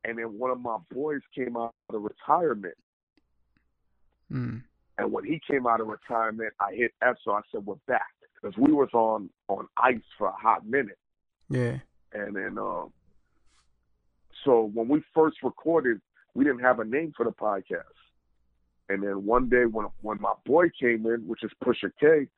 And 0.04 0.18
then 0.18 0.38
one 0.38 0.50
of 0.50 0.60
my 0.60 0.78
boys 0.90 1.20
came 1.34 1.56
out 1.56 1.74
of 1.92 2.02
retirement. 2.02 2.74
Mm. 4.32 4.62
And 4.98 5.12
when 5.12 5.24
he 5.24 5.40
came 5.48 5.66
out 5.66 5.80
of 5.80 5.88
retirement, 5.88 6.52
I 6.60 6.74
hit 6.74 6.92
Esso. 7.02 7.34
I 7.34 7.40
said, 7.52 7.66
"We're 7.66 7.74
back," 7.86 8.06
because 8.34 8.56
we 8.56 8.72
was 8.72 8.88
on 8.94 9.30
on 9.48 9.68
ice 9.76 10.00
for 10.16 10.28
a 10.28 10.32
hot 10.32 10.66
minute. 10.66 10.98
Yeah. 11.50 11.78
And 12.18 12.36
then, 12.36 12.58
um, 12.58 12.92
so 14.44 14.70
when 14.72 14.88
we 14.88 15.02
first 15.14 15.38
recorded, 15.42 16.00
we 16.34 16.44
didn't 16.44 16.60
have 16.60 16.80
a 16.80 16.84
name 16.84 17.12
for 17.16 17.24
the 17.24 17.32
podcast. 17.32 17.82
And 18.88 19.02
then 19.02 19.24
one 19.24 19.48
day, 19.48 19.64
when 19.64 19.86
when 20.02 20.20
my 20.20 20.32
boy 20.44 20.66
came 20.80 21.06
in, 21.06 21.26
which 21.26 21.42
is 21.42 21.50
Pusha 21.64 21.90
K, 22.00 22.28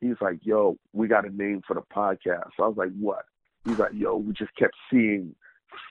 He's 0.00 0.16
like, 0.20 0.38
"Yo, 0.42 0.76
we 0.92 1.08
got 1.08 1.26
a 1.26 1.30
name 1.30 1.62
for 1.66 1.74
the 1.74 1.80
podcast." 1.80 2.50
So 2.56 2.64
I 2.64 2.68
was 2.68 2.76
like, 2.76 2.92
"What?" 2.98 3.24
He's 3.64 3.78
like, 3.78 3.92
"Yo, 3.94 4.16
we 4.16 4.32
just 4.32 4.54
kept 4.56 4.74
seeing 4.90 5.34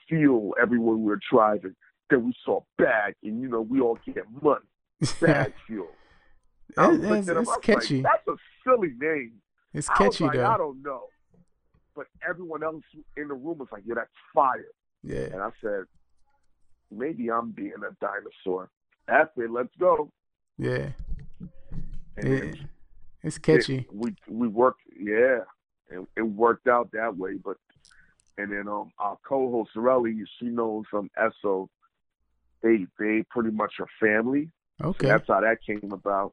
fuel 0.08 0.56
everywhere 0.60 0.96
we 0.96 1.04
were 1.04 1.20
driving. 1.30 1.74
Then 2.08 2.24
we 2.24 2.34
saw 2.44 2.60
bag, 2.78 3.14
and 3.22 3.40
you 3.40 3.48
know, 3.48 3.60
we 3.60 3.80
all 3.80 3.98
get 4.06 4.24
money. 4.42 4.64
Bag 5.20 5.52
fuel." 5.66 5.88
I 6.76 6.88
was 6.88 6.98
it's, 6.98 7.28
at 7.28 7.36
him, 7.36 7.42
it's 7.42 7.50
I 7.50 7.52
was 7.52 7.58
catchy. 7.62 8.02
Like, 8.02 8.12
That's 8.26 8.38
a 8.38 8.42
silly 8.64 8.92
name. 8.98 9.32
it's 9.74 9.88
catchy 9.88 10.24
like, 10.24 10.34
though. 10.34 10.46
I 10.46 10.56
don't 10.56 10.82
know. 10.82 11.04
But 11.98 12.06
everyone 12.26 12.62
else 12.62 12.84
in 13.16 13.26
the 13.26 13.34
room 13.34 13.58
was 13.58 13.66
like, 13.72 13.82
"Yo, 13.84 13.96
that's 13.96 14.08
fire." 14.32 14.64
Yeah. 15.02 15.30
And 15.32 15.42
I 15.42 15.50
said, 15.60 15.82
maybe 16.92 17.28
I'm 17.28 17.50
being 17.50 17.72
a 17.78 17.92
dinosaur. 18.00 18.70
That's 19.08 19.30
it. 19.36 19.50
Let's 19.50 19.74
go. 19.80 20.12
Yeah. 20.58 20.90
And 22.16 22.28
It, 22.28 22.44
it- 22.44 22.58
it's 23.24 23.38
catchy. 23.38 23.78
it- 23.78 23.92
we 23.92 24.14
we 24.28 24.46
worked. 24.46 24.82
Yeah, 24.96 25.40
and 25.90 26.06
it 26.16 26.22
worked 26.22 26.68
out 26.68 26.92
that 26.92 27.16
way. 27.16 27.34
But 27.44 27.56
and 28.38 28.52
then 28.52 28.68
um 28.68 28.92
our 29.00 29.18
co-host 29.28 29.70
Sorelli, 29.74 30.24
she 30.38 30.46
knows 30.46 30.84
um 30.92 31.10
Esso. 31.18 31.68
They 32.62 32.86
they 33.00 33.24
pretty 33.28 33.50
much 33.50 33.74
are 33.80 33.88
family. 33.98 34.50
So 34.80 34.90
okay. 34.90 35.08
that's 35.08 35.26
how 35.26 35.40
that 35.40 35.58
came 35.66 35.90
about. 35.92 36.32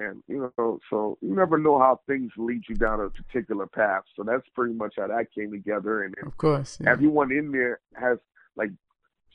And 0.00 0.22
you 0.28 0.52
know, 0.58 0.78
so 0.90 1.18
you 1.20 1.34
never 1.34 1.58
know 1.58 1.78
how 1.78 2.00
things 2.06 2.30
lead 2.36 2.62
you 2.68 2.76
down 2.76 3.00
a 3.00 3.10
particular 3.10 3.66
path. 3.66 4.04
So 4.16 4.22
that's 4.22 4.48
pretty 4.54 4.74
much 4.74 4.94
how 4.96 5.08
that 5.08 5.32
came 5.34 5.50
together. 5.50 6.02
And 6.04 6.14
then 6.16 6.26
Of 6.26 6.36
course. 6.36 6.78
Yeah. 6.80 6.90
everyone 6.92 7.32
in 7.32 7.50
there 7.52 7.80
has 7.94 8.18
like 8.56 8.70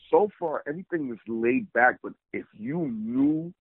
so 0.10 0.30
far 0.40 0.64
everything 0.68 1.12
is 1.12 1.20
laid 1.28 1.72
back 1.74 1.98
but 2.04 2.14
if 2.34 2.46
you 2.54 2.88
knew 2.90 3.54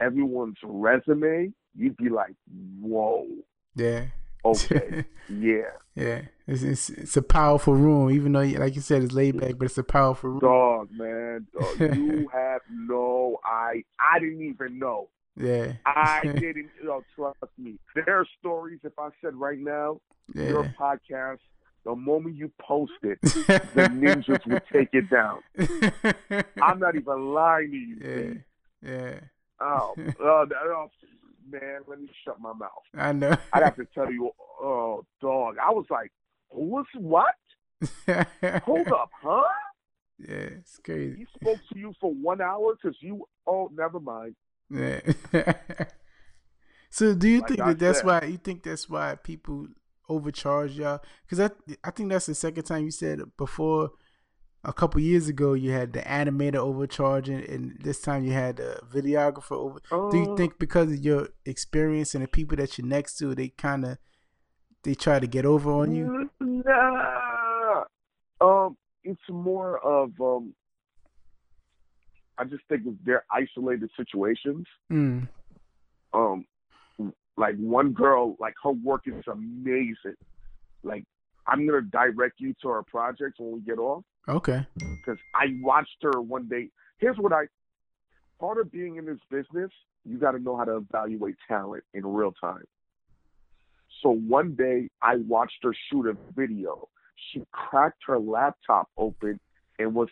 everyone's 0.00 0.56
resume 0.64 1.52
you'd 1.76 1.96
be 1.96 2.08
like 2.08 2.34
whoa 2.80 3.26
yeah. 3.76 4.06
okay 4.44 5.04
yeah 5.28 5.70
yeah. 5.94 6.22
It's, 6.46 6.62
it's 6.62 6.90
it's 6.90 7.16
a 7.16 7.22
powerful 7.22 7.74
room, 7.74 8.10
even 8.10 8.32
though, 8.32 8.40
like 8.40 8.74
you 8.76 8.80
said, 8.80 9.02
it's 9.02 9.12
laid 9.12 9.38
back, 9.40 9.54
but 9.58 9.64
it's 9.66 9.76
a 9.78 9.82
powerful 9.82 10.30
room. 10.30 10.38
dog 10.38 10.88
man 10.92 11.46
dog, 11.52 11.96
you 11.96 12.28
have 12.32 12.62
no 12.70 13.38
i 13.44 13.82
i 14.00 14.18
didn't 14.20 14.42
even 14.42 14.78
know 14.78 15.08
Yeah. 15.38 15.72
i 15.86 16.20
didn't 16.24 16.70
you 16.80 16.84
know, 16.84 17.02
trust 17.14 17.38
me 17.56 17.78
there 17.94 18.20
are 18.20 18.26
stories 18.38 18.80
if 18.84 18.98
i 18.98 19.08
said 19.22 19.34
right 19.34 19.58
now 19.58 20.00
your 20.34 20.64
podcast 20.78 21.38
the 21.84 21.94
moment 21.94 22.36
you 22.36 22.50
post 22.60 22.92
it 23.02 23.18
the 23.22 23.88
ninjas 23.92 24.46
would 24.46 24.62
take 24.72 24.88
it 24.92 25.08
down 25.08 25.40
i'm 26.62 26.78
not 26.78 26.96
even 26.96 27.32
lying 27.32 27.70
to 27.70 27.76
you 27.76 27.96
yeah. 28.00 28.16
Steve. 28.16 28.42
Yeah. 28.82 29.20
Oh, 29.60 29.94
oh, 30.20 30.46
oh, 30.52 30.90
man, 31.50 31.80
let 31.86 32.00
me 32.00 32.08
shut 32.24 32.40
my 32.40 32.52
mouth. 32.52 32.70
I 32.94 33.12
know. 33.12 33.36
I'd 33.52 33.62
have 33.62 33.76
to 33.76 33.86
tell 33.94 34.10
you, 34.10 34.30
oh, 34.60 35.04
dog. 35.20 35.56
I 35.58 35.72
was 35.72 35.86
like, 35.90 36.12
what's 36.50 36.88
what? 36.96 37.34
Hold 38.62 38.88
up, 38.88 39.10
huh? 39.22 39.42
Yeah, 40.18 40.34
it's 40.58 40.78
crazy. 40.78 41.18
He 41.18 41.26
spoke 41.40 41.58
to 41.72 41.78
you 41.78 41.94
for 42.00 42.12
one 42.12 42.40
hour 42.40 42.74
because 42.74 42.96
you, 43.00 43.26
oh, 43.46 43.70
never 43.74 44.00
mind. 44.00 44.34
So, 46.90 47.14
do 47.14 47.28
you 47.28 47.40
Like 47.40 47.48
think 47.48 47.60
I 47.60 47.72
that 47.72 47.78
that's 47.78 48.02
why 48.02 48.24
you 48.24 48.38
think 48.38 48.62
that's 48.62 48.88
why 48.88 49.16
people 49.16 49.68
overcharge 50.08 50.72
y'all? 50.72 51.00
Because 51.24 51.40
I 51.40 51.50
I 51.84 51.90
think 51.90 52.10
that's 52.10 52.26
the 52.26 52.34
second 52.34 52.64
time 52.64 52.84
you 52.84 52.90
said 52.90 53.20
before. 53.36 53.90
A 54.64 54.72
couple 54.72 55.00
years 55.00 55.28
ago, 55.28 55.54
you 55.54 55.70
had 55.70 55.92
the 55.92 56.00
animator 56.02 56.56
overcharging, 56.56 57.44
and 57.48 57.78
this 57.80 58.00
time 58.00 58.24
you 58.24 58.32
had 58.32 58.56
the 58.56 58.80
videographer 58.92 59.52
over. 59.56 59.80
Do 60.10 60.18
you 60.18 60.26
Uh, 60.26 60.36
think 60.36 60.58
because 60.58 60.90
of 60.92 60.98
your 60.98 61.28
experience 61.46 62.14
and 62.14 62.24
the 62.24 62.28
people 62.28 62.56
that 62.56 62.76
you're 62.76 62.86
next 62.86 63.16
to, 63.18 63.34
they 63.34 63.50
kind 63.50 63.84
of 63.86 63.98
they 64.84 64.94
try 64.94 65.20
to 65.20 65.26
get 65.28 65.46
over 65.46 65.70
on 65.72 65.92
you? 65.92 66.12
Nah. 66.40 67.84
Um, 68.40 68.76
it's 69.04 69.20
more 69.28 69.78
of 69.78 70.12
um. 70.20 70.54
I 72.38 72.44
just 72.44 72.62
think 72.68 72.82
they're 73.04 73.24
isolated 73.32 73.90
situations. 73.96 74.66
Mm. 74.90 75.28
um 76.14 76.44
like 77.36 77.56
one 77.56 77.92
girl 77.92 78.36
like 78.40 78.54
her 78.64 78.72
work 78.72 79.02
is 79.06 79.24
amazing 79.30 80.16
like 80.82 81.04
i'm 81.46 81.66
gonna 81.66 81.82
direct 81.82 82.40
you 82.40 82.52
to 82.62 82.68
her 82.68 82.82
project 82.82 83.38
when 83.38 83.52
we 83.52 83.60
get 83.60 83.78
off 83.78 84.02
Okay. 84.28 84.66
because 84.76 85.18
i 85.34 85.46
watched 85.60 85.98
her 86.02 86.20
one 86.20 86.48
day 86.48 86.68
here's 86.98 87.16
what 87.18 87.32
i 87.32 87.44
part 88.40 88.58
of 88.58 88.72
being 88.72 88.96
in 88.96 89.04
this 89.06 89.20
business 89.30 89.70
you 90.04 90.18
got 90.18 90.32
to 90.32 90.38
know 90.40 90.56
how 90.56 90.64
to 90.64 90.76
evaluate 90.78 91.36
talent 91.46 91.84
in 91.94 92.04
real 92.06 92.32
time 92.40 92.64
so 94.02 94.10
one 94.10 94.54
day 94.54 94.88
i 95.02 95.16
watched 95.16 95.58
her 95.62 95.74
shoot 95.90 96.06
a 96.06 96.16
video 96.34 96.88
she 97.32 97.42
cracked 97.52 98.02
her 98.06 98.18
laptop 98.18 98.88
open 98.96 99.38
and 99.78 99.94
was 99.94 100.08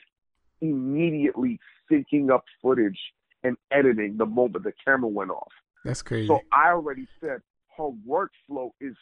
immediately 0.61 1.59
syncing 1.91 2.31
up 2.31 2.45
footage 2.63 2.99
and 3.45 3.57
editing 3.71 4.17
the 4.17 4.27
moment 4.27 4.65
the 4.65 4.73
camera 4.85 5.09
went 5.09 5.31
off 5.31 5.53
That's 5.85 6.03
crazy. 6.03 6.27
so 6.27 6.41
I 6.53 6.71
already 6.71 7.07
said 7.21 7.41
her 7.77 7.91
workflow 8.09 8.71
is 8.81 8.97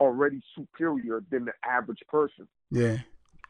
already 0.00 0.40
superior 0.56 1.22
than 1.30 1.44
the 1.44 1.52
average 1.64 2.00
person 2.08 2.46
yeah. 2.70 2.98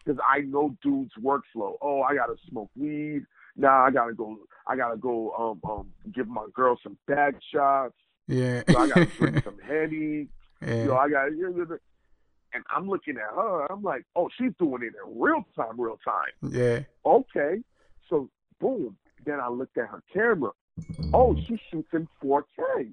because 0.05 0.21
I 0.29 0.41
know 0.41 0.77
dudes' 0.83 1.13
workflow. 1.23 1.75
Oh, 1.81 2.03
I 2.03 2.15
gotta 2.15 2.35
smoke 2.49 2.71
weed. 2.77 3.23
Nah, 3.57 3.87
I 3.87 3.91
gotta 3.91 4.15
go. 4.15 4.37
I 4.67 4.77
gotta 4.77 4.97
go. 4.97 5.33
Um, 5.33 5.71
um, 5.71 5.87
give 6.13 6.29
my 6.29 6.47
girl 6.55 6.79
some 6.83 6.97
bag 7.07 7.37
shots. 7.53 7.95
Yeah. 8.27 8.63
So 8.69 8.79
I 8.79 8.89
gotta 8.89 9.07
drink 9.07 9.45
some 9.45 9.59
henny. 9.67 10.29
yeah. 10.61 10.75
You 10.75 10.85
know, 10.87 10.97
I 10.97 11.09
got. 11.09 11.29
And 12.55 12.63
I'm 12.75 12.89
looking 12.89 13.17
at 13.17 13.35
her. 13.35 13.67
I'm 13.73 13.83
like, 13.83 14.05
oh, 14.17 14.29
she's 14.39 14.53
doing 14.59 14.83
it 14.83 14.93
in 15.05 15.21
real 15.21 15.45
time, 15.57 15.81
real 15.81 15.99
time. 16.05 16.53
yeah. 16.53 16.81
Okay. 17.05 17.63
So 18.09 18.29
boom. 18.61 18.97
Then 19.25 19.41
I 19.41 19.49
looked 19.49 19.79
at 19.79 19.89
her 19.89 20.03
camera. 20.13 20.51
Oh, 21.15 21.37
she 21.47 21.59
shoots 21.71 21.89
in 21.93 22.09
4K. 22.23 22.93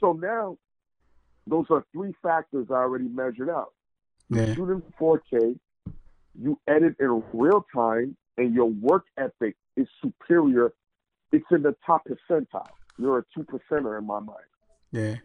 So 0.00 0.12
now, 0.12 0.58
those 1.46 1.66
are 1.70 1.84
three 1.92 2.14
factors 2.22 2.66
I 2.70 2.74
already 2.74 3.08
measured 3.08 3.48
out. 3.50 3.72
You 4.28 4.40
Yeah. 4.40 4.54
shoot 4.54 4.70
in 4.70 4.82
4K, 4.98 5.58
you 6.34 6.58
edit 6.66 6.96
in 6.98 7.22
real 7.32 7.64
time, 7.74 8.16
and 8.38 8.54
your 8.54 8.66
work 8.70 9.04
ethic 9.16 9.56
is 9.76 9.88
superior. 10.02 10.72
It's 11.32 11.44
in 11.50 11.62
the 11.62 11.76
top 11.86 12.06
percentile. 12.06 12.74
You're 12.98 13.18
a 13.18 13.24
two 13.34 13.44
percenter 13.44 13.98
in 13.98 14.06
my 14.06 14.20
mind. 14.20 14.38
Yeah. 14.90 15.16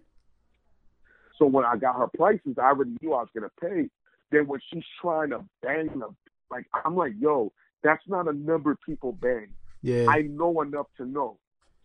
So 1.37 1.45
when 1.45 1.65
I 1.65 1.75
got 1.77 1.95
her 1.97 2.07
prices, 2.07 2.55
I 2.57 2.67
already 2.67 2.95
knew 3.01 3.13
I 3.13 3.21
was 3.21 3.29
gonna 3.33 3.51
pay. 3.61 3.89
Then 4.31 4.47
when 4.47 4.59
she's 4.71 4.83
trying 5.01 5.29
to 5.29 5.43
bang 5.61 5.87
them, 5.99 6.15
like 6.51 6.65
I'm 6.85 6.95
like, 6.95 7.13
yo, 7.19 7.51
that's 7.83 8.03
not 8.07 8.27
a 8.27 8.33
number 8.33 8.75
people 8.85 9.13
bang. 9.13 9.47
Yeah. 9.81 10.07
I 10.09 10.21
know 10.23 10.61
enough 10.61 10.87
to 10.97 11.05
know. 11.05 11.37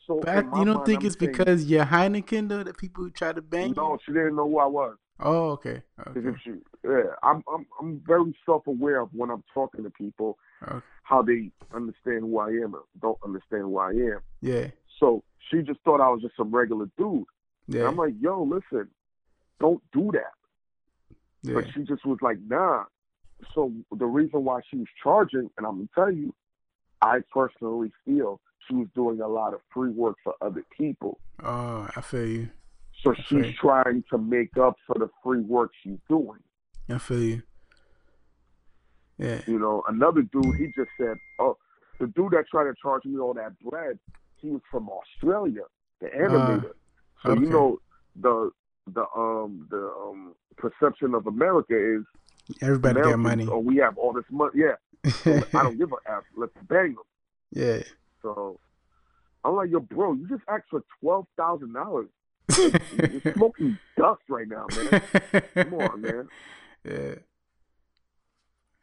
So 0.06 0.20
I, 0.26 0.38
you 0.38 0.42
don't 0.64 0.66
mind, 0.74 0.86
think 0.86 1.00
I'm 1.00 1.06
it's 1.06 1.18
saying, 1.18 1.32
because 1.32 1.64
you're 1.66 1.84
Heineken 1.84 2.48
though 2.48 2.64
that 2.64 2.76
people 2.76 3.08
try 3.10 3.32
to 3.32 3.42
bang 3.42 3.74
No, 3.76 3.92
you? 3.92 3.98
she 4.04 4.12
didn't 4.12 4.36
know 4.36 4.48
who 4.48 4.58
I 4.58 4.66
was. 4.66 4.96
Oh, 5.20 5.50
okay. 5.50 5.82
Okay. 6.08 6.28
if 6.28 6.34
she, 6.42 6.52
yeah, 6.84 7.02
I'm 7.22 7.44
I'm 7.52 7.66
I'm 7.80 8.02
very 8.04 8.36
self 8.44 8.66
aware 8.66 9.00
of 9.02 9.10
when 9.12 9.30
I'm 9.30 9.44
talking 9.54 9.84
to 9.84 9.90
people 9.90 10.38
okay. 10.66 10.84
how 11.04 11.22
they 11.22 11.50
understand 11.72 12.22
who 12.22 12.38
I 12.38 12.48
am 12.48 12.74
or 12.74 12.82
don't 13.00 13.18
understand 13.24 13.62
who 13.62 13.78
I 13.78 13.90
am. 13.90 14.18
Yeah. 14.40 14.68
So 14.98 15.22
she 15.48 15.62
just 15.62 15.78
thought 15.84 16.00
I 16.00 16.08
was 16.08 16.22
just 16.22 16.36
some 16.36 16.50
regular 16.50 16.86
dude. 16.98 17.24
And 17.68 17.76
Yeah. 17.76 17.86
I'm 17.86 17.96
like, 17.96 18.14
yo, 18.20 18.42
listen, 18.42 18.88
don't 19.62 19.82
do 19.92 20.10
that. 20.12 20.34
Yeah. 21.42 21.54
But 21.54 21.64
she 21.72 21.82
just 21.82 22.04
was 22.04 22.18
like, 22.20 22.38
nah. 22.46 22.84
So 23.54 23.72
the 23.96 24.06
reason 24.06 24.44
why 24.44 24.60
she 24.70 24.76
was 24.76 24.86
charging, 25.02 25.50
and 25.56 25.66
I'm 25.66 25.76
gonna 25.76 25.88
tell 25.94 26.10
you, 26.12 26.34
I 27.00 27.20
personally 27.32 27.90
feel 28.04 28.40
she 28.68 28.74
was 28.74 28.88
doing 28.94 29.20
a 29.20 29.26
lot 29.28 29.54
of 29.54 29.60
free 29.74 29.90
work 29.90 30.16
for 30.22 30.34
other 30.40 30.64
people. 30.76 31.18
Oh, 31.42 31.88
I 31.96 32.00
feel 32.00 32.26
you. 32.26 32.48
So 33.02 33.14
she's 33.26 33.38
Okay. 33.46 33.56
trying 33.60 34.04
to 34.10 34.18
make 34.18 34.56
up 34.56 34.76
for 34.86 34.94
the 34.98 35.08
free 35.22 35.40
work 35.40 35.72
she's 35.82 35.98
doing. 36.08 36.38
I 36.88 36.98
feel 36.98 37.22
you. 37.22 37.42
Yeah. 39.18 39.40
You 39.46 39.58
know, 39.58 39.82
another 39.88 40.22
dude, 40.22 40.56
he 40.56 40.66
just 40.76 40.90
said, 40.98 41.16
oh, 41.38 41.56
the 41.98 42.06
dude 42.08 42.32
that 42.32 42.44
tried 42.50 42.64
to 42.64 42.74
charge 42.80 43.04
me 43.04 43.18
all 43.18 43.34
that 43.34 43.58
bread, 43.60 43.98
he 44.36 44.48
was 44.50 44.60
from 44.70 44.88
Australia, 44.88 45.62
the 46.00 46.08
ah, 46.08 46.18
animator. 46.18 46.72
so 47.24 47.34
you 47.34 47.50
know, 47.50 47.78
the 48.16 48.50
the 48.86 49.04
um 49.16 49.66
the 49.70 49.92
um 50.04 50.34
perception 50.56 51.14
of 51.14 51.26
America 51.26 51.74
is 51.74 52.02
Everybody 52.60 53.00
got 53.00 53.12
Americans, 53.14 53.46
money. 53.46 53.48
Oh, 53.50 53.58
we 53.60 53.76
have 53.76 53.96
all 53.96 54.12
this 54.12 54.24
money. 54.30 54.52
Yeah, 54.56 55.10
so 55.10 55.42
I 55.54 55.62
don't 55.62 55.78
give 55.78 55.92
a 55.92 55.96
f. 56.10 56.24
Let's 56.36 56.52
bang 56.68 56.94
them. 56.94 57.04
yeah. 57.52 57.82
So 58.22 58.58
I'm 59.44 59.56
like, 59.56 59.70
yo, 59.70 59.80
bro, 59.80 60.12
you 60.14 60.28
just 60.28 60.42
asked 60.48 60.66
for 60.70 60.82
twelve 61.00 61.26
thousand 61.36 61.72
dollars. 61.72 62.08
You're 62.58 63.32
smoking 63.34 63.78
dust 63.96 64.22
right 64.28 64.46
now, 64.48 64.66
man. 64.76 65.02
Come 65.54 65.74
on, 65.74 66.00
man. 66.00 66.28
Yeah. 66.84 67.14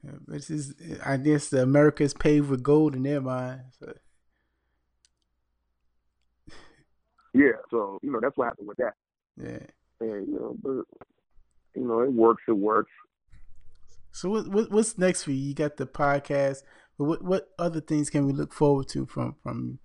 Yeah, 0.02 0.12
This 0.26 0.50
is, 0.50 0.74
I 1.06 1.18
guess, 1.18 1.50
the 1.50 1.62
America 1.62 2.02
is 2.04 2.14
paved 2.14 2.50
with 2.50 2.64
gold 2.64 2.96
in 2.96 3.04
their 3.04 3.20
mind. 3.20 3.60
So. 3.78 3.94
Yeah, 7.34 7.52
so 7.70 8.00
you 8.02 8.10
know 8.12 8.20
that's 8.22 8.38
what 8.38 8.46
happened 8.46 8.70
with 8.70 8.78
that. 8.78 8.94
Yeah. 9.36 9.60
And 10.02 10.28
you 10.28 10.34
know, 10.34 10.56
but 10.62 11.06
you 11.76 11.88
know, 11.88 12.02
it 12.02 12.14
works. 12.14 12.44
It 12.48 12.54
works. 12.54 12.92
So 14.12 14.30
what, 14.30 14.48
what 14.48 14.72
what's 14.72 14.98
next 14.98 15.24
for 15.24 15.32
you? 15.32 15.50
You 15.50 15.54
got 15.54 15.78
the 15.78 15.86
podcast. 15.86 16.64
But 16.98 17.06
what 17.06 17.24
what 17.24 17.50
other 17.58 17.82
things 17.82 18.10
can 18.10 18.26
we 18.26 18.34
look 18.34 18.54
forward 18.54 18.88
to 18.90 19.06
from 19.06 19.36
from? 19.42 19.80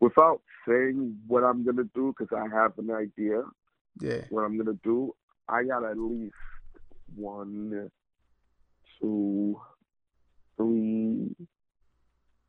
Without 0.00 0.40
saying 0.66 1.16
what 1.26 1.44
I'm 1.44 1.64
gonna 1.64 1.88
do, 1.94 2.14
because 2.16 2.36
I 2.36 2.54
have 2.54 2.72
an 2.78 2.90
idea. 2.90 3.42
Yeah. 4.00 4.24
What 4.30 4.42
I'm 4.42 4.56
gonna 4.56 4.78
do, 4.82 5.14
I 5.48 5.64
got 5.64 5.84
at 5.84 5.98
least 5.98 6.34
one, 7.14 7.90
two, 9.00 9.60
three. 10.56 11.34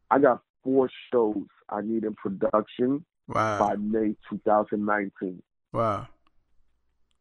I 0.09 0.19
got 0.19 0.41
four 0.63 0.89
shows 1.11 1.45
I 1.69 1.81
need 1.81 2.03
in 2.03 2.13
production 2.15 3.05
wow. 3.27 3.59
by 3.59 3.75
May 3.75 4.15
2019. 4.29 5.41
Wow. 5.73 6.07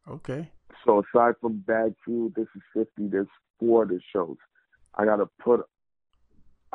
Okay. 0.08 0.50
So 0.84 1.02
aside 1.14 1.34
from 1.40 1.58
Bag 1.58 1.94
Fuel, 2.04 2.32
this 2.34 2.46
is 2.56 2.62
50. 2.74 3.08
There's 3.08 3.26
four 3.58 3.82
of 3.82 3.90
the 3.90 4.00
shows. 4.12 4.36
I 4.94 5.04
gotta 5.04 5.26
put, 5.42 5.60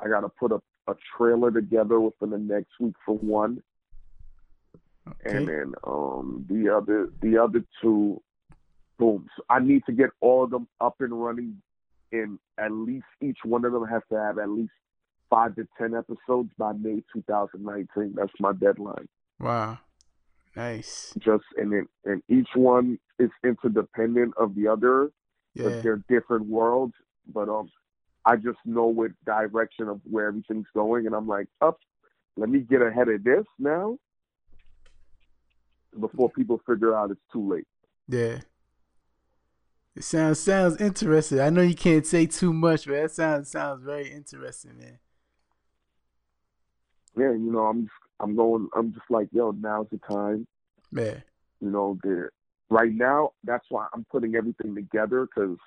I 0.01 0.07
gotta 0.07 0.29
put 0.29 0.51
a, 0.51 0.61
a 0.89 0.95
trailer 1.17 1.51
together 1.51 1.99
within 1.99 2.29
the 2.29 2.37
next 2.37 2.71
week 2.79 2.95
for 3.05 3.17
one, 3.17 3.61
Okay. 5.07 5.37
and 5.37 5.47
then 5.47 5.73
um 5.85 6.45
the 6.49 6.73
other 6.73 7.09
the 7.21 7.37
other 7.37 7.63
two, 7.81 8.21
boom. 8.97 9.27
So 9.35 9.43
I 9.49 9.59
need 9.59 9.83
to 9.87 9.91
get 9.91 10.11
all 10.21 10.43
of 10.43 10.51
them 10.51 10.67
up 10.79 10.95
and 10.99 11.11
running, 11.23 11.61
and 12.11 12.39
at 12.57 12.71
least 12.71 13.05
each 13.21 13.39
one 13.43 13.65
of 13.65 13.73
them 13.73 13.85
has 13.87 14.01
to 14.11 14.15
have 14.17 14.37
at 14.39 14.49
least 14.49 14.71
five 15.29 15.55
to 15.55 15.67
ten 15.77 15.93
episodes 15.95 16.49
by 16.57 16.71
May 16.73 17.03
2019. 17.13 18.13
That's 18.15 18.31
my 18.39 18.53
deadline. 18.53 19.07
Wow. 19.39 19.79
Nice. 20.55 21.13
Just 21.17 21.43
and 21.57 21.71
then 21.71 21.87
and 22.05 22.21
each 22.29 22.49
one 22.55 22.97
is 23.19 23.29
interdependent 23.43 24.33
of 24.37 24.55
the 24.55 24.67
other. 24.67 25.11
Yeah. 25.53 25.63
but 25.63 25.83
they're 25.83 26.03
different 26.09 26.47
worlds. 26.47 26.93
But 27.33 27.49
um, 27.49 27.69
I 28.25 28.35
just 28.35 28.59
know 28.65 28.85
what 28.85 29.11
direction 29.25 29.87
of 29.87 30.01
where 30.03 30.27
everything's 30.27 30.67
going, 30.73 31.05
and 31.05 31.15
I'm 31.15 31.27
like, 31.27 31.47
up, 31.61 31.79
let 32.37 32.49
me 32.49 32.59
get 32.59 32.81
ahead 32.81 33.07
of 33.09 33.23
this 33.23 33.45
now 33.57 33.97
before 35.99 36.29
people 36.29 36.59
figure 36.67 36.95
out 36.95 37.11
it's 37.11 37.21
too 37.31 37.49
late. 37.49 37.67
Yeah. 38.07 38.39
It 39.95 40.03
sounds 40.03 40.41
sounds 40.41 40.79
interesting. 40.81 41.39
I 41.39 41.49
know 41.49 41.61
you 41.61 41.75
can't 41.75 42.05
say 42.05 42.25
too 42.25 42.51
much, 42.51 42.85
but 42.85 42.93
that 42.95 43.11
sounds 43.11 43.49
sounds 43.49 43.81
very 43.81 44.11
interesting, 44.11 44.77
man. 44.77 44.99
Yeah, 47.17 47.31
you 47.31 47.49
know, 47.49 47.59
I'm 47.59 47.83
just, 47.83 47.93
I'm 48.19 48.35
going. 48.35 48.69
I'm 48.75 48.93
just 48.93 49.09
like, 49.09 49.27
yo, 49.31 49.51
now's 49.51 49.87
the 49.91 49.99
time. 50.09 50.47
Man, 50.91 51.21
You 51.61 51.69
know, 51.71 51.97
the 52.03 52.29
right 52.69 52.93
now. 52.93 53.31
That's 53.43 53.65
why 53.69 53.87
I'm 53.93 54.05
putting 54.11 54.35
everything 54.35 54.75
together 54.75 55.25
because 55.27 55.57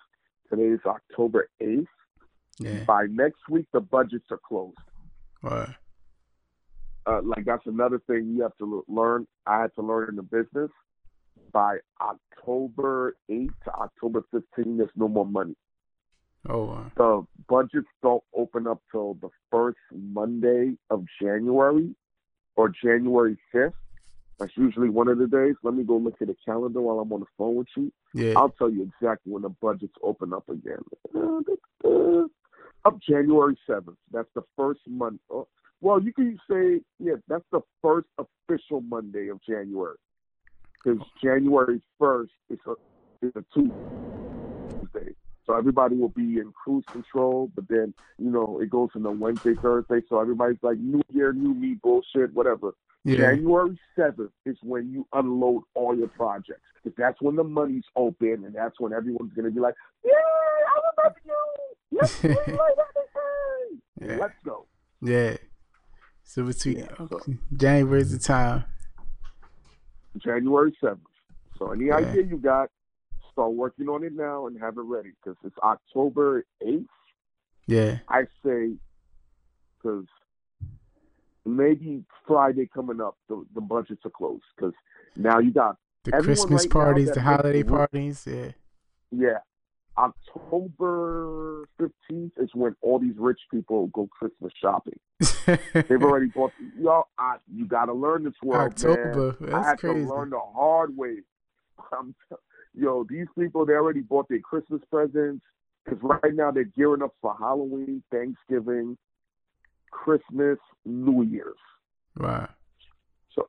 today 0.50 0.68
is 0.68 0.80
October 0.86 1.48
8th. 1.62 1.86
Yeah. 2.58 2.84
By 2.84 3.06
next 3.10 3.48
week, 3.48 3.66
the 3.72 3.80
budgets 3.80 4.26
are 4.30 4.40
closed. 4.46 4.76
Wow. 5.42 5.74
uh, 7.06 7.20
like 7.22 7.44
that's 7.44 7.66
another 7.66 8.00
thing 8.06 8.34
you 8.36 8.42
have 8.42 8.56
to 8.58 8.84
learn. 8.88 9.26
I 9.46 9.60
had 9.62 9.74
to 9.76 9.82
learn 9.82 10.08
in 10.10 10.16
the 10.16 10.22
business. 10.22 10.70
By 11.52 11.78
October 12.00 13.14
8th 13.30 13.52
to 13.64 13.72
October 13.72 14.24
15th, 14.34 14.78
there's 14.78 14.90
no 14.96 15.08
more 15.08 15.26
money. 15.26 15.54
Oh 16.48 16.64
wow. 16.64 16.92
The 16.96 17.26
budgets 17.48 17.86
don't 18.02 18.22
open 18.34 18.66
up 18.66 18.80
till 18.90 19.14
the 19.14 19.28
first 19.50 19.78
Monday 19.92 20.74
of 20.90 21.04
January 21.20 21.94
or 22.58 22.68
January 22.68 23.38
5th. 23.54 23.72
That's 24.40 24.56
usually 24.56 24.88
one 24.88 25.06
of 25.06 25.18
the 25.18 25.28
days. 25.28 25.54
Let 25.62 25.74
me 25.74 25.84
go 25.84 25.96
look 25.96 26.16
at 26.20 26.26
the 26.26 26.36
calendar 26.44 26.80
while 26.80 26.98
I'm 26.98 27.12
on 27.12 27.20
the 27.20 27.26
phone 27.38 27.54
with 27.54 27.68
you. 27.76 27.92
Yeah. 28.14 28.34
I'll 28.36 28.50
tell 28.50 28.68
you 28.68 28.82
exactly 28.82 29.32
when 29.32 29.42
the 29.42 29.48
budgets 29.48 29.94
open 30.02 30.32
up 30.32 30.48
again. 30.48 30.82
Up 32.84 33.00
January 33.08 33.56
7th. 33.68 33.96
That's 34.12 34.28
the 34.34 34.42
first 34.56 34.80
month. 34.88 35.20
oh, 35.30 35.46
Well, 35.80 36.02
you 36.02 36.12
can 36.12 36.38
say, 36.50 36.80
yeah, 36.98 37.14
that's 37.28 37.44
the 37.52 37.60
first 37.80 38.08
official 38.18 38.80
Monday 38.80 39.28
of 39.28 39.40
January. 39.48 39.96
Because 40.84 41.00
January 41.22 41.80
1st 42.00 42.28
is 42.50 42.58
a, 42.66 43.26
is 43.26 43.32
a 43.36 43.44
Tuesday. 43.54 43.72
So 45.48 45.56
everybody 45.56 45.96
will 45.96 46.10
be 46.10 46.38
in 46.38 46.52
cruise 46.52 46.84
control, 46.92 47.50
but 47.54 47.66
then, 47.68 47.94
you 48.18 48.30
know, 48.30 48.60
it 48.60 48.68
goes 48.68 48.90
into 48.94 49.10
Wednesday, 49.12 49.54
Thursday. 49.54 50.02
So 50.06 50.20
everybody's 50.20 50.58
like, 50.60 50.76
New 50.76 51.00
Year, 51.10 51.32
new 51.32 51.54
me, 51.54 51.78
bullshit, 51.82 52.34
whatever. 52.34 52.74
Yeah. 53.04 53.16
January 53.16 53.78
7th 53.98 54.28
is 54.44 54.58
when 54.62 54.92
you 54.92 55.06
unload 55.14 55.62
all 55.74 55.96
your 55.96 56.08
projects. 56.08 56.60
Because 56.84 56.94
that's 56.98 57.22
when 57.22 57.34
the 57.36 57.44
money's 57.44 57.84
open, 57.96 58.44
and 58.44 58.54
that's 58.54 58.78
when 58.78 58.92
everyone's 58.92 59.32
going 59.32 59.46
to 59.46 59.50
be 59.50 59.58
like, 59.58 59.74
yeah, 60.04 60.12
I 60.12 61.02
remember 61.02 61.20
you. 61.24 61.98
Let's 61.98 62.20
do 62.20 62.28
it 62.28 62.48
like. 62.48 62.74
Yeah. 64.02 64.16
Let's 64.20 64.34
go. 64.44 64.66
Yeah. 65.00 65.36
So 66.24 66.42
between 66.44 66.80
Yeah, 66.80 66.88
so- 67.08 67.20
January's 67.56 68.12
the 68.12 68.18
time. 68.18 68.64
January 70.18 70.76
7th. 70.82 70.98
So 71.58 71.70
any 71.72 71.86
Yeah. 71.86 71.96
idea 71.96 72.22
you 72.22 72.36
got, 72.36 72.70
start 73.38 73.52
working 73.52 73.88
on 73.88 74.02
it 74.02 74.12
now 74.14 74.46
and 74.48 74.60
have 74.60 74.76
it 74.78 74.82
ready. 74.82 75.10
Because 75.22 75.36
it's 75.44 75.56
October 75.62 76.44
8th, 76.66 76.86
Yeah. 77.66 77.98
I 78.08 78.22
say, 78.44 78.72
because 79.76 80.06
maybe 81.46 82.02
Friday 82.26 82.68
coming 82.72 83.00
up, 83.00 83.16
the, 83.28 83.44
the 83.54 83.60
budgets 83.60 84.02
are 84.04 84.10
closed. 84.10 84.42
Because 84.56 84.74
now 85.16 85.38
you 85.38 85.52
got 85.52 85.76
The 86.04 86.12
Christmas 86.12 86.62
right 86.64 86.70
parties, 86.70 87.12
the 87.12 87.20
holiday 87.20 87.62
parties. 87.62 88.26
Yeah. 88.28 88.50
Yeah. 89.12 89.38
October 89.96 91.68
15th 91.80 92.30
is 92.38 92.50
when 92.54 92.74
all 92.82 92.98
these 93.00 93.14
rich 93.16 93.40
people 93.52 93.88
go 93.88 94.08
Christmas 94.16 94.52
shopping. 94.60 94.98
They've 95.74 96.02
already 96.02 96.26
bought. 96.26 96.52
Y'all, 96.78 97.08
I, 97.18 97.36
you 97.52 97.66
got 97.66 97.86
to 97.86 97.92
learn 97.92 98.22
this 98.22 98.34
world, 98.42 98.72
October. 98.72 99.36
man. 99.40 99.50
That's 99.50 99.54
I 99.66 99.68
had 99.70 99.78
crazy. 99.80 100.04
to 100.06 100.08
learn 100.14 100.30
the 100.30 100.38
hard 100.38 100.96
way. 100.96 101.16
I'm, 101.92 102.14
yo, 102.78 103.04
these 103.08 103.26
people, 103.38 103.66
they 103.66 103.74
already 103.74 104.00
bought 104.00 104.28
their 104.28 104.40
Christmas 104.40 104.80
presents 104.90 105.44
because 105.84 105.98
right 106.02 106.34
now 106.34 106.50
they're 106.50 106.64
gearing 106.64 107.02
up 107.02 107.14
for 107.20 107.34
Halloween, 107.38 108.02
Thanksgiving, 108.10 108.96
Christmas, 109.90 110.58
New 110.84 111.22
Year's. 111.22 111.56
Right. 112.16 112.48
So 113.34 113.48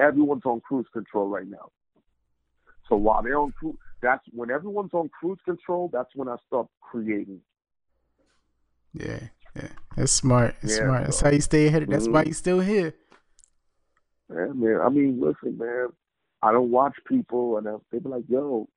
Everyone's 0.00 0.44
on 0.46 0.60
cruise 0.60 0.86
control 0.92 1.28
right 1.28 1.46
now. 1.46 1.70
So 2.88 2.96
while 2.96 3.22
they're 3.22 3.38
on 3.38 3.52
cruise, 3.52 3.76
that's 4.02 4.24
when 4.32 4.50
everyone's 4.50 4.94
on 4.94 5.10
cruise 5.10 5.38
control. 5.44 5.90
That's 5.92 6.08
when 6.14 6.28
I 6.28 6.36
start 6.46 6.66
creating. 6.80 7.40
Yeah. 8.94 9.20
Yeah. 9.54 9.68
That's 9.96 10.12
smart. 10.12 10.54
That's 10.62 10.76
Yeah, 10.78 10.84
smart. 10.84 11.04
That's 11.04 11.20
how 11.20 11.30
you 11.30 11.40
stay 11.40 11.66
ahead. 11.66 11.86
That's 11.88 12.08
why 12.08 12.24
Mhm. 12.24 12.28
you 12.28 12.32
still 12.32 12.60
here. 12.60 12.94
Yeah, 14.30 14.52
man. 14.54 14.80
I 14.80 14.88
mean, 14.88 15.20
listen, 15.20 15.58
man. 15.58 15.88
I 16.42 16.52
don't 16.52 16.70
watch 16.70 16.96
people, 17.06 17.58
and 17.58 17.66
they 17.90 17.98
be 17.98 18.08
like, 18.08 18.24
"Yo, 18.28 18.68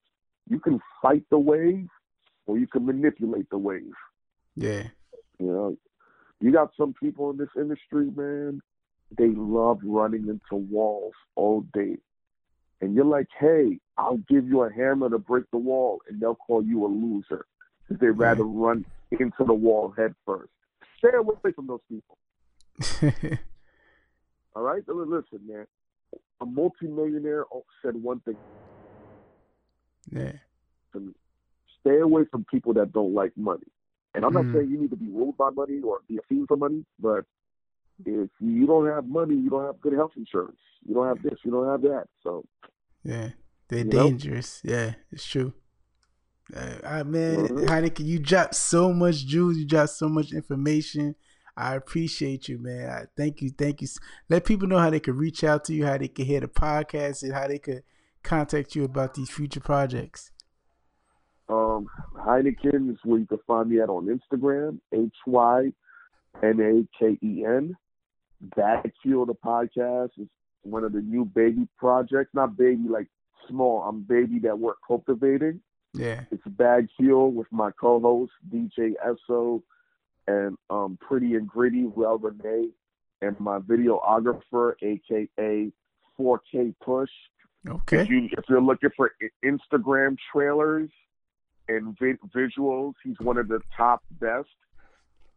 you 0.50 0.60
can 0.60 0.82
fight 1.02 1.24
the 1.30 1.40
wave, 1.40 1.88
or 2.46 2.58
you 2.58 2.68
can 2.68 2.86
manipulate 2.86 3.50
the 3.50 3.58
wave." 3.58 3.94
Yeah. 4.56 4.90
You 5.40 5.48
know, 5.48 5.78
you 6.40 6.52
got 6.52 6.72
some 6.76 6.94
people 6.94 7.30
in 7.30 7.38
this 7.38 7.50
industry, 7.56 8.12
man. 8.16 8.62
They 9.18 9.30
love 9.30 9.80
running 9.84 10.28
into 10.28 10.56
walls 10.56 11.14
all 11.36 11.62
day, 11.74 11.98
and 12.82 12.96
you're 12.96 13.06
like, 13.06 13.28
"Hey, 13.40 13.80
I'll 13.98 14.18
give 14.18 14.48
you 14.48 14.64
a 14.64 14.74
hammer 14.74 15.10
to 15.10 15.20
break 15.20 15.50
the 15.52 15.58
wall," 15.58 16.02
and 16.08 16.20
they'll 16.20 16.36
call 16.36 16.64
you 16.64 16.86
a 16.86 16.88
loser 16.88 17.46
because 17.88 18.00
they'd 18.02 18.10
rather 18.10 18.44
run 18.44 18.86
into 19.12 19.44
the 19.46 19.54
wall 19.54 19.92
head 19.92 20.16
first. 20.26 20.52
Stay 20.98 21.16
away 21.16 21.36
from 21.54 21.68
those 21.68 21.82
people. 21.90 22.18
All 24.56 24.64
right, 24.64 24.84
listen, 24.88 25.40
man. 25.48 25.68
A 26.42 26.46
multimillionaire 26.46 27.46
said 27.84 27.96
one 27.96 28.20
thing. 28.22 28.38
yeah. 30.12 30.34
stay 31.82 32.00
away 32.00 32.24
from 32.32 32.46
people 32.46 32.74
that 32.74 32.94
don't 32.94 33.14
like 33.14 33.36
money. 33.36 33.68
And 34.16 34.24
I'm 34.24 34.34
not 34.34 34.46
Mhm. 34.46 34.54
saying 34.54 34.70
you 34.70 34.80
need 34.80 34.90
to 34.92 34.96
be 34.96 35.10
ruled 35.10 35.36
by 35.38 35.50
money 35.50 35.82
or 35.82 36.00
be 36.08 36.18
a 36.18 36.22
fiend 36.30 36.48
for 36.48 36.56
money, 36.56 36.86
but 37.00 37.26
if 38.06 38.30
you 38.40 38.66
don't 38.68 38.88
have 38.88 39.06
money, 39.08 39.36
you 39.36 39.50
don't 39.50 39.66
have 39.66 39.82
good 39.82 39.94
health 39.94 40.12
insurance. 40.16 40.60
You 40.88 40.94
don't 40.94 41.08
have 41.08 41.22
this, 41.22 41.40
you 41.44 41.52
don't 41.52 41.68
have 41.68 41.82
that. 41.82 42.08
So 42.22 42.46
Yeah, 43.04 43.32
they're 43.68 43.80
You 43.80 43.86
know? 43.86 43.92
dangerous. 43.92 44.62
Yeah, 44.64 44.96
it's 45.12 45.26
true. 45.26 45.54
Uh, 46.56 46.78
I 46.86 47.04
man, 47.04 47.48
Mhm. 47.48 47.66
Hynaken, 47.68 48.06
you 48.06 48.20
dropped 48.20 48.56
so 48.56 48.94
much 48.94 49.26
jewels. 49.26 49.58
You 49.58 49.66
dropped 49.66 49.92
so 49.92 50.08
much 50.08 50.32
information. 50.32 51.16
I 51.56 51.76
appreciate 51.76 52.48
you, 52.48 52.58
man. 52.58 52.90
I 52.90 53.04
thank 53.16 53.42
you, 53.42 53.52
thank 53.52 53.82
you. 53.82 53.88
Let 54.30 54.46
people 54.46 54.68
know 54.68 54.80
how 54.80 54.90
they 54.90 55.00
can 55.00 55.16
reach 55.16 55.44
out 55.44 55.66
to 55.66 55.74
you, 55.74 55.86
how 55.86 55.98
they 55.98 56.08
can 56.08 56.26
hear 56.26 56.40
the 56.40 56.48
podcast, 56.48 57.22
and 57.24 57.34
how 57.34 57.48
they 57.48 57.60
could 57.60 57.84
contact 58.24 58.76
you 58.76 58.84
about 58.86 59.14
these 59.14 59.30
future 59.30 59.60
projects. 59.60 60.32
um, 61.50 61.88
Hynaken 62.16 62.90
is 62.92 62.98
where 63.04 63.20
you 63.20 63.28
can 63.28 63.40
find 63.46 63.70
me 63.70 63.82
at 63.82 63.90
on 63.90 64.08
Instagram, 64.08 64.80
H 64.94 65.14
Y 65.28 65.72
N 66.42 66.60
A 66.60 66.88
K 66.98 67.18
E 67.22 67.46
N. 67.46 67.76
Bag 68.56 68.92
Fuel 69.04 69.26
the 69.26 69.34
podcast 69.36 70.10
is 70.18 70.28
one 70.64 70.84
of 70.84 70.94
the 70.94 71.02
new 71.02 71.26
baby 71.26 71.68
projects. 71.78 72.32
Not 72.34 72.58
baby 72.58 72.88
like 72.90 73.08
small. 73.48 73.84
I'm 73.84 74.02
baby 74.02 74.40
that 74.40 74.58
we're 74.58 74.74
cultivating. 74.88 75.62
Yeah. 75.94 76.22
It's 76.32 76.44
Bag 76.48 76.88
Fuel 76.98 77.32
with 77.32 77.48
my 77.52 77.70
co-host 77.80 78.32
DJ 78.52 78.94
Esso 79.06 79.62
and 80.28 80.58
um, 80.70 80.98
Pretty 81.02 81.36
and 81.36 81.48
Gritty 81.48 81.86
Well 81.96 82.18
Renee 82.18 82.70
and 83.22 83.40
my 83.40 83.60
videographer, 83.60 84.74
aka 84.82 85.72
4K 86.20 86.76
Push. 86.84 87.10
Okay. 87.68 88.02
If, 88.02 88.10
you, 88.10 88.30
if 88.38 88.44
you're 88.50 88.62
looking 88.62 88.90
for 88.96 89.12
Instagram 89.44 90.18
trailers 90.32 90.90
and 91.70 91.98
vi- 91.98 92.18
visuals, 92.36 92.94
he's 93.04 93.16
one 93.20 93.38
of 93.38 93.48
the 93.48 93.60
top 93.76 94.04
best. 94.20 94.50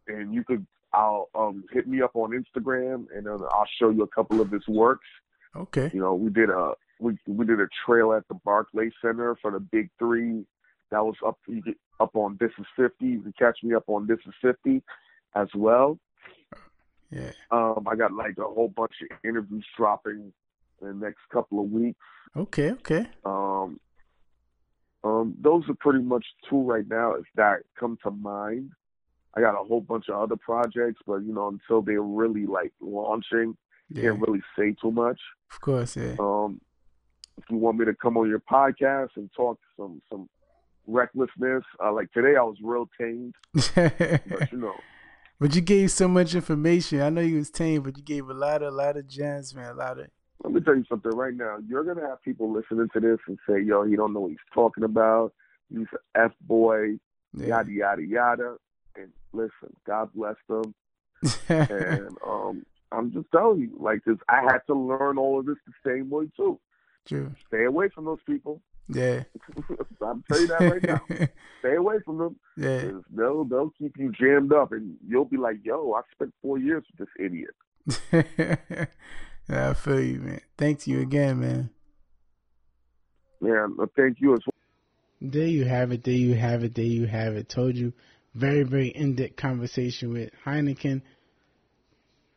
And 0.07 0.33
you 0.33 0.43
could, 0.43 0.65
I'll 0.93 1.29
um, 1.35 1.63
hit 1.71 1.87
me 1.87 2.01
up 2.01 2.15
on 2.15 2.31
Instagram, 2.31 3.05
and 3.15 3.27
I'll 3.27 3.67
show 3.79 3.89
you 3.89 4.03
a 4.03 4.07
couple 4.07 4.41
of 4.41 4.51
his 4.51 4.67
works. 4.67 5.07
Okay. 5.55 5.89
You 5.93 6.01
know, 6.01 6.15
we 6.15 6.29
did 6.29 6.49
a 6.49 6.73
we 6.99 7.17
we 7.27 7.45
did 7.45 7.59
a 7.59 7.67
trail 7.85 8.13
at 8.13 8.27
the 8.27 8.35
Barclay 8.45 8.89
Center 9.01 9.37
for 9.41 9.51
the 9.51 9.59
Big 9.59 9.89
Three. 9.99 10.45
That 10.91 11.03
was 11.03 11.15
up 11.25 11.37
to 11.45 11.53
you 11.53 11.61
get 11.61 11.75
up 11.99 12.15
on 12.15 12.37
This 12.39 12.51
Is 12.59 12.65
Fifty. 12.75 13.05
You 13.07 13.21
can 13.21 13.33
catch 13.37 13.59
me 13.63 13.73
up 13.75 13.85
on 13.87 14.07
This 14.07 14.19
Is 14.27 14.33
Fifty 14.41 14.81
as 15.35 15.47
well. 15.55 15.99
Yeah. 17.11 17.31
Um, 17.51 17.85
I 17.89 17.95
got 17.95 18.11
like 18.13 18.37
a 18.37 18.43
whole 18.43 18.67
bunch 18.75 18.93
of 19.09 19.17
interviews 19.23 19.65
dropping 19.77 20.33
in 20.81 20.87
the 20.87 20.93
next 20.93 21.19
couple 21.31 21.59
of 21.63 21.71
weeks. 21.71 21.99
Okay. 22.35 22.71
Okay. 22.71 23.07
Um, 23.25 23.79
um, 25.03 25.35
those 25.41 25.63
are 25.69 25.75
pretty 25.79 26.03
much 26.03 26.25
two 26.49 26.61
right 26.61 26.87
now 26.87 27.13
if 27.13 27.25
that 27.35 27.59
come 27.79 27.97
to 28.03 28.11
mind. 28.11 28.71
I 29.35 29.41
got 29.41 29.59
a 29.59 29.63
whole 29.63 29.81
bunch 29.81 30.09
of 30.09 30.15
other 30.21 30.35
projects, 30.35 30.99
but 31.05 31.17
you 31.17 31.33
know, 31.33 31.47
until 31.47 31.81
they're 31.81 32.01
really 32.01 32.45
like 32.45 32.73
launching, 32.81 33.55
Yeah. 33.89 34.03
can't 34.11 34.21
really 34.27 34.41
say 34.57 34.75
too 34.81 34.91
much. 34.91 35.19
Of 35.51 35.61
course. 35.61 35.95
Yeah. 35.95 36.15
Um, 36.19 36.59
if 37.37 37.45
you 37.49 37.57
want 37.57 37.77
me 37.77 37.85
to 37.85 37.93
come 37.93 38.17
on 38.17 38.27
your 38.27 38.39
podcast 38.41 39.09
and 39.15 39.29
talk 39.33 39.59
some 39.77 40.01
some 40.09 40.27
recklessness, 40.87 41.63
uh, 41.83 41.91
like 41.91 42.11
today 42.13 42.35
I 42.37 42.41
was 42.43 42.57
real 42.63 42.89
tamed, 42.99 43.35
but 43.53 44.51
you 44.51 44.57
know, 44.57 44.73
But 45.39 45.53
you 45.55 45.61
gave 45.61 45.91
so 45.91 46.07
much 46.07 46.33
information. 46.33 47.01
I 47.01 47.09
know 47.09 47.21
you 47.21 47.37
was 47.37 47.51
tame, 47.51 47.83
but 47.83 47.95
you 47.97 48.03
gave 48.03 48.27
a 48.29 48.33
lot 48.33 48.63
of, 48.63 48.73
a 48.73 48.75
lot 48.75 48.97
of 48.97 49.07
gems, 49.07 49.53
man. 49.53 49.71
A 49.71 49.73
lot 49.73 49.99
of. 49.99 50.07
let 50.43 50.53
me 50.53 50.61
tell 50.61 50.75
you 50.75 50.85
something 50.89 51.11
right 51.11 51.33
now. 51.35 51.57
You're 51.67 51.83
gonna 51.83 52.07
have 52.07 52.21
people 52.23 52.51
listening 52.51 52.87
to 52.93 52.99
this 52.99 53.19
and 53.27 53.37
say, 53.47 53.61
"Yo, 53.61 53.83
he 53.85 53.95
don't 53.95 54.13
know 54.13 54.21
what 54.21 54.31
he's 54.31 54.37
talking 54.53 54.83
about. 54.83 55.33
He's 55.69 55.87
an 56.15 56.23
f 56.25 56.31
boy, 56.41 56.97
Yeah. 57.33 57.47
yada 57.47 57.71
yada 57.71 58.03
yada." 58.03 58.55
And 58.95 59.11
listen, 59.33 59.75
God 59.85 60.09
bless 60.15 60.35
them. 60.49 60.73
And 61.49 62.09
um, 62.27 62.65
I'm 62.91 63.11
just 63.11 63.27
telling 63.31 63.59
you, 63.59 63.77
like 63.79 64.03
this, 64.05 64.17
I 64.29 64.41
had 64.41 64.59
to 64.67 64.73
learn 64.73 65.17
all 65.17 65.39
of 65.39 65.45
this 65.45 65.57
the 65.67 65.73
same 65.89 66.09
way 66.09 66.25
too. 66.35 66.59
True. 67.05 67.31
Stay 67.47 67.65
away 67.65 67.89
from 67.93 68.05
those 68.05 68.19
people. 68.25 68.61
Yeah. 68.89 69.23
I'm 70.01 70.23
telling 70.23 70.43
you 70.43 70.47
that 70.47 70.59
right 70.59 70.83
now. 70.83 71.01
Stay 71.59 71.75
away 71.75 71.95
from 72.05 72.17
them. 72.17 72.35
Yeah. 72.55 72.91
They'll 73.09 73.43
they'll 73.43 73.73
keep 73.77 73.97
you 73.97 74.11
jammed 74.11 74.53
up, 74.53 74.71
and 74.71 74.95
you'll 75.05 75.25
be 75.25 75.37
like, 75.37 75.57
"Yo, 75.63 75.93
I 75.93 76.01
spent 76.13 76.33
four 76.41 76.57
years 76.57 76.83
with 76.97 77.07
this 77.07 77.25
idiot." 77.25 78.27
yeah. 79.49 79.69
I 79.69 79.73
feel 79.73 80.01
you, 80.01 80.19
man. 80.19 80.41
Thanks 80.57 80.87
you 80.87 81.01
again, 81.01 81.39
man. 81.39 81.69
Man, 83.41 83.75
uh, 83.81 83.85
thank 83.95 84.19
you 84.19 84.33
as 84.33 84.39
well. 84.45 84.53
There 85.31 85.47
you 85.47 85.65
have 85.65 85.91
it. 85.91 86.03
There 86.03 86.13
you 86.13 86.35
have 86.35 86.63
it. 86.63 86.75
There 86.75 86.85
you 86.85 87.07
have 87.07 87.35
it. 87.35 87.49
Told 87.49 87.75
you. 87.75 87.93
Very, 88.33 88.61
very 88.61 88.89
in-depth 88.89 89.35
conversation 89.35 90.13
with 90.13 90.29
Hynaken. 90.45 91.01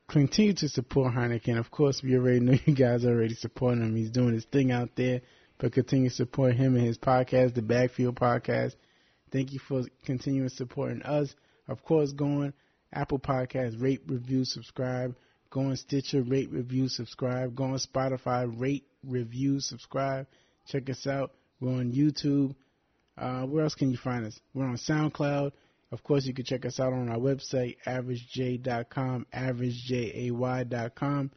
Continue 0.09 0.55
to 0.55 0.68
support 0.68 1.12
Hynaken. 1.12 1.59
Of 1.59 1.70
course, 1.70 2.01
we 2.03 2.16
already 2.16 2.40
know 2.40 2.57
you 2.64 2.74
guys 2.74 3.05
already 3.05 3.34
supporting 3.34 3.82
him. 3.82 3.94
He's 3.94 4.11
doing 4.11 4.32
his 4.32 4.46
thing 4.46 4.72
out 4.72 4.90
there. 4.96 5.20
But 5.61 5.75
continue 5.75 6.09
to 6.09 6.15
support 6.15 6.55
him 6.55 6.75
and 6.75 6.87
his 6.87 6.97
podcast, 6.97 7.55
the 7.55 7.61
Bag 7.61 7.91
Fuel 7.93 8.15
Podcast. 8.15 8.77
Thank 9.31 9.53
you 9.53 9.59
for 9.59 9.83
continuing 10.05 10.49
supporting 10.49 11.03
us. 11.03 11.35
Of 11.69 11.85
course, 11.85 12.13
go 12.13 12.25
on 12.25 12.55
Apple 12.93 13.19
Podcasts, 13.19 13.81
rate, 13.81 14.01
review, 14.07 14.47
subscribe. 14.47 15.15
Go 15.51 15.61
on 15.61 15.77
Stitcher, 15.77 16.23
rate, 16.23 16.51
review, 16.51 16.89
subscribe. 16.89 17.55
Go 17.55 17.65
on 17.65 17.79
Spotify, 17.79 18.51
rate, 18.59 18.87
review, 19.05 19.61
subscribe. 19.61 20.27
Check 20.67 20.89
us 20.89 21.07
out. 21.07 21.33
We're 21.61 21.73
on 21.73 21.93
YouTube. 21.93 22.55
Uh, 23.19 23.43
where 23.43 23.65
else 23.65 23.75
can 23.75 23.91
you 23.91 23.99
find 23.99 24.25
us? 24.25 24.41
We're 24.55 24.65
on 24.65 24.77
SoundCloud. 24.77 25.53
Of 25.93 26.03
course, 26.03 26.25
you 26.25 26.33
can 26.33 26.47
check 26.47 26.65
us 26.65 26.81
out 26.81 26.95
on 26.95 27.11
our 27.11 27.19
website, 27.19 27.77
averagej.com, 27.87 29.27
averagejay.com. 29.35 31.31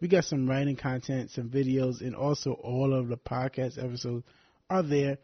We 0.00 0.08
got 0.08 0.24
some 0.24 0.48
writing 0.48 0.76
content, 0.76 1.30
some 1.30 1.50
videos, 1.50 2.00
and 2.00 2.16
also 2.16 2.52
all 2.52 2.94
of 2.94 3.08
the 3.08 3.16
podcast 3.16 3.82
episodes 3.82 4.24
are 4.68 4.82
there. 4.82 5.18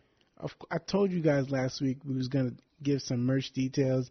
I 0.71 0.79
told 0.79 1.13
you 1.13 1.21
guys 1.21 1.51
last 1.51 1.81
week 1.81 1.99
we 2.05 2.15
was 2.15 2.29
gonna 2.29 2.53
give 2.83 3.01
some 3.01 3.25
merch 3.25 3.53
details. 3.53 4.11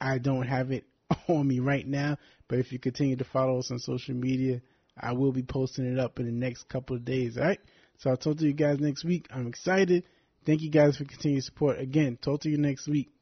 I 0.00 0.18
don't 0.18 0.46
have 0.46 0.70
it 0.70 0.84
on 1.28 1.46
me 1.46 1.60
right 1.60 1.86
now, 1.86 2.16
but 2.48 2.58
if 2.58 2.72
you 2.72 2.78
continue 2.78 3.16
to 3.16 3.24
follow 3.24 3.58
us 3.58 3.70
on 3.70 3.78
social 3.78 4.14
media, 4.14 4.62
I 4.98 5.12
will 5.12 5.32
be 5.32 5.42
posting 5.42 5.92
it 5.92 5.98
up 5.98 6.18
in 6.18 6.26
the 6.26 6.32
next 6.32 6.68
couple 6.68 6.96
of 6.96 7.04
days. 7.04 7.36
All 7.36 7.44
right. 7.44 7.60
So 7.98 8.10
I'll 8.10 8.16
talk 8.16 8.38
to 8.38 8.46
you 8.46 8.52
guys 8.52 8.80
next 8.80 9.04
week. 9.04 9.26
I'm 9.30 9.46
excited. 9.46 10.04
Thank 10.46 10.62
you 10.62 10.70
guys 10.70 10.96
for 10.96 11.04
continued 11.04 11.44
support. 11.44 11.78
Again, 11.78 12.18
talk 12.20 12.40
to 12.42 12.50
you 12.50 12.58
next 12.58 12.88
week. 12.88 13.13